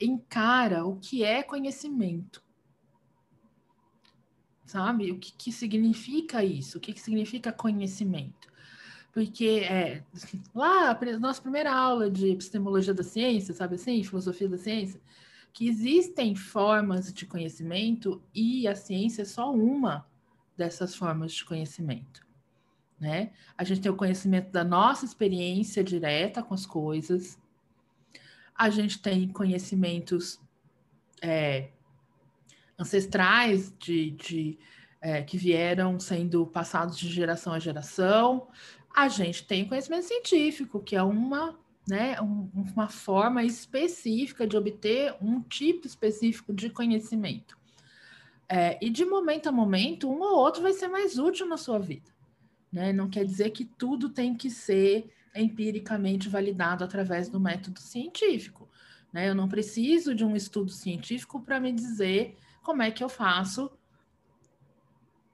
encara 0.00 0.84
o 0.84 0.96
que 0.96 1.22
é 1.22 1.42
conhecimento. 1.42 2.42
Sabe? 4.64 5.12
O 5.12 5.18
que, 5.18 5.32
que 5.32 5.52
significa 5.52 6.42
isso? 6.42 6.78
O 6.78 6.80
que, 6.80 6.92
que 6.92 7.00
significa 7.00 7.52
conhecimento? 7.52 8.43
Porque 9.14 9.64
é, 9.70 10.02
lá, 10.52 10.98
nossa 11.20 11.40
primeira 11.40 11.72
aula 11.72 12.10
de 12.10 12.30
epistemologia 12.30 12.92
da 12.92 13.04
ciência, 13.04 13.54
sabe 13.54 13.76
assim, 13.76 14.02
filosofia 14.02 14.48
da 14.48 14.58
ciência, 14.58 15.00
que 15.52 15.68
existem 15.68 16.34
formas 16.34 17.12
de 17.12 17.24
conhecimento 17.24 18.20
e 18.34 18.66
a 18.66 18.74
ciência 18.74 19.22
é 19.22 19.24
só 19.24 19.54
uma 19.54 20.04
dessas 20.56 20.96
formas 20.96 21.32
de 21.32 21.44
conhecimento. 21.44 22.26
Né? 22.98 23.30
A 23.56 23.62
gente 23.62 23.80
tem 23.80 23.92
o 23.92 23.96
conhecimento 23.96 24.50
da 24.50 24.64
nossa 24.64 25.04
experiência 25.04 25.84
direta 25.84 26.42
com 26.42 26.54
as 26.54 26.66
coisas, 26.66 27.38
a 28.56 28.68
gente 28.68 29.00
tem 29.00 29.28
conhecimentos 29.28 30.40
é, 31.22 31.68
ancestrais 32.78 33.72
de, 33.78 34.10
de 34.12 34.58
é, 35.00 35.22
que 35.22 35.36
vieram 35.36 36.00
sendo 36.00 36.46
passados 36.46 36.96
de 36.96 37.08
geração 37.08 37.52
a 37.52 37.58
geração, 37.58 38.48
a 38.94 39.08
gente 39.08 39.44
tem 39.44 39.66
conhecimento 39.66 40.06
científico, 40.06 40.80
que 40.80 40.94
é 40.94 41.02
uma, 41.02 41.58
né, 41.88 42.20
um, 42.20 42.48
uma 42.54 42.88
forma 42.88 43.42
específica 43.42 44.46
de 44.46 44.56
obter 44.56 45.16
um 45.20 45.42
tipo 45.42 45.86
específico 45.86 46.52
de 46.52 46.70
conhecimento. 46.70 47.58
É, 48.48 48.78
e 48.80 48.88
de 48.88 49.04
momento 49.04 49.48
a 49.48 49.52
momento, 49.52 50.08
um 50.08 50.20
ou 50.20 50.38
outro 50.38 50.62
vai 50.62 50.72
ser 50.72 50.86
mais 50.86 51.18
útil 51.18 51.46
na 51.46 51.56
sua 51.56 51.78
vida. 51.80 52.14
Né? 52.72 52.92
Não 52.92 53.10
quer 53.10 53.24
dizer 53.24 53.50
que 53.50 53.64
tudo 53.64 54.08
tem 54.08 54.34
que 54.34 54.48
ser 54.48 55.12
empiricamente 55.34 56.28
validado 56.28 56.84
através 56.84 57.28
do 57.28 57.40
método 57.40 57.80
científico. 57.80 58.68
Né? 59.12 59.28
Eu 59.28 59.34
não 59.34 59.48
preciso 59.48 60.14
de 60.14 60.24
um 60.24 60.36
estudo 60.36 60.70
científico 60.70 61.40
para 61.40 61.58
me 61.58 61.72
dizer 61.72 62.36
como 62.62 62.82
é 62.82 62.92
que 62.92 63.02
eu 63.02 63.08
faço 63.08 63.70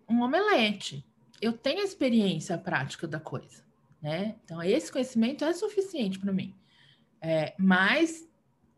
um 0.08 0.22
omelete. 0.22 1.04
Eu 1.40 1.52
tenho 1.52 1.80
a 1.80 1.84
experiência 1.84 2.56
prática 2.58 3.06
da 3.06 3.18
coisa. 3.18 3.64
Né? 4.00 4.36
Então, 4.44 4.62
esse 4.62 4.90
conhecimento 4.90 5.44
é 5.44 5.52
suficiente 5.52 6.18
para 6.18 6.32
mim. 6.32 6.54
É, 7.20 7.54
mas, 7.58 8.28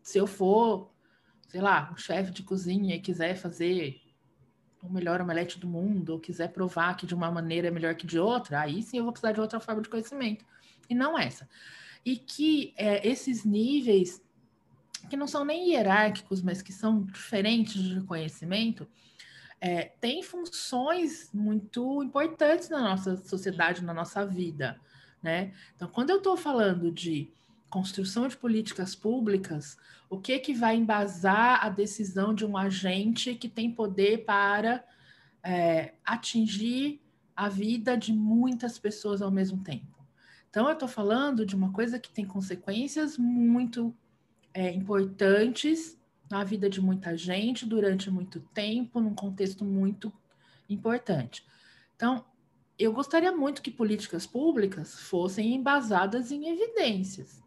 se 0.03 0.19
eu 0.19 0.27
for, 0.27 0.91
sei 1.49 1.61
lá, 1.61 1.91
um 1.93 1.97
chefe 1.97 2.33
de 2.33 2.43
cozinha 2.43 2.97
e 2.97 3.01
quiser 3.01 3.37
fazer 3.37 4.01
o 4.83 4.93
melhor 4.93 5.21
omelete 5.21 5.61
do 5.61 5.69
mundo, 5.69 6.11
ou 6.11 6.21
quiser 6.21 6.49
provar 6.49 6.97
que 6.97 7.07
de 7.07 7.15
uma 7.15 7.31
maneira 7.31 7.69
é 7.69 7.71
melhor 7.71 7.95
que 7.95 8.07
de 8.07 8.19
outra, 8.19 8.61
aí 8.61 8.83
sim 8.83 8.99
eu 8.99 9.05
vou 9.05 9.13
precisar 9.13 9.33
de 9.33 9.41
outra 9.41 9.61
forma 9.61 9.81
de 9.81 9.89
conhecimento. 9.89 10.45
E 10.91 10.95
não 10.95 11.17
essa. 11.17 11.49
E 12.05 12.17
que 12.17 12.75
é, 12.77 13.07
esses 13.07 13.45
níveis, 13.45 14.21
que 15.09 15.17
não 15.17 15.29
são 15.29 15.45
nem 15.45 15.71
hierárquicos, 15.71 16.43
mas 16.43 16.61
que 16.61 16.73
são 16.73 17.05
diferentes 17.05 17.81
de 17.81 18.01
conhecimento, 18.03 18.89
é, 19.65 19.93
têm 20.01 20.25
funções 20.25 21.31
muito 21.33 22.03
importantes 22.03 22.69
na 22.69 22.81
nossa 22.81 23.17
sociedade, 23.19 23.85
na 23.85 23.95
nossa 23.95 24.27
vida. 24.27 24.77
Né? 25.23 25.53
Então, 25.77 25.87
quando 25.87 26.11
eu 26.11 26.17
estou 26.17 26.37
falando 26.37 26.91
de 26.91 27.31
construção 27.71 28.27
de 28.27 28.37
políticas 28.37 28.97
públicas, 28.97 29.79
o 30.11 30.19
que 30.19 30.37
que 30.41 30.53
vai 30.53 30.75
embasar 30.75 31.65
a 31.65 31.69
decisão 31.69 32.35
de 32.35 32.45
um 32.45 32.57
agente 32.57 33.37
que 33.37 33.49
tem 33.49 33.71
poder 33.71 34.25
para 34.25 34.85
é, 35.45 35.95
atingir 36.05 37.01
a 37.37 37.49
vida 37.49 37.97
de 37.97 38.13
muitas 38.13 38.81
pessoas 38.81 39.23
ao 39.23 39.31
mesmo 39.31 39.63
tempo? 39.63 40.05
Então, 40.51 40.67
eu 40.67 40.73
estou 40.73 40.89
falando 40.89 41.47
de 41.47 41.55
uma 41.55 41.73
coisa 41.73 42.01
que 42.01 42.11
tem 42.11 42.27
consequências 42.27 43.17
muito 43.17 43.95
é, 44.53 44.73
importantes 44.73 45.97
na 46.33 46.43
vida 46.43 46.71
de 46.71 46.81
muita 46.81 47.15
gente 47.15 47.67
durante 47.67 48.11
muito 48.11 48.41
tempo, 48.55 49.01
num 49.01 49.15
contexto 49.15 49.67
muito 49.67 50.11
importante. 50.67 51.45
Então, 51.95 52.25
eu 52.79 52.91
gostaria 52.91 53.31
muito 53.31 53.61
que 53.61 53.71
políticas 53.71 54.27
públicas 54.27 54.99
fossem 54.99 55.55
embasadas 55.55 56.33
em 56.33 56.49
evidências, 56.49 57.43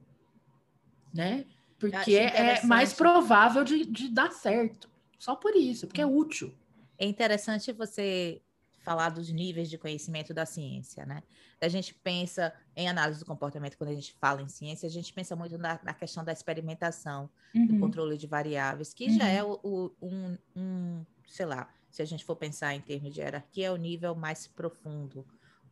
né? 1.12 1.46
Porque 1.80 2.16
é, 2.16 2.64
mais 2.64 2.94
provável 2.94 3.64
de, 3.64 3.86
de 3.86 4.08
dar 4.08 4.32
certo. 4.32 4.88
Só 5.18 5.36
por 5.36 5.56
isso, 5.56 5.88
porque 5.88 6.02
é 6.02 6.06
útil. 6.06 6.54
É 6.96 7.08
interessante 7.08 7.72
você 7.72 8.40
falar 8.86 9.10
dos 9.10 9.32
níveis 9.32 9.68
de 9.68 9.80
conhecimento 9.80 10.32
da 10.32 10.46
ciência, 10.46 11.06
né? 11.06 11.24
A 11.60 11.68
gente 11.68 11.94
pensa 11.96 12.54
em 12.76 12.88
análise 12.88 13.20
do 13.20 13.26
comportamento, 13.26 13.76
quando 13.78 13.90
a 13.90 13.96
gente 13.96 14.14
fala 14.14 14.44
em 14.44 14.48
ciência, 14.48 14.88
a 14.88 14.92
gente 14.92 15.12
pensa 15.12 15.36
muito 15.36 15.58
na, 15.58 15.80
na 15.84 15.94
questão 15.94 16.24
da 16.24 16.32
experimentação, 16.32 17.28
uhum. 17.54 17.66
do 17.66 17.80
controle 17.80 18.16
de 18.16 18.28
variáveis, 18.28 18.94
que 18.94 19.08
uhum. 19.08 19.18
já 19.18 19.28
é 19.28 19.44
o, 19.44 19.60
o, 19.64 19.92
um, 20.02 20.38
um, 20.56 21.06
sei 21.28 21.48
lá, 21.48 21.68
se 21.90 22.04
a 22.04 22.06
gente 22.06 22.24
for 22.24 22.36
pensar 22.36 22.76
em 22.76 22.82
termos 22.82 23.12
de 23.12 23.22
hierarquia, 23.22 23.68
é 23.68 23.72
o 23.72 23.76
nível 23.76 24.14
mais 24.14 24.46
profundo 24.46 25.26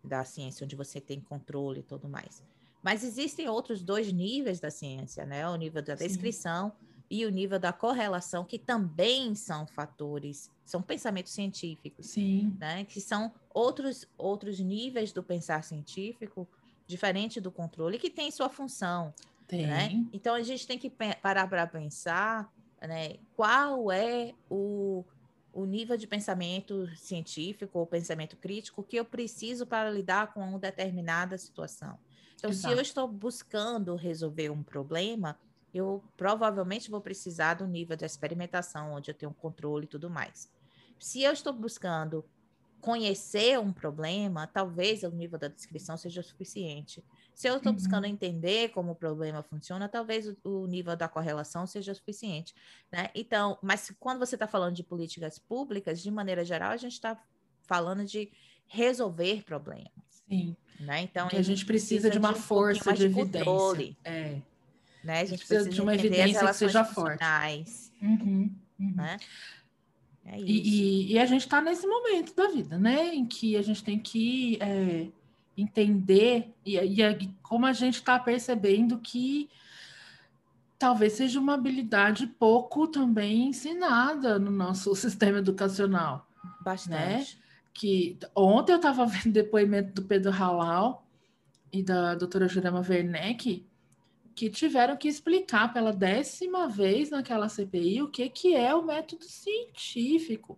da 0.03 0.25
ciência, 0.25 0.65
onde 0.65 0.75
você 0.75 0.99
tem 0.99 1.21
controle 1.21 1.81
e 1.81 1.83
tudo 1.83 2.09
mais. 2.09 2.43
Mas 2.81 3.03
existem 3.03 3.47
outros 3.47 3.83
dois 3.83 4.11
níveis 4.11 4.59
da 4.59 4.71
ciência, 4.71 5.25
né? 5.25 5.47
O 5.47 5.55
nível 5.55 5.81
da 5.81 5.93
descrição 5.95 6.71
Sim 6.71 6.92
e 7.09 7.25
o 7.25 7.29
nível 7.29 7.59
da 7.59 7.71
correlação, 7.71 8.43
que 8.43 8.57
também 8.57 9.35
são 9.35 9.67
fatores, 9.67 10.49
são 10.65 10.81
pensamentos 10.81 11.31
científicos, 11.31 12.07
Sim. 12.07 12.55
Né? 12.59 12.85
que 12.85 12.99
são 12.99 13.31
outros, 13.53 14.07
outros 14.17 14.59
níveis 14.59 15.11
do 15.11 15.21
pensar 15.21 15.63
científico, 15.63 16.47
diferente 16.87 17.39
do 17.39 17.51
controle, 17.51 17.99
que 17.99 18.09
tem 18.09 18.31
sua 18.31 18.49
função. 18.49 19.13
Tem. 19.47 19.67
Né? 19.67 20.05
Então, 20.11 20.33
a 20.33 20.41
gente 20.41 20.65
tem 20.65 20.77
que 20.77 20.89
parar 20.89 21.47
para 21.47 21.67
pensar 21.67 22.51
né, 22.81 23.17
qual 23.35 23.91
é 23.91 24.33
o, 24.49 25.05
o 25.51 25.65
nível 25.65 25.95
de 25.95 26.07
pensamento 26.07 26.87
científico 26.97 27.79
ou 27.79 27.85
pensamento 27.85 28.35
crítico 28.37 28.83
que 28.83 28.95
eu 28.95 29.05
preciso 29.05 29.65
para 29.65 29.89
lidar 29.89 30.33
com 30.33 30.41
uma 30.41 30.59
determinada 30.59 31.37
situação. 31.37 31.97
Então, 32.35 32.49
Exato. 32.49 32.73
se 32.73 32.77
eu 32.77 32.81
estou 32.81 33.07
buscando 33.07 33.95
resolver 33.95 34.49
um 34.49 34.63
problema, 34.63 35.37
eu 35.73 36.03
provavelmente 36.15 36.91
vou 36.91 37.01
precisar 37.01 37.55
do 37.55 37.67
nível 37.67 37.97
de 37.97 38.05
experimentação, 38.05 38.93
onde 38.93 39.09
eu 39.09 39.15
tenho 39.15 39.33
controle 39.33 39.85
e 39.85 39.87
tudo 39.87 40.09
mais. 40.09 40.49
Se 40.99 41.21
eu 41.23 41.33
estou 41.33 41.51
buscando 41.51 42.23
conhecer 42.79 43.57
um 43.57 43.71
problema, 43.71 44.45
talvez 44.45 45.03
o 45.03 45.09
nível 45.09 45.39
da 45.39 45.47
descrição 45.47 45.95
seja 45.95 46.21
suficiente. 46.21 47.01
Se 47.33 47.47
eu 47.47 47.55
estou 47.55 47.71
uhum. 47.71 47.77
buscando 47.77 48.05
entender 48.05 48.69
como 48.69 48.91
o 48.91 48.95
problema 48.95 49.41
funciona, 49.41 49.87
talvez 49.87 50.27
o, 50.27 50.37
o 50.43 50.67
nível 50.67 50.95
da 50.95 51.07
correlação 51.07 51.65
seja 51.65 51.93
suficiente. 51.93 52.53
Né? 52.91 53.09
Então, 53.15 53.57
mas 53.61 53.91
quando 53.99 54.19
você 54.19 54.35
está 54.35 54.47
falando 54.47 54.75
de 54.75 54.83
políticas 54.83 55.39
públicas, 55.39 56.01
de 56.01 56.11
maneira 56.11 56.43
geral, 56.43 56.71
a 56.71 56.77
gente 56.77 56.91
está 56.91 57.17
falando 57.63 58.03
de 58.03 58.29
resolver 58.67 59.43
problemas. 59.43 59.89
Sim. 60.27 60.55
Né? 60.79 61.03
Então, 61.03 61.29
a, 61.31 61.37
a 61.37 61.41
gente 61.41 61.65
precisa, 61.65 62.01
precisa 62.01 62.09
de 62.09 62.17
uma 62.17 62.33
de 62.33 62.39
um 62.39 62.41
força 62.41 62.91
de, 62.91 62.99
de 62.99 63.05
evidência. 63.05 63.45
Controle. 63.45 63.97
É. 64.03 64.41
Né? 65.03 65.21
A 65.21 65.25
gente 65.25 65.39
precisa, 65.39 65.63
precisa 65.63 65.69
de 65.69 65.81
uma 65.81 65.93
evidência 65.93 66.47
que 66.47 66.53
seja 66.53 66.85
forte. 66.85 67.23
Uhum, 68.01 68.51
uhum. 68.79 68.93
Né? 68.95 69.17
É 70.25 70.39
e, 70.39 70.43
e, 70.43 71.13
e, 71.13 71.19
a 71.19 71.25
gente 71.25 71.41
está 71.41 71.61
nesse 71.61 71.85
momento 71.85 72.33
da 72.33 72.47
vida, 72.47 72.77
né? 72.77 73.13
Em 73.13 73.25
que 73.25 73.57
a 73.57 73.61
gente 73.61 73.83
tem 73.83 73.99
que 73.99 74.57
é, 74.61 75.07
entender, 75.57 76.53
e, 76.65 76.77
e, 76.77 77.29
como 77.41 77.65
a 77.65 77.73
gente 77.73 77.95
está 77.95 78.17
percebendo 78.17 78.99
que 78.99 79.49
talvez 80.79 81.13
seja 81.13 81.39
uma 81.39 81.55
habilidade 81.55 82.27
pouco 82.27 82.87
também 82.87 83.47
ensinada 83.47 84.39
no 84.39 84.51
nosso 84.51 84.95
sistema 84.95 85.39
educacional. 85.39 86.27
Né? 86.43 86.51
Bastante. 86.61 87.35
Né? 87.35 87.43
Que 87.73 88.17
ontem 88.33 88.71
eu 88.71 88.77
estava 88.77 89.05
vendo 89.07 89.33
depoimento 89.33 89.93
do 89.93 90.07
Pedro 90.07 90.31
Halal 90.31 91.05
e 91.71 91.83
da 91.83 92.15
doutora 92.15 92.47
Jurema 92.47 92.85
Werneck, 92.87 93.65
que 94.35 94.49
tiveram 94.49 94.97
que 94.97 95.07
explicar 95.07 95.71
pela 95.73 95.93
décima 95.93 96.67
vez 96.67 97.09
naquela 97.09 97.49
CPI 97.49 98.01
o 98.01 98.09
que, 98.09 98.29
que 98.29 98.55
é 98.55 98.73
o 98.73 98.83
método 98.83 99.23
científico 99.25 100.57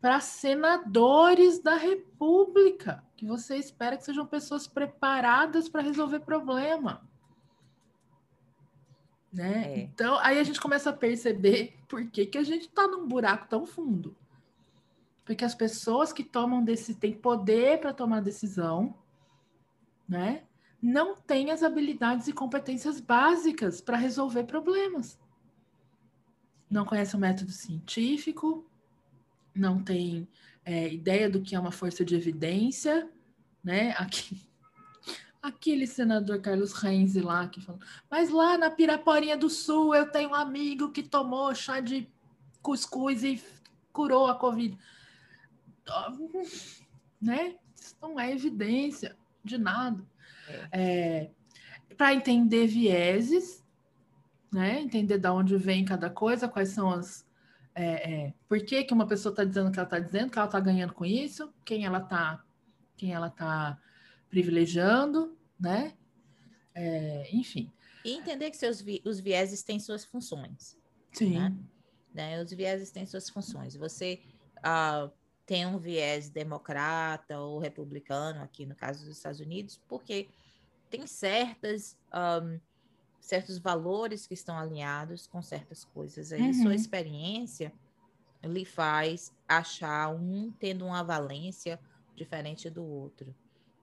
para 0.00 0.18
senadores 0.20 1.58
da 1.58 1.76
República, 1.76 3.04
que 3.16 3.26
você 3.26 3.56
espera 3.56 3.98
que 3.98 4.04
sejam 4.04 4.26
pessoas 4.26 4.66
preparadas 4.66 5.68
para 5.68 5.82
resolver 5.82 6.20
problema. 6.20 7.06
Né? 9.30 9.74
É. 9.74 9.78
Então, 9.80 10.18
aí 10.20 10.38
a 10.38 10.42
gente 10.42 10.60
começa 10.60 10.90
a 10.90 10.94
perceber 10.94 11.78
por 11.86 12.04
que, 12.10 12.26
que 12.26 12.38
a 12.38 12.42
gente 12.42 12.66
está 12.66 12.86
num 12.86 13.06
buraco 13.06 13.46
tão 13.48 13.66
fundo. 13.66 14.16
Porque 15.24 15.44
as 15.44 15.54
pessoas 15.54 16.12
que 16.12 16.24
tomam 16.24 16.64
desse 16.64 16.94
têm 16.94 17.12
poder 17.12 17.78
para 17.78 17.92
tomar 17.92 18.20
decisão, 18.20 18.94
né? 20.08 20.44
Não 20.82 21.14
tem 21.14 21.50
as 21.50 21.62
habilidades 21.62 22.28
e 22.28 22.32
competências 22.32 23.00
básicas 23.00 23.80
para 23.80 23.96
resolver 23.96 24.44
problemas. 24.44 25.18
Não 26.70 26.84
conhece 26.84 27.16
o 27.16 27.18
método 27.18 27.50
científico, 27.50 28.64
não 29.54 29.82
tem 29.82 30.28
é, 30.64 30.92
ideia 30.92 31.28
do 31.28 31.42
que 31.42 31.54
é 31.54 31.60
uma 31.60 31.72
força 31.72 32.04
de 32.04 32.14
evidência, 32.14 33.10
né? 33.62 33.90
Aqui, 33.98 34.40
aquele 35.42 35.86
senador 35.86 36.40
Carlos 36.40 36.72
Reis 36.72 37.14
lá 37.16 37.48
que 37.48 37.60
falou, 37.60 37.80
mas 38.10 38.30
lá 38.30 38.56
na 38.56 38.70
Piraporinha 38.70 39.36
do 39.36 39.50
Sul 39.50 39.94
eu 39.94 40.10
tenho 40.10 40.30
um 40.30 40.34
amigo 40.34 40.92
que 40.92 41.02
tomou 41.02 41.54
chá 41.54 41.80
de 41.80 42.08
cuscuz 42.62 43.24
e 43.24 43.42
curou 43.92 44.26
a 44.26 44.34
Covid. 44.34 44.78
Né? 47.22 47.56
Isso 47.78 47.94
não 48.00 48.18
é 48.18 48.32
evidência 48.32 49.14
de 49.44 49.58
nada. 49.58 50.02
É, 50.72 51.30
para 51.96 52.14
entender 52.14 52.66
vieses, 52.66 53.64
né? 54.52 54.80
Entender 54.80 55.18
de 55.18 55.28
onde 55.28 55.56
vem 55.56 55.84
cada 55.84 56.10
coisa, 56.10 56.48
quais 56.48 56.70
são 56.70 56.90
as. 56.90 57.28
É, 57.74 58.12
é, 58.12 58.34
por 58.48 58.58
que, 58.64 58.82
que 58.84 58.92
uma 58.92 59.06
pessoa 59.06 59.32
está 59.32 59.44
dizendo 59.44 59.68
o 59.68 59.72
que 59.72 59.78
ela 59.78 59.86
está 59.86 59.98
dizendo, 59.98 60.30
que 60.30 60.38
ela 60.38 60.46
está 60.46 60.60
ganhando 60.60 60.92
com 60.92 61.04
isso, 61.04 61.52
quem 61.64 61.84
ela 61.84 61.98
está 61.98 62.44
quem 62.96 63.14
ela 63.14 63.30
tá 63.30 63.80
privilegiando, 64.28 65.34
né? 65.58 65.94
É, 66.74 67.34
enfim. 67.34 67.72
E 68.04 68.12
entender 68.12 68.50
que 68.50 68.56
seus 68.58 68.80
vi 68.80 69.00
os 69.06 69.20
vieses 69.20 69.62
têm 69.62 69.80
suas 69.80 70.04
funções. 70.04 70.76
Sim. 71.12 71.38
Né? 71.38 71.56
né? 72.12 72.42
Os 72.42 72.52
vieses 72.52 72.90
têm 72.90 73.06
suas 73.06 73.30
funções. 73.30 73.74
Você 73.74 74.20
uh, 74.58 75.10
tem 75.50 75.66
um 75.66 75.78
viés 75.78 76.30
democrata 76.30 77.40
ou 77.40 77.58
republicano, 77.58 78.40
aqui 78.40 78.64
no 78.64 78.76
caso 78.76 79.04
dos 79.04 79.16
Estados 79.16 79.40
Unidos, 79.40 79.80
porque 79.88 80.28
tem 80.88 81.08
certas 81.08 81.98
um, 82.14 82.60
certos 83.20 83.58
valores 83.58 84.28
que 84.28 84.34
estão 84.34 84.56
alinhados 84.56 85.26
com 85.26 85.42
certas 85.42 85.84
coisas. 85.84 86.30
Aí 86.30 86.40
uhum. 86.40 86.54
sua 86.54 86.74
experiência 86.76 87.72
lhe 88.44 88.64
faz 88.64 89.32
achar 89.48 90.14
um 90.14 90.52
tendo 90.52 90.86
uma 90.86 91.02
valência 91.02 91.80
diferente 92.14 92.70
do 92.70 92.84
outro. 92.84 93.34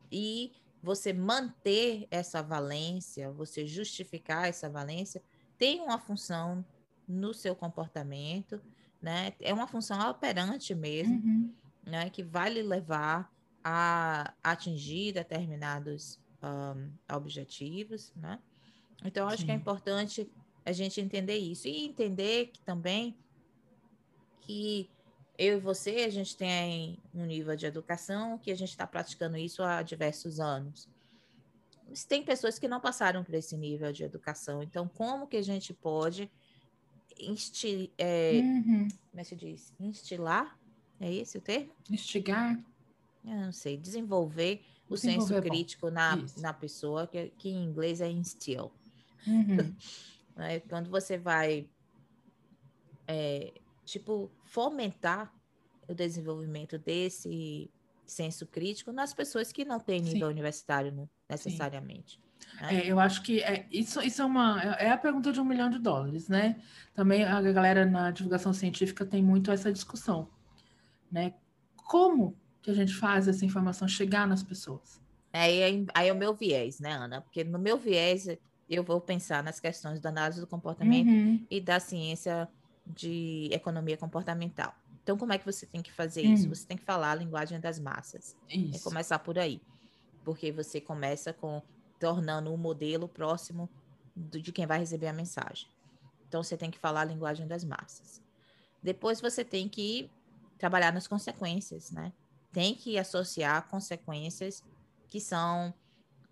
E 0.09 0.53
você 0.81 1.11
manter 1.11 2.07
essa 2.09 2.41
valência, 2.41 3.29
você 3.29 3.67
justificar 3.67 4.47
essa 4.47 4.69
valência, 4.69 5.21
tem 5.57 5.81
uma 5.81 5.99
função 5.99 6.63
no 7.05 7.33
seu 7.33 7.53
comportamento, 7.53 8.61
né? 9.01 9.33
É 9.39 9.53
uma 9.53 9.67
função 9.67 9.99
operante 10.09 10.73
mesmo, 10.73 11.15
uhum. 11.15 11.53
né? 11.85 12.09
Que 12.09 12.23
vai 12.23 12.49
lhe 12.49 12.61
levar 12.61 13.31
a 13.63 14.33
atingir 14.43 15.13
determinados 15.13 16.19
um, 16.41 16.91
objetivos, 17.13 18.13
né? 18.15 18.39
Então, 19.03 19.27
acho 19.27 19.39
Sim. 19.39 19.45
que 19.45 19.51
é 19.51 19.55
importante 19.55 20.31
a 20.65 20.71
gente 20.71 20.99
entender 20.99 21.37
isso 21.37 21.67
e 21.67 21.85
entender 21.85 22.47
que 22.47 22.59
também 22.61 23.17
que 24.41 24.89
eu 25.37 25.57
e 25.57 25.59
você, 25.59 26.03
a 26.05 26.09
gente 26.09 26.35
tem 26.35 26.97
um 27.13 27.25
nível 27.25 27.55
de 27.55 27.65
educação 27.65 28.37
que 28.39 28.49
a 28.49 28.55
gente 28.55 28.69
está 28.69 28.87
praticando 28.87 29.37
isso 29.37 29.61
há 29.61 29.83
diversos 29.83 30.39
anos. 30.39 30.89
Mas 31.87 32.03
tem 32.03 32.23
pessoas 32.23 32.57
que 32.57 32.67
não 32.67 32.79
passaram 32.79 33.23
por 33.23 33.33
esse 33.35 33.55
nível 33.55 33.91
de 33.91 34.03
educação. 34.03 34.63
Então, 34.63 34.87
como 34.87 35.27
que 35.27 35.37
a 35.37 35.41
gente 35.41 35.73
pode 35.73 36.29
insti 37.21 37.91
é, 37.97 38.39
uhum. 38.43 38.87
como 39.11 39.19
é 39.19 39.23
que 39.23 39.25
se 39.25 39.35
diz? 39.35 39.73
Instilar? 39.79 40.57
É 40.99 41.13
esse 41.13 41.37
o 41.37 41.41
termo? 41.41 41.71
Instigar? 41.89 42.59
Eu 43.23 43.35
não 43.35 43.51
sei. 43.51 43.77
Desenvolver 43.77 44.63
o 44.89 44.97
senso 44.97 45.33
é 45.35 45.41
crítico 45.41 45.89
na, 45.91 46.17
na 46.37 46.53
pessoa, 46.53 47.07
que, 47.07 47.31
que 47.37 47.49
em 47.49 47.63
inglês 47.63 48.01
é 48.01 48.09
instill. 48.09 48.71
Uhum. 49.25 49.75
é, 50.37 50.59
quando 50.61 50.89
você 50.89 51.17
vai, 51.17 51.67
é, 53.05 53.53
tipo, 53.85 54.31
fomentar 54.45 55.33
o 55.87 55.93
desenvolvimento 55.93 56.77
desse 56.77 57.69
senso 58.05 58.45
crítico 58.45 58.91
nas 58.91 59.13
pessoas 59.13 59.51
que 59.51 59.65
não 59.65 59.79
têm 59.79 60.01
nível 60.01 60.27
Sim. 60.27 60.33
universitário 60.33 60.91
né, 60.91 61.09
necessariamente. 61.29 62.19
Né? 62.19 62.26
É, 62.61 62.87
eu 62.87 62.99
acho 62.99 63.21
que 63.21 63.41
é, 63.41 63.67
isso, 63.71 64.01
isso 64.01 64.21
é 64.21 64.25
uma 64.25 64.61
é, 64.79 64.85
é 64.87 64.91
a 64.91 64.97
pergunta 64.97 65.31
de 65.31 65.39
um 65.39 65.45
milhão 65.45 65.69
de 65.69 65.79
dólares, 65.79 66.27
né? 66.27 66.59
Também 66.93 67.23
a 67.23 67.41
galera 67.41 67.85
na 67.85 68.09
divulgação 68.11 68.53
científica 68.53 69.05
tem 69.05 69.21
muito 69.21 69.51
essa 69.51 69.71
discussão, 69.71 70.29
né? 71.11 71.33
Como 71.75 72.35
que 72.61 72.71
a 72.71 72.73
gente 72.73 72.93
faz 72.93 73.27
essa 73.27 73.45
informação 73.45 73.87
chegar 73.87 74.27
nas 74.27 74.43
pessoas? 74.43 74.99
Aí, 75.31 75.63
aí, 75.63 75.85
aí 75.93 76.07
é 76.09 76.13
o 76.13 76.17
meu 76.17 76.33
viés, 76.33 76.79
né, 76.79 76.93
Ana? 76.93 77.21
Porque 77.21 77.43
no 77.43 77.59
meu 77.59 77.77
viés 77.77 78.27
eu 78.69 78.83
vou 78.83 78.99
pensar 78.99 79.43
nas 79.43 79.59
questões 79.59 79.99
da 79.99 80.09
análise 80.09 80.39
do 80.41 80.47
comportamento 80.47 81.07
Uhum. 81.07 81.45
e 81.49 81.61
da 81.61 81.79
ciência 81.79 82.47
de 82.85 83.49
economia 83.51 83.97
comportamental. 83.97 84.73
Então, 85.03 85.17
como 85.17 85.31
é 85.31 85.37
que 85.37 85.45
você 85.45 85.65
tem 85.65 85.81
que 85.81 85.91
fazer 85.91 86.21
isso? 86.21 86.47
Hum. 86.47 86.49
Você 86.49 86.65
tem 86.65 86.75
que 86.75 86.83
falar 86.83 87.11
a 87.11 87.15
linguagem 87.15 87.59
das 87.61 87.79
massas. 87.79 88.35
É 88.49 88.57
Isso. 88.57 88.83
começar 88.83 89.19
por 89.19 89.39
aí. 89.39 89.61
Porque 90.25 90.51
você 90.51 90.81
começa 90.81 91.31
com 91.31 91.61
tornando 91.99 92.51
um 92.53 92.57
modelo 92.57 93.07
próximo 93.07 93.69
do- 94.15 94.41
de 94.41 94.51
quem 94.51 94.65
vai 94.65 94.79
receber 94.79 95.07
a 95.07 95.13
mensagem. 95.13 95.67
Então, 96.27 96.43
você 96.43 96.57
tem 96.57 96.69
que 96.69 96.79
falar 96.79 97.01
a 97.01 97.05
linguagem 97.05 97.47
das 97.47 97.63
massas. 97.63 98.21
Depois, 98.81 99.21
você 99.21 99.43
tem 99.43 99.67
que 99.69 100.09
trabalhar 100.57 100.91
nas 100.91 101.07
consequências, 101.07 101.91
né? 101.91 102.11
Tem 102.51 102.75
que 102.75 102.97
associar 102.97 103.67
consequências 103.69 104.63
que 105.07 105.19
são 105.19 105.73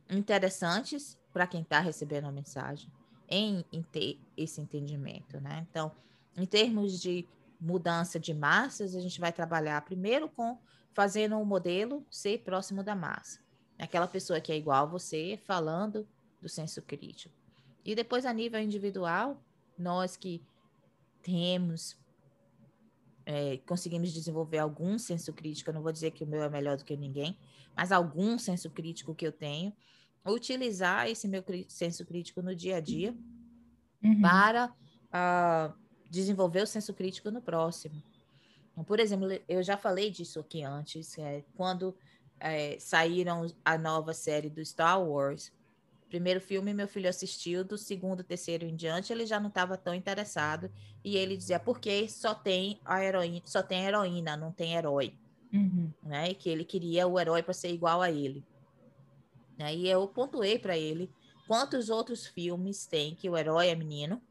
interessantes 0.10 1.18
para 1.32 1.48
quem 1.48 1.62
está 1.62 1.80
recebendo 1.80 2.26
a 2.26 2.32
mensagem 2.32 2.92
em, 3.28 3.66
em 3.72 3.82
ter 3.82 4.20
esse 4.38 4.62
entendimento, 4.62 5.40
né? 5.40 5.66
Então, 5.70 5.92
em 6.36 6.46
termos 6.46 7.00
de 7.00 7.28
mudança 7.60 8.20
de 8.20 8.34
massas, 8.34 8.96
a 8.96 9.00
gente 9.00 9.20
vai 9.20 9.32
trabalhar 9.32 9.82
primeiro 9.84 10.30
com 10.30 10.58
fazendo 10.94 11.36
um 11.38 11.46
modelo 11.46 12.06
ser 12.10 12.40
próximo 12.40 12.84
da 12.84 12.96
massa. 12.96 13.45
Aquela 13.78 14.08
pessoa 14.08 14.40
que 14.40 14.52
é 14.52 14.58
igual 14.58 14.84
a 14.84 14.90
você, 14.90 15.40
falando 15.44 16.08
do 16.42 16.48
senso 16.48 16.82
crítico. 16.82 17.34
E 17.84 17.94
depois, 17.94 18.26
a 18.26 18.34
nível 18.34 18.60
individual, 18.60 19.42
nós 19.78 20.16
que 20.16 20.42
temos, 21.22 21.98
é, 23.26 23.58
conseguimos 23.66 24.14
desenvolver 24.14 24.60
algum 24.60 24.98
senso 24.98 25.34
crítico, 25.34 25.70
eu 25.70 25.74
não 25.74 25.82
vou 25.82 25.92
dizer 25.92 26.12
que 26.12 26.24
o 26.24 26.28
meu 26.28 26.44
é 26.44 26.50
melhor 26.50 26.78
do 26.78 26.86
que 26.86 26.96
ninguém, 26.96 27.38
mas 27.76 27.92
algum 27.92 28.38
senso 28.38 28.70
crítico 28.70 29.14
que 29.14 29.28
eu 29.28 29.32
tenho, 29.32 29.74
utilizar 30.26 31.08
esse 31.08 31.28
meu 31.28 31.44
senso 31.68 32.06
crítico 32.06 32.42
no 32.42 32.56
dia 32.56 32.78
a 32.78 32.80
dia 32.80 33.16
Uhum. 34.06 34.22
para 34.22 34.72
ah, 35.12 35.74
desenvolver 36.10 36.62
o 36.62 36.68
senso 36.68 36.94
crítico 36.94 37.32
no 37.32 37.42
próximo. 37.42 38.02
Por 38.86 39.00
exemplo, 39.00 39.28
eu 39.48 39.64
já 39.64 39.78
falei 39.78 40.12
disso 40.12 40.40
aqui 40.40 40.62
antes, 40.62 41.18
é, 41.18 41.44
quando 41.56 41.96
é, 42.40 42.78
saíram 42.80 43.48
a 43.64 43.78
nova 43.78 44.14
série 44.14 44.50
do 44.50 44.64
Star 44.64 45.02
Wars. 45.02 45.52
Primeiro 46.10 46.40
filme, 46.40 46.74
meu 46.74 46.88
filho 46.88 47.10
assistiu, 47.10 47.64
do 47.64 47.78
segundo, 47.78 48.24
terceiro 48.24 48.66
em 48.66 48.76
diante, 48.76 49.12
ele 49.12 49.26
já 49.26 49.40
não 49.40 49.50
estava 49.50 49.76
tão 49.76 49.94
interessado. 49.94 50.72
E 51.04 51.18
ele 51.18 51.36
dizia, 51.36 51.60
porque 51.60 52.08
só 52.08 52.34
tem 52.34 52.80
a 52.86 53.04
heroína, 53.04 53.42
só 53.46 53.62
tem 53.62 53.86
heroína, 53.86 54.38
não 54.38 54.52
tem 54.52 54.76
herói 54.76 55.14
Uhum. 55.54 55.90
né? 56.04 56.32
E 56.32 56.36
que 56.36 56.50
ele 56.50 56.66
queria 56.66 57.08
o 57.08 57.20
herói 57.20 57.42
para 57.42 57.54
ser 57.54 57.72
igual 57.74 58.02
a 58.02 58.12
ele. 58.12 58.44
Aí 59.60 59.88
eu 59.88 60.06
pontuei 60.08 60.60
para 60.60 60.78
ele 60.78 61.10
quantos 61.48 61.90
outros 61.90 62.28
filmes 62.28 62.86
tem 62.86 63.16
que 63.16 63.30
o 63.30 63.38
herói 63.38 63.70
é 63.70 63.76
menino, 63.76 64.22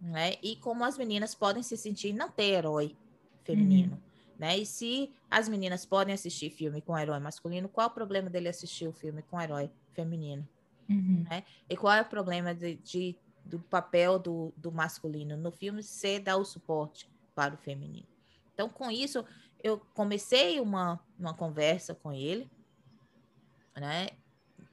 né? 0.00 0.36
E 0.42 0.56
como 0.56 0.84
as 0.84 0.96
meninas 0.96 1.34
podem 1.34 1.62
se 1.62 1.76
sentir 1.76 2.12
não 2.12 2.30
ter 2.30 2.54
herói 2.54 2.96
feminino, 3.44 4.02
né? 4.38 4.56
E 4.56 4.64
se 4.64 5.12
as 5.30 5.48
meninas 5.48 5.84
podem 5.84 6.14
assistir 6.14 6.50
filme 6.50 6.80
com 6.80 6.96
herói 6.96 7.18
masculino, 7.18 7.68
qual 7.68 7.88
o 7.88 7.92
problema 7.92 8.30
dele 8.30 8.48
assistir 8.48 8.86
o 8.86 8.92
filme 8.92 9.22
com 9.22 9.40
herói 9.40 9.70
feminino? 9.92 10.46
Uhum. 10.88 11.24
E 11.68 11.76
qual 11.76 11.92
é 11.94 12.02
o 12.02 12.06
problema 12.08 12.54
de, 12.54 12.76
de- 12.76 13.16
do 13.44 13.58
papel 13.58 14.18
do, 14.18 14.52
do 14.56 14.70
masculino 14.70 15.36
no 15.36 15.50
filme 15.50 15.82
ser 15.82 16.20
dar 16.20 16.36
o 16.36 16.44
suporte 16.44 17.10
para 17.34 17.54
o 17.54 17.58
feminino? 17.58 18.06
Então, 18.54 18.68
com 18.68 18.90
isso, 18.90 19.24
eu 19.62 19.78
comecei 19.94 20.60
uma, 20.60 21.00
uma 21.18 21.34
conversa 21.34 21.94
com 21.94 22.12
ele, 22.12 22.48
né, 23.76 24.08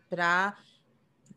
para 0.10 0.58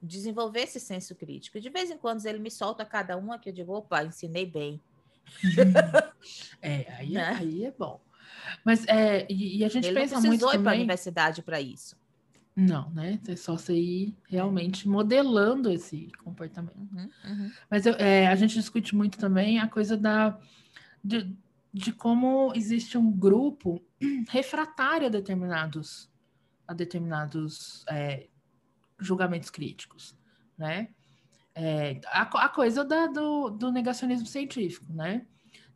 desenvolver 0.02 0.60
esse 0.60 0.78
senso 0.78 1.14
crítico. 1.14 1.60
De 1.60 1.68
vez 1.70 1.90
em 1.90 1.98
quando 1.98 2.24
ele 2.24 2.38
me 2.38 2.50
solta 2.50 2.84
cada 2.84 3.16
uma 3.16 3.38
que 3.38 3.48
eu 3.48 3.52
digo, 3.52 3.72
opa, 3.74 4.04
ensinei 4.04 4.46
bem. 4.46 4.80
É, 6.60 6.90
aí, 6.94 7.12
Né? 7.12 7.28
aí 7.28 7.64
é 7.66 7.70
bom. 7.70 8.00
Mas 8.64 8.86
é, 8.86 9.26
e, 9.30 9.58
e 9.58 9.64
a 9.64 9.68
gente 9.68 9.86
ele 9.86 10.00
pensa 10.00 10.20
muito 10.20 10.36
ir 10.36 10.48
para 10.48 10.48
a 10.48 10.52
também. 10.58 10.78
universidade 10.80 11.42
para 11.42 11.60
isso. 11.60 11.96
Não, 12.56 12.90
né? 12.90 13.20
É 13.28 13.36
só 13.36 13.56
você 13.56 13.72
ir 13.74 14.16
realmente 14.28 14.88
modelando 14.88 15.70
esse 15.70 16.10
comportamento. 16.24 16.76
Uhum, 16.76 17.08
uhum. 17.24 17.52
Mas 17.70 17.86
eu- 17.86 17.94
é, 17.94 18.26
a 18.26 18.34
gente 18.34 18.54
discute 18.54 18.96
muito 18.96 19.16
também 19.16 19.60
a 19.60 19.68
coisa 19.68 19.96
da, 19.96 20.36
de, 21.04 21.36
de 21.72 21.92
como 21.92 22.52
existe 22.56 22.98
um 22.98 23.12
grupo 23.12 23.80
refratário 24.28 25.06
a 25.06 25.10
determinados, 25.10 26.10
a 26.66 26.74
determinados 26.74 27.84
é, 27.88 28.26
julgamentos 28.98 29.50
críticos, 29.50 30.16
né? 30.56 30.88
É, 31.54 32.00
a, 32.06 32.22
a 32.22 32.48
coisa 32.48 32.84
da- 32.84 33.06
do, 33.06 33.50
do 33.50 33.70
negacionismo 33.70 34.26
científico, 34.26 34.92
né? 34.92 35.26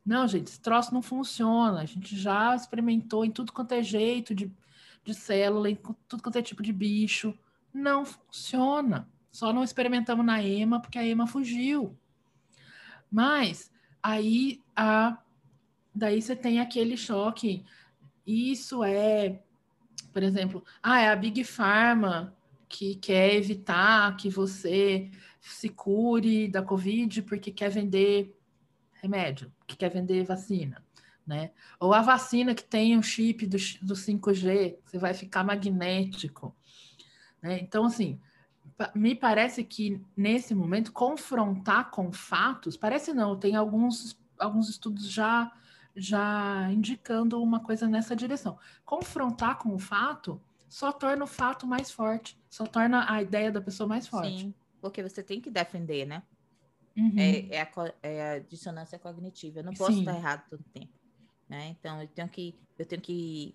Não, 0.04 0.26
gente, 0.26 0.48
esse 0.48 0.60
troço 0.60 0.92
não 0.92 1.02
funciona. 1.02 1.80
A 1.80 1.84
gente 1.84 2.16
já 2.16 2.54
experimentou 2.54 3.24
em 3.24 3.30
tudo 3.30 3.52
quanto 3.52 3.72
é 3.72 3.82
jeito 3.82 4.34
de, 4.34 4.50
de 5.04 5.14
célula, 5.14 5.70
em 5.70 5.78
tudo 6.08 6.22
quanto 6.22 6.38
é 6.38 6.42
tipo 6.42 6.62
de 6.62 6.72
bicho. 6.72 7.36
Não 7.72 8.04
funciona. 8.04 9.08
Só 9.30 9.52
não 9.52 9.62
experimentamos 9.64 10.26
na 10.26 10.42
EMA 10.42 10.80
porque 10.80 10.98
a 10.98 11.06
EMA 11.06 11.26
fugiu. 11.26 11.96
Mas 13.10 13.70
aí 14.02 14.60
a 14.74 15.18
daí 15.94 16.20
você 16.20 16.34
tem 16.34 16.60
aquele 16.60 16.96
choque. 16.96 17.64
Isso 18.26 18.82
é, 18.82 19.40
por 20.12 20.22
exemplo, 20.22 20.64
ah, 20.82 21.00
é 21.00 21.10
a 21.10 21.16
Big 21.16 21.44
Pharma 21.44 22.34
que 22.68 22.94
quer 22.96 23.34
evitar 23.34 24.16
que 24.16 24.30
você 24.30 25.10
se 25.40 25.68
cure 25.68 26.48
da 26.48 26.62
Covid 26.62 27.22
porque 27.22 27.50
quer 27.50 27.68
vender 27.68 28.34
remédio, 29.02 29.52
que 29.66 29.76
quer 29.76 29.90
vender 29.90 30.24
vacina, 30.24 30.82
né? 31.26 31.50
Ou 31.80 31.92
a 31.92 32.00
vacina 32.00 32.54
que 32.54 32.62
tem 32.62 32.96
um 32.96 33.02
chip 33.02 33.46
do, 33.46 33.56
do 33.82 33.94
5G, 33.94 34.76
você 34.84 34.98
vai 34.98 35.12
ficar 35.12 35.42
magnético, 35.42 36.54
né? 37.42 37.58
Então, 37.60 37.84
assim, 37.84 38.20
me 38.94 39.14
parece 39.14 39.64
que 39.64 40.00
nesse 40.16 40.54
momento 40.54 40.92
confrontar 40.92 41.90
com 41.90 42.12
fatos, 42.12 42.76
parece 42.76 43.12
não, 43.12 43.36
tem 43.36 43.56
alguns, 43.56 44.18
alguns 44.38 44.68
estudos 44.68 45.10
já 45.10 45.52
já 45.94 46.70
indicando 46.72 47.42
uma 47.42 47.60
coisa 47.60 47.86
nessa 47.86 48.16
direção. 48.16 48.58
Confrontar 48.82 49.58
com 49.58 49.74
o 49.74 49.78
fato 49.78 50.40
só 50.68 50.90
torna 50.90 51.24
o 51.24 51.26
fato 51.26 51.66
mais 51.66 51.90
forte, 51.90 52.38
só 52.48 52.64
torna 52.64 53.12
a 53.12 53.20
ideia 53.20 53.52
da 53.52 53.60
pessoa 53.60 53.86
mais 53.86 54.06
forte. 54.06 54.40
Sim, 54.40 54.54
porque 54.80 55.02
você 55.02 55.22
tem 55.22 55.38
que 55.38 55.50
defender, 55.50 56.06
né? 56.06 56.22
Uhum. 56.96 57.14
É, 57.16 57.56
é 57.56 57.62
a, 57.62 57.94
é 58.02 58.30
a 58.32 58.38
dissonância 58.38 58.98
cognitiva. 58.98 59.60
Eu 59.60 59.64
não 59.64 59.72
posso 59.72 59.92
Sim. 59.92 60.00
estar 60.00 60.16
errado 60.16 60.48
todo 60.48 60.62
tempo. 60.72 60.92
Né? 61.48 61.68
Então, 61.68 62.00
eu 62.00 62.08
tenho 62.08 62.28
que 62.28 62.58
eu 62.78 62.86
tenho 62.86 63.02
que 63.02 63.54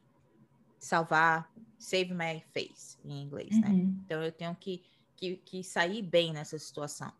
salvar, 0.80 1.52
save 1.78 2.14
my 2.14 2.42
face, 2.54 2.98
em 3.04 3.24
inglês, 3.24 3.60
né? 3.60 3.70
Uhum. 3.70 4.00
Então, 4.06 4.22
eu 4.24 4.32
tenho 4.32 4.56
que, 4.56 4.84
que, 5.16 5.38
que 5.38 5.64
sair 5.64 6.02
bem 6.02 6.32
nessa 6.32 6.58
situação. 6.58 7.12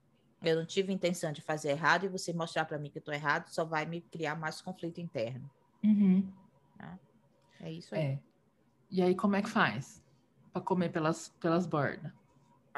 Eu 0.44 0.56
não 0.56 0.66
tive 0.66 0.94
intenção 0.94 1.32
de 1.32 1.42
fazer 1.42 1.70
errado 1.70 2.06
e 2.06 2.10
você 2.10 2.32
mostrar 2.32 2.66
para 2.66 2.78
mim 2.78 2.90
que 2.92 3.00
eu 3.00 3.02
estou 3.02 3.14
errado 3.14 3.50
só 3.50 3.66
vai 3.66 3.86
me 3.86 4.02
criar 4.02 4.36
mais 4.36 4.62
conflito 4.62 5.02
interno. 5.02 5.50
Uhum. 5.84 6.32
É 7.60 7.72
isso 7.72 7.96
aí. 7.96 8.02
É. 8.02 8.20
E 8.90 9.02
aí, 9.02 9.16
como 9.16 9.36
é 9.36 9.42
que 9.42 9.50
faz? 9.50 10.04
Para 10.54 10.62
comer 10.62 10.90
pelas, 10.90 11.30
pelas 11.40 11.66
bordas. 11.66 12.12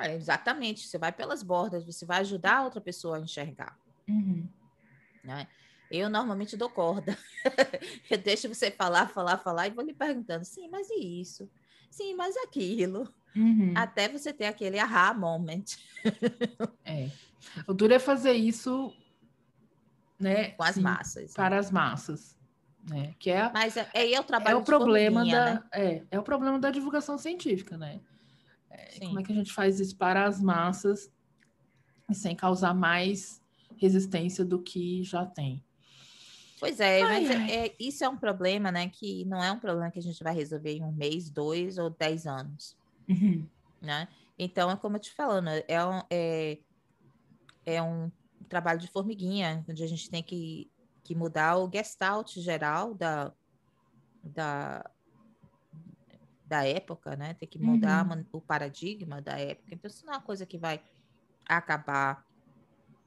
É, 0.01 0.15
exatamente. 0.15 0.87
Você 0.87 0.97
vai 0.97 1.11
pelas 1.11 1.43
bordas, 1.43 1.85
você 1.85 2.05
vai 2.05 2.19
ajudar 2.19 2.57
a 2.57 2.63
outra 2.63 2.81
pessoa 2.81 3.17
a 3.17 3.21
enxergar. 3.21 3.77
Uhum. 4.07 4.47
né? 5.23 5.47
Eu 5.91 6.09
normalmente 6.09 6.55
dou 6.55 6.69
corda. 6.69 7.17
eu 8.09 8.17
deixo 8.17 8.47
você 8.47 8.69
falar, 8.69 9.07
falar, 9.09 9.37
falar 9.37 9.67
e 9.67 9.71
vou 9.71 9.83
lhe 9.83 9.93
perguntando, 9.93 10.45
sim, 10.45 10.67
mas 10.67 10.87
e 10.89 11.21
isso? 11.21 11.49
Sim, 11.89 12.13
mas 12.13 12.37
aquilo. 12.37 13.11
Uhum. 13.35 13.73
Até 13.75 14.07
você 14.07 14.31
ter 14.33 14.45
aquele 14.45 14.79
aha 14.79 15.13
moment 15.13 15.63
É. 16.85 17.09
O 17.67 17.73
duro 17.73 17.93
é 17.93 17.99
fazer 17.99 18.33
isso, 18.33 18.93
né? 20.19 20.51
com 20.51 20.63
as 20.63 20.75
sim, 20.75 20.81
massas. 20.81 21.23
né? 21.23 21.33
Para 21.35 21.57
as 21.57 21.71
massas. 21.71 22.37
Né? 22.87 23.13
Que 23.19 23.29
é, 23.31 23.51
Mas 23.51 23.77
é, 23.77 23.89
aí 23.93 24.13
é 24.13 24.19
o 24.19 24.21
é 24.21 24.23
trabalho 24.23 24.57
o 24.57 24.61
de 24.61 24.65
problema 24.65 25.25
da. 25.25 25.53
né? 25.55 25.63
É, 25.73 26.03
é 26.11 26.19
o 26.19 26.23
problema 26.23 26.59
da 26.59 26.71
divulgação 26.71 27.17
científica, 27.17 27.77
né? 27.77 27.99
É, 28.69 28.91
Sim. 28.91 29.07
como 29.07 29.19
é 29.19 29.23
que 29.23 29.31
a 29.31 29.35
gente 29.35 29.51
faz 29.53 29.79
isso 29.79 29.95
para 29.97 30.25
as 30.27 30.41
massas 30.41 31.11
sem 32.11 32.35
causar 32.35 32.73
mais 32.73 33.41
resistência 33.77 34.43
do 34.43 34.61
que 34.61 35.03
já 35.03 35.25
tem? 35.25 35.63
Pois 36.59 36.79
é, 36.79 37.01
Ai, 37.03 37.07
mas 37.21 37.29
é- 37.29 37.35
ai. 37.35 37.51
é- 37.67 37.75
isso 37.79 38.03
é 38.03 38.09
um 38.09 38.17
problema, 38.17 38.71
né? 38.71 38.89
Que 38.89 39.23
não 39.25 39.41
é 39.43 39.51
um 39.51 39.59
problema 39.59 39.89
que 39.91 39.99
a 39.99 40.01
gente 40.01 40.21
vai 40.23 40.33
resolver 40.35 40.73
em 40.73 40.83
um 40.83 40.91
mês, 40.91 41.29
dois 41.29 41.77
ou 41.77 41.89
dez 41.89 42.25
anos, 42.27 42.75
Uhum. 43.07 43.47
né? 43.81 44.07
Então, 44.37 44.69
é 44.69 44.75
como 44.75 44.97
eu 44.97 44.99
te 45.01 45.11
falando, 45.11 45.47
é 45.67 45.85
um, 45.85 46.01
é, 46.09 46.59
é 47.65 47.81
um 47.81 48.11
trabalho 48.49 48.79
de 48.79 48.87
formiguinha, 48.87 49.63
onde 49.69 49.83
a 49.83 49.87
gente 49.87 50.09
tem 50.09 50.21
que, 50.23 50.69
que 51.03 51.15
mudar 51.15 51.57
o 51.57 51.69
gestalt 51.71 52.33
geral 52.39 52.93
da, 52.93 53.33
da, 54.23 54.89
da 56.49 56.65
época, 56.65 57.15
né? 57.15 57.35
Tem 57.35 57.47
que 57.47 57.59
mudar 57.59 58.05
uhum. 58.09 58.25
o 58.31 58.41
paradigma 58.41 59.21
da 59.21 59.39
época. 59.39 59.69
Então, 59.71 59.87
isso 59.87 60.03
não 60.03 60.13
é 60.13 60.17
uma 60.17 60.23
coisa 60.23 60.47
que 60.47 60.57
vai 60.57 60.81
acabar 61.45 62.25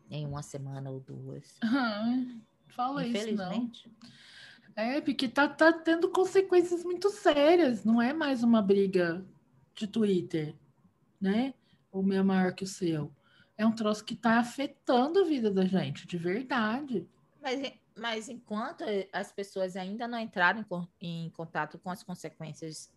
em 0.08 0.24
uma 0.24 0.42
semana 0.42 0.90
ou 0.90 1.00
duas. 1.00 1.58
Uhum. 1.62 2.40
Fala 2.68 3.04
isso, 3.04 3.34
não. 3.34 3.70
É, 4.76 5.00
porque 5.00 5.28
tá, 5.28 5.48
tá 5.48 5.72
tendo 5.72 6.08
consequências 6.08 6.84
muito 6.84 7.10
sérias. 7.10 7.84
Não 7.84 8.00
é 8.00 8.12
mais 8.12 8.44
uma 8.44 8.62
briga 8.62 9.24
de 9.74 9.86
Twitter, 9.88 10.54
né? 11.20 11.52
O 11.90 12.02
meu 12.02 12.20
é 12.20 12.22
maior 12.22 12.54
que 12.54 12.64
o 12.64 12.66
seu. 12.66 13.12
É 13.58 13.66
um 13.66 13.72
troço 13.72 14.04
que 14.04 14.14
tá 14.14 14.38
afetando 14.38 15.20
a 15.20 15.24
vida 15.24 15.50
da 15.50 15.64
gente, 15.64 16.06
de 16.06 16.16
verdade. 16.16 17.06
Mas, 17.40 17.72
mas 17.96 18.28
enquanto 18.28 18.84
as 19.12 19.32
pessoas 19.32 19.76
ainda 19.76 20.06
não 20.06 20.18
entraram 20.18 20.64
em, 21.00 21.26
em 21.26 21.30
contato 21.30 21.78
com 21.78 21.90
as 21.90 22.02
consequências 22.02 22.90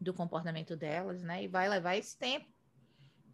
do 0.00 0.14
comportamento 0.14 0.76
delas, 0.76 1.22
né? 1.22 1.44
E 1.44 1.48
vai 1.48 1.68
levar 1.68 1.96
esse 1.96 2.16
tempo 2.16 2.46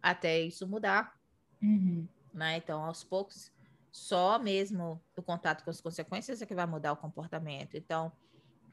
até 0.01 0.41
isso 0.41 0.67
mudar. 0.67 1.17
Uhum. 1.61 2.07
Né? 2.33 2.57
Então, 2.57 2.83
aos 2.83 3.03
poucos, 3.03 3.51
só 3.91 4.37
mesmo 4.37 5.01
o 5.15 5.23
contato 5.23 5.63
com 5.63 5.69
as 5.69 5.81
consequências 5.81 6.41
é 6.41 6.45
que 6.45 6.53
vai 6.53 6.65
mudar 6.65 6.91
o 6.91 6.97
comportamento. 6.97 7.75
Então, 7.75 8.11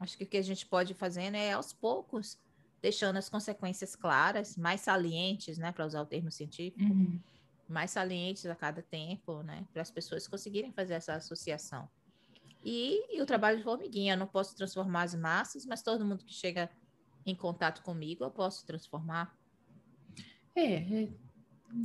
acho 0.00 0.18
que 0.18 0.24
o 0.24 0.26
que 0.26 0.36
a 0.36 0.42
gente 0.42 0.66
pode 0.66 0.92
ir 0.92 0.96
fazendo 0.96 1.36
é 1.36 1.52
aos 1.52 1.72
poucos, 1.72 2.38
deixando 2.82 3.16
as 3.16 3.28
consequências 3.28 3.94
claras, 3.94 4.56
mais 4.56 4.80
salientes, 4.80 5.56
né? 5.56 5.72
Para 5.72 5.86
usar 5.86 6.02
o 6.02 6.06
termo 6.06 6.30
científico. 6.30 6.84
Uhum. 6.84 7.20
Mais 7.68 7.92
salientes 7.92 8.44
a 8.44 8.54
cada 8.54 8.82
tempo, 8.82 9.42
né? 9.42 9.66
Para 9.72 9.82
as 9.82 9.90
pessoas 9.90 10.28
conseguirem 10.28 10.72
fazer 10.72 10.94
essa 10.94 11.14
associação. 11.14 11.88
E, 12.62 13.16
e, 13.16 13.20
o 13.20 13.26
trabalho 13.26 13.58
de 13.58 13.64
formiguinha, 13.64 14.14
eu 14.14 14.18
não 14.18 14.26
posso 14.26 14.56
transformar 14.56 15.02
as 15.02 15.14
massas, 15.14 15.66
mas 15.66 15.82
todo 15.82 16.04
mundo 16.04 16.24
que 16.24 16.32
chega 16.32 16.70
em 17.26 17.34
contato 17.34 17.82
comigo, 17.82 18.24
eu 18.24 18.30
posso 18.30 18.66
transformar. 18.66 19.36
É, 20.54 20.74
é 20.74 21.08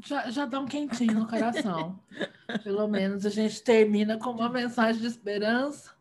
já, 0.06 0.30
já 0.30 0.46
dá 0.46 0.60
um 0.60 0.68
quentinho 0.68 1.14
no 1.14 1.28
coração. 1.28 2.00
Pelo 2.64 2.88
menos 2.88 3.26
a 3.26 3.30
gente 3.30 3.62
termina 3.64 4.18
com 4.18 4.32
uma 4.32 4.50
mensagem 4.50 5.02
de 5.02 5.08
esperança, 5.08 5.96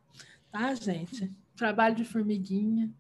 tá, 0.51 0.75
gente? 0.75 1.33
Trabalho 1.57 1.97
de 1.97 2.05
formiguinha, 2.05 2.93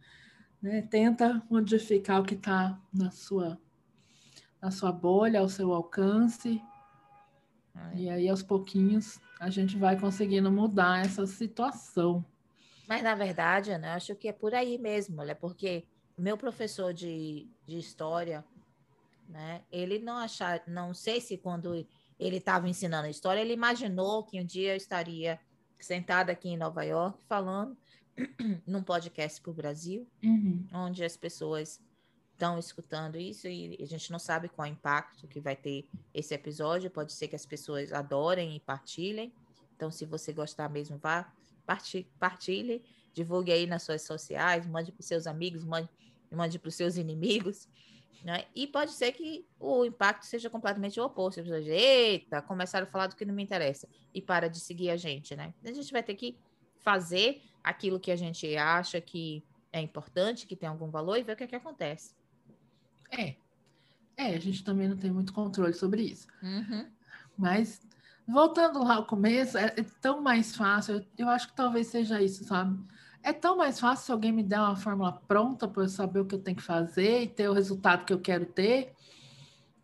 né? 0.62 0.82
Tenta 0.82 1.43
modificar 1.51 2.20
o 2.20 2.24
que 2.24 2.34
está 2.34 2.80
na 2.93 3.11
sua, 3.11 3.61
na 4.61 4.70
sua 4.70 4.91
bolha, 4.91 5.41
ao 5.41 5.49
seu 5.49 5.72
alcance. 5.72 6.62
E 7.95 8.09
aí, 8.09 8.28
aos 8.28 8.43
pouquinhos, 8.43 9.20
a 9.39 9.51
gente 9.51 9.76
vai 9.76 9.99
conseguindo 9.99 10.51
mudar 10.51 11.05
essa 11.05 11.26
situação. 11.26 12.24
Mas, 12.89 13.03
na 13.03 13.14
verdade, 13.14 13.70
Ana, 13.70 13.95
acho 13.95 14.16
que 14.16 14.26
é 14.26 14.32
por 14.32 14.55
aí 14.55 14.78
mesmo, 14.78 15.22
é 15.22 15.34
porque 15.34 15.86
meu 16.18 16.36
professor 16.36 16.92
de, 16.92 17.48
de 17.66 17.78
história, 17.78 18.44
né, 19.28 19.62
ele 19.70 19.98
não 19.98 20.16
achar, 20.16 20.62
não 20.66 20.92
sei 20.92 21.20
se 21.20 21.36
quando 21.36 21.86
ele 22.18 22.36
estava 22.36 22.68
ensinando 22.68 23.06
a 23.06 23.10
história, 23.10 23.40
ele 23.40 23.52
imaginou 23.52 24.24
que 24.24 24.40
um 24.40 24.44
dia 24.44 24.72
eu 24.72 24.76
estaria 24.76 25.38
sentada 25.78 26.32
aqui 26.32 26.48
em 26.48 26.56
Nova 26.56 26.82
York 26.82 27.18
falando 27.28 27.76
num 28.66 28.82
podcast 28.82 29.40
para 29.40 29.50
o 29.50 29.54
Brasil, 29.54 30.06
uhum. 30.22 30.66
onde 30.72 31.04
as 31.04 31.16
pessoas 31.16 31.80
estão 32.32 32.58
escutando 32.58 33.16
isso 33.18 33.48
e 33.48 33.76
a 33.80 33.86
gente 33.86 34.12
não 34.12 34.18
sabe 34.18 34.48
qual 34.48 34.66
é 34.66 34.70
o 34.70 34.72
impacto 34.72 35.26
que 35.26 35.40
vai 35.40 35.56
ter 35.56 35.88
esse 36.14 36.34
episódio. 36.34 36.90
Pode 36.90 37.12
ser 37.12 37.26
que 37.26 37.36
as 37.36 37.44
pessoas 37.44 37.92
adorem 37.92 38.56
e 38.56 38.60
partilhem. 38.60 39.32
Então, 39.76 39.90
se 39.90 40.04
você 40.04 40.32
gostar 40.32 40.68
mesmo, 40.68 40.98
vá, 40.98 41.32
partilhe, 42.18 42.82
divulgue 43.12 43.52
aí 43.52 43.66
nas 43.66 43.82
suas 43.82 44.02
sociais, 44.02 44.66
mande 44.66 44.92
para 44.92 45.02
seus 45.02 45.26
amigos, 45.26 45.64
mande 45.64 45.88
mande 46.30 46.58
para 46.58 46.68
os 46.68 46.74
seus 46.74 46.96
inimigos. 46.96 47.68
Né? 48.24 48.44
E 48.54 48.66
pode 48.66 48.92
ser 48.92 49.12
que 49.12 49.46
o 49.60 49.84
impacto 49.84 50.24
seja 50.24 50.50
completamente 50.50 50.98
o 50.98 51.04
oposto. 51.04 51.42
Você 51.42 51.60
dizer, 51.60 51.72
eita, 51.72 52.42
começaram 52.42 52.86
a 52.86 52.90
falar 52.90 53.06
do 53.06 53.16
que 53.16 53.24
não 53.24 53.34
me 53.34 53.42
interessa 53.42 53.88
e 54.12 54.20
para 54.20 54.48
de 54.48 54.58
seguir 54.58 54.90
a 54.90 54.96
gente, 54.96 55.36
né? 55.36 55.54
A 55.64 55.72
gente 55.72 55.92
vai 55.92 56.02
ter 56.02 56.14
que 56.14 56.36
fazer 56.78 57.42
aquilo 57.62 58.00
que 58.00 58.10
a 58.10 58.16
gente 58.16 58.56
acha 58.56 59.00
que 59.00 59.44
é 59.72 59.80
importante, 59.80 60.46
que 60.46 60.56
tem 60.56 60.68
algum 60.68 60.90
valor 60.90 61.16
e 61.16 61.22
ver 61.22 61.34
o 61.34 61.36
que, 61.36 61.44
é 61.44 61.46
que 61.46 61.56
acontece. 61.56 62.14
É. 63.10 63.36
É, 64.16 64.34
a 64.34 64.40
gente 64.40 64.64
também 64.64 64.88
não 64.88 64.96
tem 64.96 65.10
muito 65.10 65.32
controle 65.32 65.72
sobre 65.72 66.02
isso. 66.02 66.26
Uhum. 66.42 66.90
Mas, 67.36 67.80
voltando 68.26 68.82
lá 68.82 68.96
ao 68.96 69.06
começo, 69.06 69.56
é, 69.56 69.66
é 69.66 69.84
tão 70.00 70.20
mais 70.20 70.56
fácil. 70.56 70.96
Eu, 70.96 71.06
eu 71.18 71.28
acho 71.28 71.48
que 71.48 71.54
talvez 71.54 71.86
seja 71.86 72.20
isso, 72.20 72.42
sabe? 72.44 72.76
É 73.28 73.32
tão 73.34 73.58
mais 73.58 73.78
fácil 73.78 74.06
se 74.06 74.10
alguém 74.12 74.32
me 74.32 74.42
der 74.42 74.58
uma 74.58 74.74
fórmula 74.74 75.12
pronta 75.12 75.68
para 75.68 75.82
eu 75.82 75.88
saber 75.90 76.20
o 76.20 76.24
que 76.24 76.34
eu 76.34 76.38
tenho 76.38 76.56
que 76.56 76.62
fazer 76.62 77.24
e 77.24 77.28
ter 77.28 77.46
o 77.46 77.52
resultado 77.52 78.06
que 78.06 78.12
eu 78.14 78.18
quero 78.18 78.46
ter. 78.46 78.94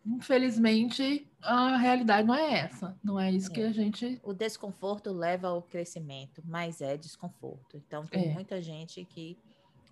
Infelizmente, 0.03 1.29
a 1.43 1.77
realidade 1.77 2.27
não 2.27 2.33
é 2.33 2.61
essa. 2.61 2.97
Não 3.03 3.19
é 3.19 3.31
isso 3.31 3.51
é. 3.51 3.53
que 3.53 3.61
a 3.61 3.71
gente. 3.71 4.19
O 4.23 4.33
desconforto 4.33 5.11
leva 5.11 5.49
ao 5.49 5.61
crescimento, 5.61 6.41
mas 6.43 6.81
é 6.81 6.97
desconforto. 6.97 7.77
Então, 7.77 8.07
tem 8.07 8.29
é. 8.29 8.33
muita 8.33 8.59
gente 8.63 9.05
que 9.05 9.37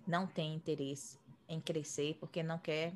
não 0.04 0.26
tem 0.26 0.52
interesse 0.56 1.16
em 1.48 1.60
crescer 1.60 2.16
porque 2.18 2.42
não 2.42 2.58
quer 2.58 2.92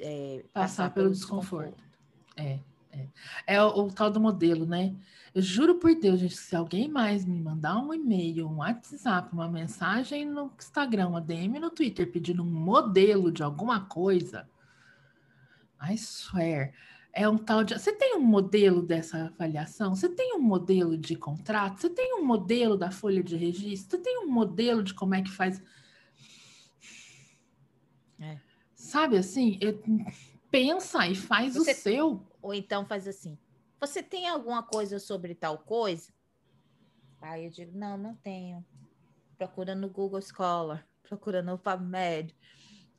é, 0.00 0.44
passar, 0.52 0.88
passar, 0.88 0.90
pelo, 0.94 1.06
pelo 1.06 1.14
desconforto. 1.14 1.76
desconforto. 1.76 2.36
É. 2.36 2.58
É, 2.92 3.08
é 3.46 3.62
o, 3.62 3.86
o, 3.86 3.92
tal 3.92 4.10
do 4.10 4.20
modelo, 4.20 4.66
né? 4.66 4.94
Eu 5.34 5.40
juro 5.40 5.76
por 5.76 5.94
Deus, 5.94 6.20
gente, 6.20 6.36
se 6.36 6.54
alguém 6.54 6.88
mais 6.88 7.24
me 7.24 7.40
mandar 7.40 7.78
um 7.78 7.94
e-mail, 7.94 8.46
um 8.46 8.58
WhatsApp, 8.58 9.32
uma 9.32 9.48
mensagem 9.48 10.26
no 10.26 10.52
Instagram, 10.58 11.08
uma 11.08 11.20
DM 11.20 11.58
no 11.58 11.70
Twitter 11.70 12.10
pedindo 12.12 12.42
um 12.42 12.50
modelo 12.50 13.32
de 13.32 13.42
alguma 13.42 13.86
coisa, 13.86 14.46
I 15.80 15.94
swear, 15.94 16.72
é 17.12 17.28
um 17.28 17.36
tal 17.36 17.62
de. 17.64 17.74
Você 17.74 17.92
tem 17.92 18.16
um 18.16 18.20
modelo 18.20 18.82
dessa 18.82 19.26
avaliação? 19.26 19.94
Você 19.94 20.08
tem 20.08 20.34
um 20.34 20.40
modelo 20.40 20.96
de 20.96 21.14
contrato? 21.14 21.80
Você 21.80 21.90
tem 21.90 22.14
um 22.14 22.24
modelo 22.24 22.76
da 22.76 22.90
folha 22.90 23.22
de 23.22 23.36
registro? 23.36 23.98
Você 23.98 24.02
tem 24.02 24.18
um 24.18 24.30
modelo 24.30 24.82
de 24.82 24.94
como 24.94 25.14
é 25.14 25.22
que 25.22 25.30
faz. 25.30 25.62
É. 28.18 28.38
Sabe 28.74 29.16
assim? 29.16 29.58
Eu... 29.60 29.82
Pensa 30.50 31.06
e 31.06 31.14
faz 31.14 31.54
Você... 31.54 31.72
o 31.72 31.74
seu. 31.74 32.26
Ou 32.42 32.52
então 32.52 32.84
faz 32.84 33.06
assim: 33.06 33.38
Você 33.80 34.02
tem 34.02 34.28
alguma 34.28 34.62
coisa 34.62 34.98
sobre 34.98 35.34
tal 35.34 35.58
coisa? 35.58 36.12
Aí 37.20 37.44
eu 37.44 37.50
digo: 37.50 37.78
Não, 37.78 37.96
não 37.96 38.16
tenho. 38.16 38.64
Procura 39.38 39.74
no 39.74 39.88
Google 39.88 40.20
Scholar, 40.20 40.86
procura 41.08 41.40
no 41.40 41.56
PubMed. 41.56 42.36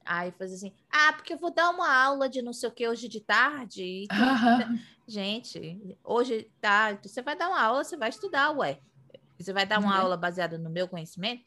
Aí 0.05 0.31
faz 0.31 0.53
assim: 0.53 0.73
Ah, 0.89 1.13
porque 1.13 1.33
eu 1.33 1.37
vou 1.37 1.53
dar 1.53 1.69
uma 1.69 1.93
aula 1.93 2.29
de 2.29 2.41
não 2.41 2.53
sei 2.53 2.69
o 2.69 2.71
que 2.71 2.87
hoje 2.87 3.09
de 3.09 3.19
tarde. 3.19 4.07
Gente, 5.05 5.97
hoje 6.01 6.49
tá. 6.61 6.97
Você 7.03 7.21
vai 7.21 7.35
dar 7.35 7.49
uma 7.49 7.61
aula, 7.61 7.83
você 7.83 7.97
vai 7.97 8.09
estudar, 8.09 8.51
ué. 8.51 8.79
Você 9.37 9.51
vai 9.51 9.65
dar 9.65 9.79
uma 9.79 9.93
uhum. 9.93 10.01
aula 10.01 10.17
baseada 10.17 10.57
no 10.57 10.69
meu 10.69 10.87
conhecimento? 10.87 11.43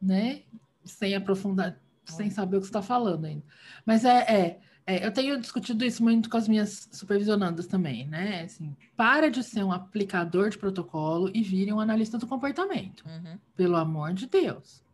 Né? 0.00 0.42
Sem 0.84 1.14
aprofundar, 1.14 1.80
sem 2.04 2.28
saber 2.28 2.58
o 2.58 2.60
que 2.60 2.66
você 2.66 2.70
está 2.70 2.82
falando 2.82 3.24
ainda. 3.24 3.44
Mas 3.84 4.04
é, 4.04 4.18
é, 4.18 4.60
é, 4.86 5.04
eu 5.04 5.12
tenho 5.12 5.40
discutido 5.40 5.84
isso 5.84 6.00
muito 6.00 6.30
com 6.30 6.36
as 6.36 6.46
minhas 6.46 6.88
supervisionandas 6.92 7.66
também, 7.66 8.06
né? 8.06 8.42
Assim, 8.42 8.76
para 8.96 9.28
de 9.28 9.42
ser 9.42 9.64
um 9.64 9.72
aplicador 9.72 10.48
de 10.48 10.56
protocolo 10.56 11.28
e 11.34 11.42
vire 11.42 11.72
um 11.72 11.80
analista 11.80 12.16
do 12.16 12.26
comportamento. 12.26 13.04
Uhum. 13.04 13.36
Pelo 13.56 13.76
amor 13.76 14.12
de 14.14 14.26
Deus. 14.26 14.84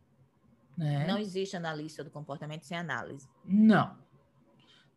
Né? 0.75 1.05
Não 1.05 1.19
existe 1.19 1.55
analista 1.55 2.03
do 2.03 2.09
comportamento 2.09 2.63
sem 2.63 2.75
análise. 2.75 3.27
Não. 3.45 3.95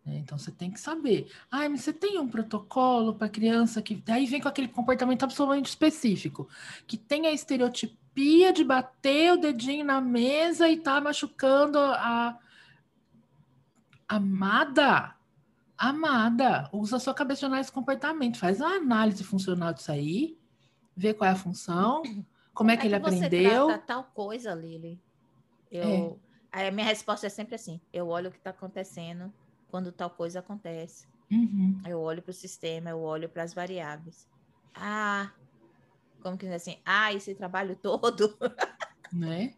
É, 0.07 0.17
então 0.17 0.39
você 0.39 0.51
tem 0.51 0.71
que 0.71 0.81
saber. 0.81 1.31
Ah, 1.51 1.69
mas 1.69 1.83
você 1.83 1.93
tem 1.93 2.19
um 2.19 2.29
protocolo 2.29 3.15
para 3.15 3.29
criança 3.29 3.83
que. 3.83 4.03
Aí 4.09 4.25
vem 4.25 4.41
com 4.41 4.49
aquele 4.49 4.69
comportamento 4.69 5.25
absolutamente 5.25 5.69
específico, 5.69 6.49
que 6.87 6.97
tem 6.97 7.27
a 7.27 7.33
estereotipia 7.33 8.51
de 8.51 8.65
bater 8.65 9.35
o 9.35 9.37
dedinho 9.37 9.85
na 9.85 10.01
mesa 10.01 10.71
e 10.71 10.79
tá 10.79 10.99
machucando 11.03 11.79
a, 11.79 12.39
Amada, 14.09 15.17
amada, 15.77 16.71
usa 16.73 16.99
sua 16.99 17.13
cabeça 17.13 17.41
de 17.41 17.47
análise 17.47 17.69
de 17.69 17.75
comportamento, 17.75 18.39
faz 18.39 18.61
uma 18.61 18.77
análise 18.77 19.25
funcional 19.25 19.73
disso 19.75 19.91
aí, 19.91 20.39
vê 20.97 21.13
qual 21.13 21.29
é 21.29 21.33
a 21.33 21.37
função, 21.37 22.03
como, 22.55 22.71
é 22.71 22.77
que, 22.77 22.81
é 22.81 22.83
que 22.83 22.87
ele 22.89 22.95
aprendeu. 22.95 23.67
Você 23.67 23.79
tal 23.79 24.05
coisa, 24.05 24.55
Lili. 24.55 25.01
Eu, 25.71 26.21
é. 26.53 26.69
a 26.69 26.71
minha 26.71 26.87
resposta 26.87 27.27
é 27.27 27.31
sempre 27.31 27.55
assim: 27.57 27.81
eu 27.93 28.09
olho 28.09 28.29
o 28.29 28.33
que 28.33 28.39
está 28.39 28.51
acontecendo 28.51 29.33
quando 29.69 29.93
tal 29.93 30.11
coisa 30.11 30.39
acontece. 30.39 31.07
Uhum. 31.31 31.81
Eu 31.85 32.01
olho 32.01 32.23
para 32.23 32.31
o 32.31 32.35
sistema, 32.35 32.91
eu 32.91 33.01
olho 33.01 33.29
para 33.29 33.43
as 33.43 33.53
variáveis. 33.53 34.29
Ah, 34.75 35.33
como 36.23 36.39
que 36.39 36.47
diz 36.47 36.55
assim? 36.55 36.79
Ah, 36.85 37.13
esse 37.13 37.35
trabalho 37.35 37.77
todo. 37.83 38.37
Né? 39.13 39.55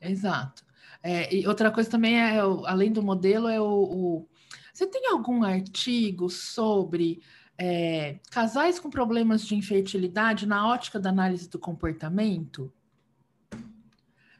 Exato. 0.00 0.63
É, 1.06 1.34
e 1.36 1.46
outra 1.46 1.70
coisa 1.70 1.90
também 1.90 2.18
é, 2.18 2.40
além 2.40 2.90
do 2.90 3.02
modelo, 3.02 3.46
é 3.46 3.60
o, 3.60 3.66
o... 3.66 4.28
Você 4.72 4.86
tem 4.86 5.10
algum 5.10 5.44
artigo 5.44 6.30
sobre 6.30 7.20
é, 7.58 8.18
casais 8.30 8.80
com 8.80 8.88
problemas 8.88 9.46
de 9.46 9.54
infertilidade 9.54 10.46
na 10.46 10.66
ótica 10.66 10.98
da 10.98 11.10
análise 11.10 11.46
do 11.46 11.58
comportamento? 11.58 12.72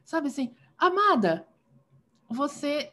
Sabe 0.03 0.29
assim, 0.29 0.55
amada, 0.79 1.47
você 2.31 2.91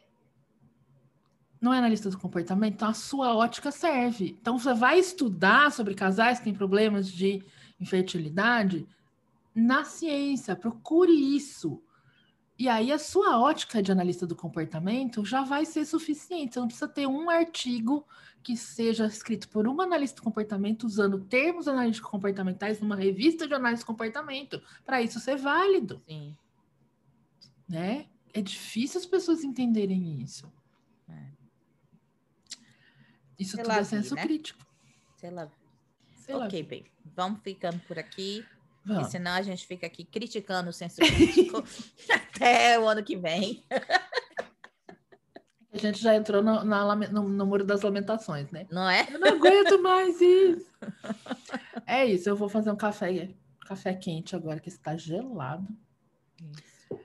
não 1.58 1.72
é 1.72 1.78
analista 1.78 2.10
do 2.10 2.18
comportamento, 2.18 2.74
então 2.74 2.88
a 2.88 2.94
sua 2.94 3.34
ótica 3.34 3.70
serve. 3.70 4.36
Então 4.38 4.58
você 4.58 4.74
vai 4.74 4.98
estudar 4.98 5.72
sobre 5.72 5.94
casais 5.94 6.38
que 6.38 6.44
têm 6.44 6.52
problemas 6.52 7.10
de 7.10 7.42
infertilidade 7.80 8.86
na 9.54 9.82
ciência, 9.82 10.54
procure 10.54 11.12
isso. 11.34 11.82
E 12.62 12.68
aí 12.68 12.92
a 12.92 12.98
sua 12.98 13.40
ótica 13.40 13.82
de 13.82 13.90
analista 13.90 14.24
do 14.24 14.36
comportamento 14.36 15.24
já 15.24 15.42
vai 15.42 15.66
ser 15.66 15.84
suficiente. 15.84 16.54
Você 16.54 16.60
não 16.60 16.68
precisa 16.68 16.86
ter 16.86 17.08
um 17.08 17.28
artigo 17.28 18.06
que 18.40 18.56
seja 18.56 19.04
escrito 19.04 19.48
por 19.48 19.66
um 19.66 19.80
analista 19.80 20.14
de 20.14 20.22
comportamento 20.22 20.84
usando 20.84 21.24
termos 21.24 21.66
analíticos 21.66 22.08
comportamentais 22.08 22.80
numa 22.80 22.94
revista 22.94 23.48
de 23.48 23.54
análise 23.54 23.82
de 23.82 23.86
comportamento 23.86 24.62
para 24.86 25.02
isso 25.02 25.18
ser 25.18 25.34
válido. 25.38 26.00
Sim. 26.06 26.36
Né? 27.68 28.06
É 28.32 28.40
difícil 28.40 29.00
as 29.00 29.06
pessoas 29.06 29.42
entenderem 29.42 30.22
isso. 30.22 30.46
É. 31.08 31.32
Isso 33.40 33.56
Sei 33.56 33.64
tudo 33.64 33.74
é 33.74 33.82
senso 33.82 34.14
né? 34.14 34.22
crítico. 34.22 34.64
Sei 35.16 35.32
lá. 35.32 35.50
Sei 36.14 36.32
ok, 36.36 36.62
lá. 36.62 36.68
bem. 36.68 36.84
Vamos 37.06 37.40
ficando 37.42 37.80
por 37.80 37.98
aqui. 37.98 38.46
Vamos. 38.84 39.02
Porque 39.02 39.12
senão 39.12 39.32
a 39.32 39.42
gente 39.42 39.66
fica 39.66 39.86
aqui 39.86 40.04
criticando 40.04 40.70
o 40.70 40.72
senso 40.72 40.96
crítico 40.96 41.62
até 42.10 42.78
o 42.78 42.88
ano 42.88 43.02
que 43.02 43.16
vem. 43.16 43.64
A 45.72 45.78
gente 45.78 46.02
já 46.02 46.14
entrou 46.14 46.42
no, 46.42 46.64
na, 46.64 46.94
no, 46.94 47.28
no, 47.28 47.46
muro 47.46 47.64
das 47.64 47.82
lamentações, 47.82 48.50
né? 48.50 48.66
Não 48.70 48.88
é? 48.88 49.06
Eu 49.10 49.18
não 49.18 49.28
aguento 49.28 49.80
mais 49.80 50.20
isso. 50.20 50.66
É 51.86 52.04
isso, 52.04 52.28
eu 52.28 52.36
vou 52.36 52.48
fazer 52.48 52.70
um 52.70 52.76
café, 52.76 53.30
café 53.60 53.94
quente 53.94 54.36
agora 54.36 54.60
que 54.60 54.68
está 54.68 54.96
gelado. 54.96 55.66
Isso. 56.40 57.00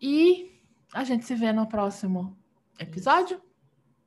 E 0.00 0.60
a 0.92 1.04
gente 1.04 1.24
se 1.24 1.34
vê 1.34 1.52
no 1.52 1.66
próximo 1.66 2.36
episódio. 2.78 3.36
Isso. 3.36 3.44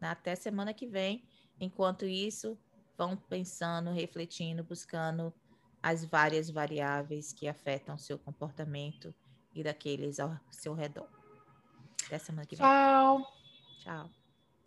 Até 0.02 0.36
semana 0.36 0.74
que 0.74 0.86
vem. 0.86 1.24
Enquanto 1.60 2.06
isso, 2.06 2.58
vão 2.98 3.18
pensando, 3.18 3.92
refletindo, 3.92 4.64
buscando 4.64 5.34
as 5.82 6.06
várias 6.06 6.50
variáveis 6.50 7.34
que 7.34 7.48
afetam 7.48 7.98
seu 7.98 8.18
comportamento 8.18 9.14
e 9.54 9.64
daqueles 9.64 10.20
ao 10.20 10.38
seu 10.52 10.74
redor. 10.74 11.08
Até 12.06 12.18
semana 12.18 12.46
que 12.46 12.56
vem. 12.56 12.66
Tchau. 12.66 13.28
Tchau. 13.80 14.27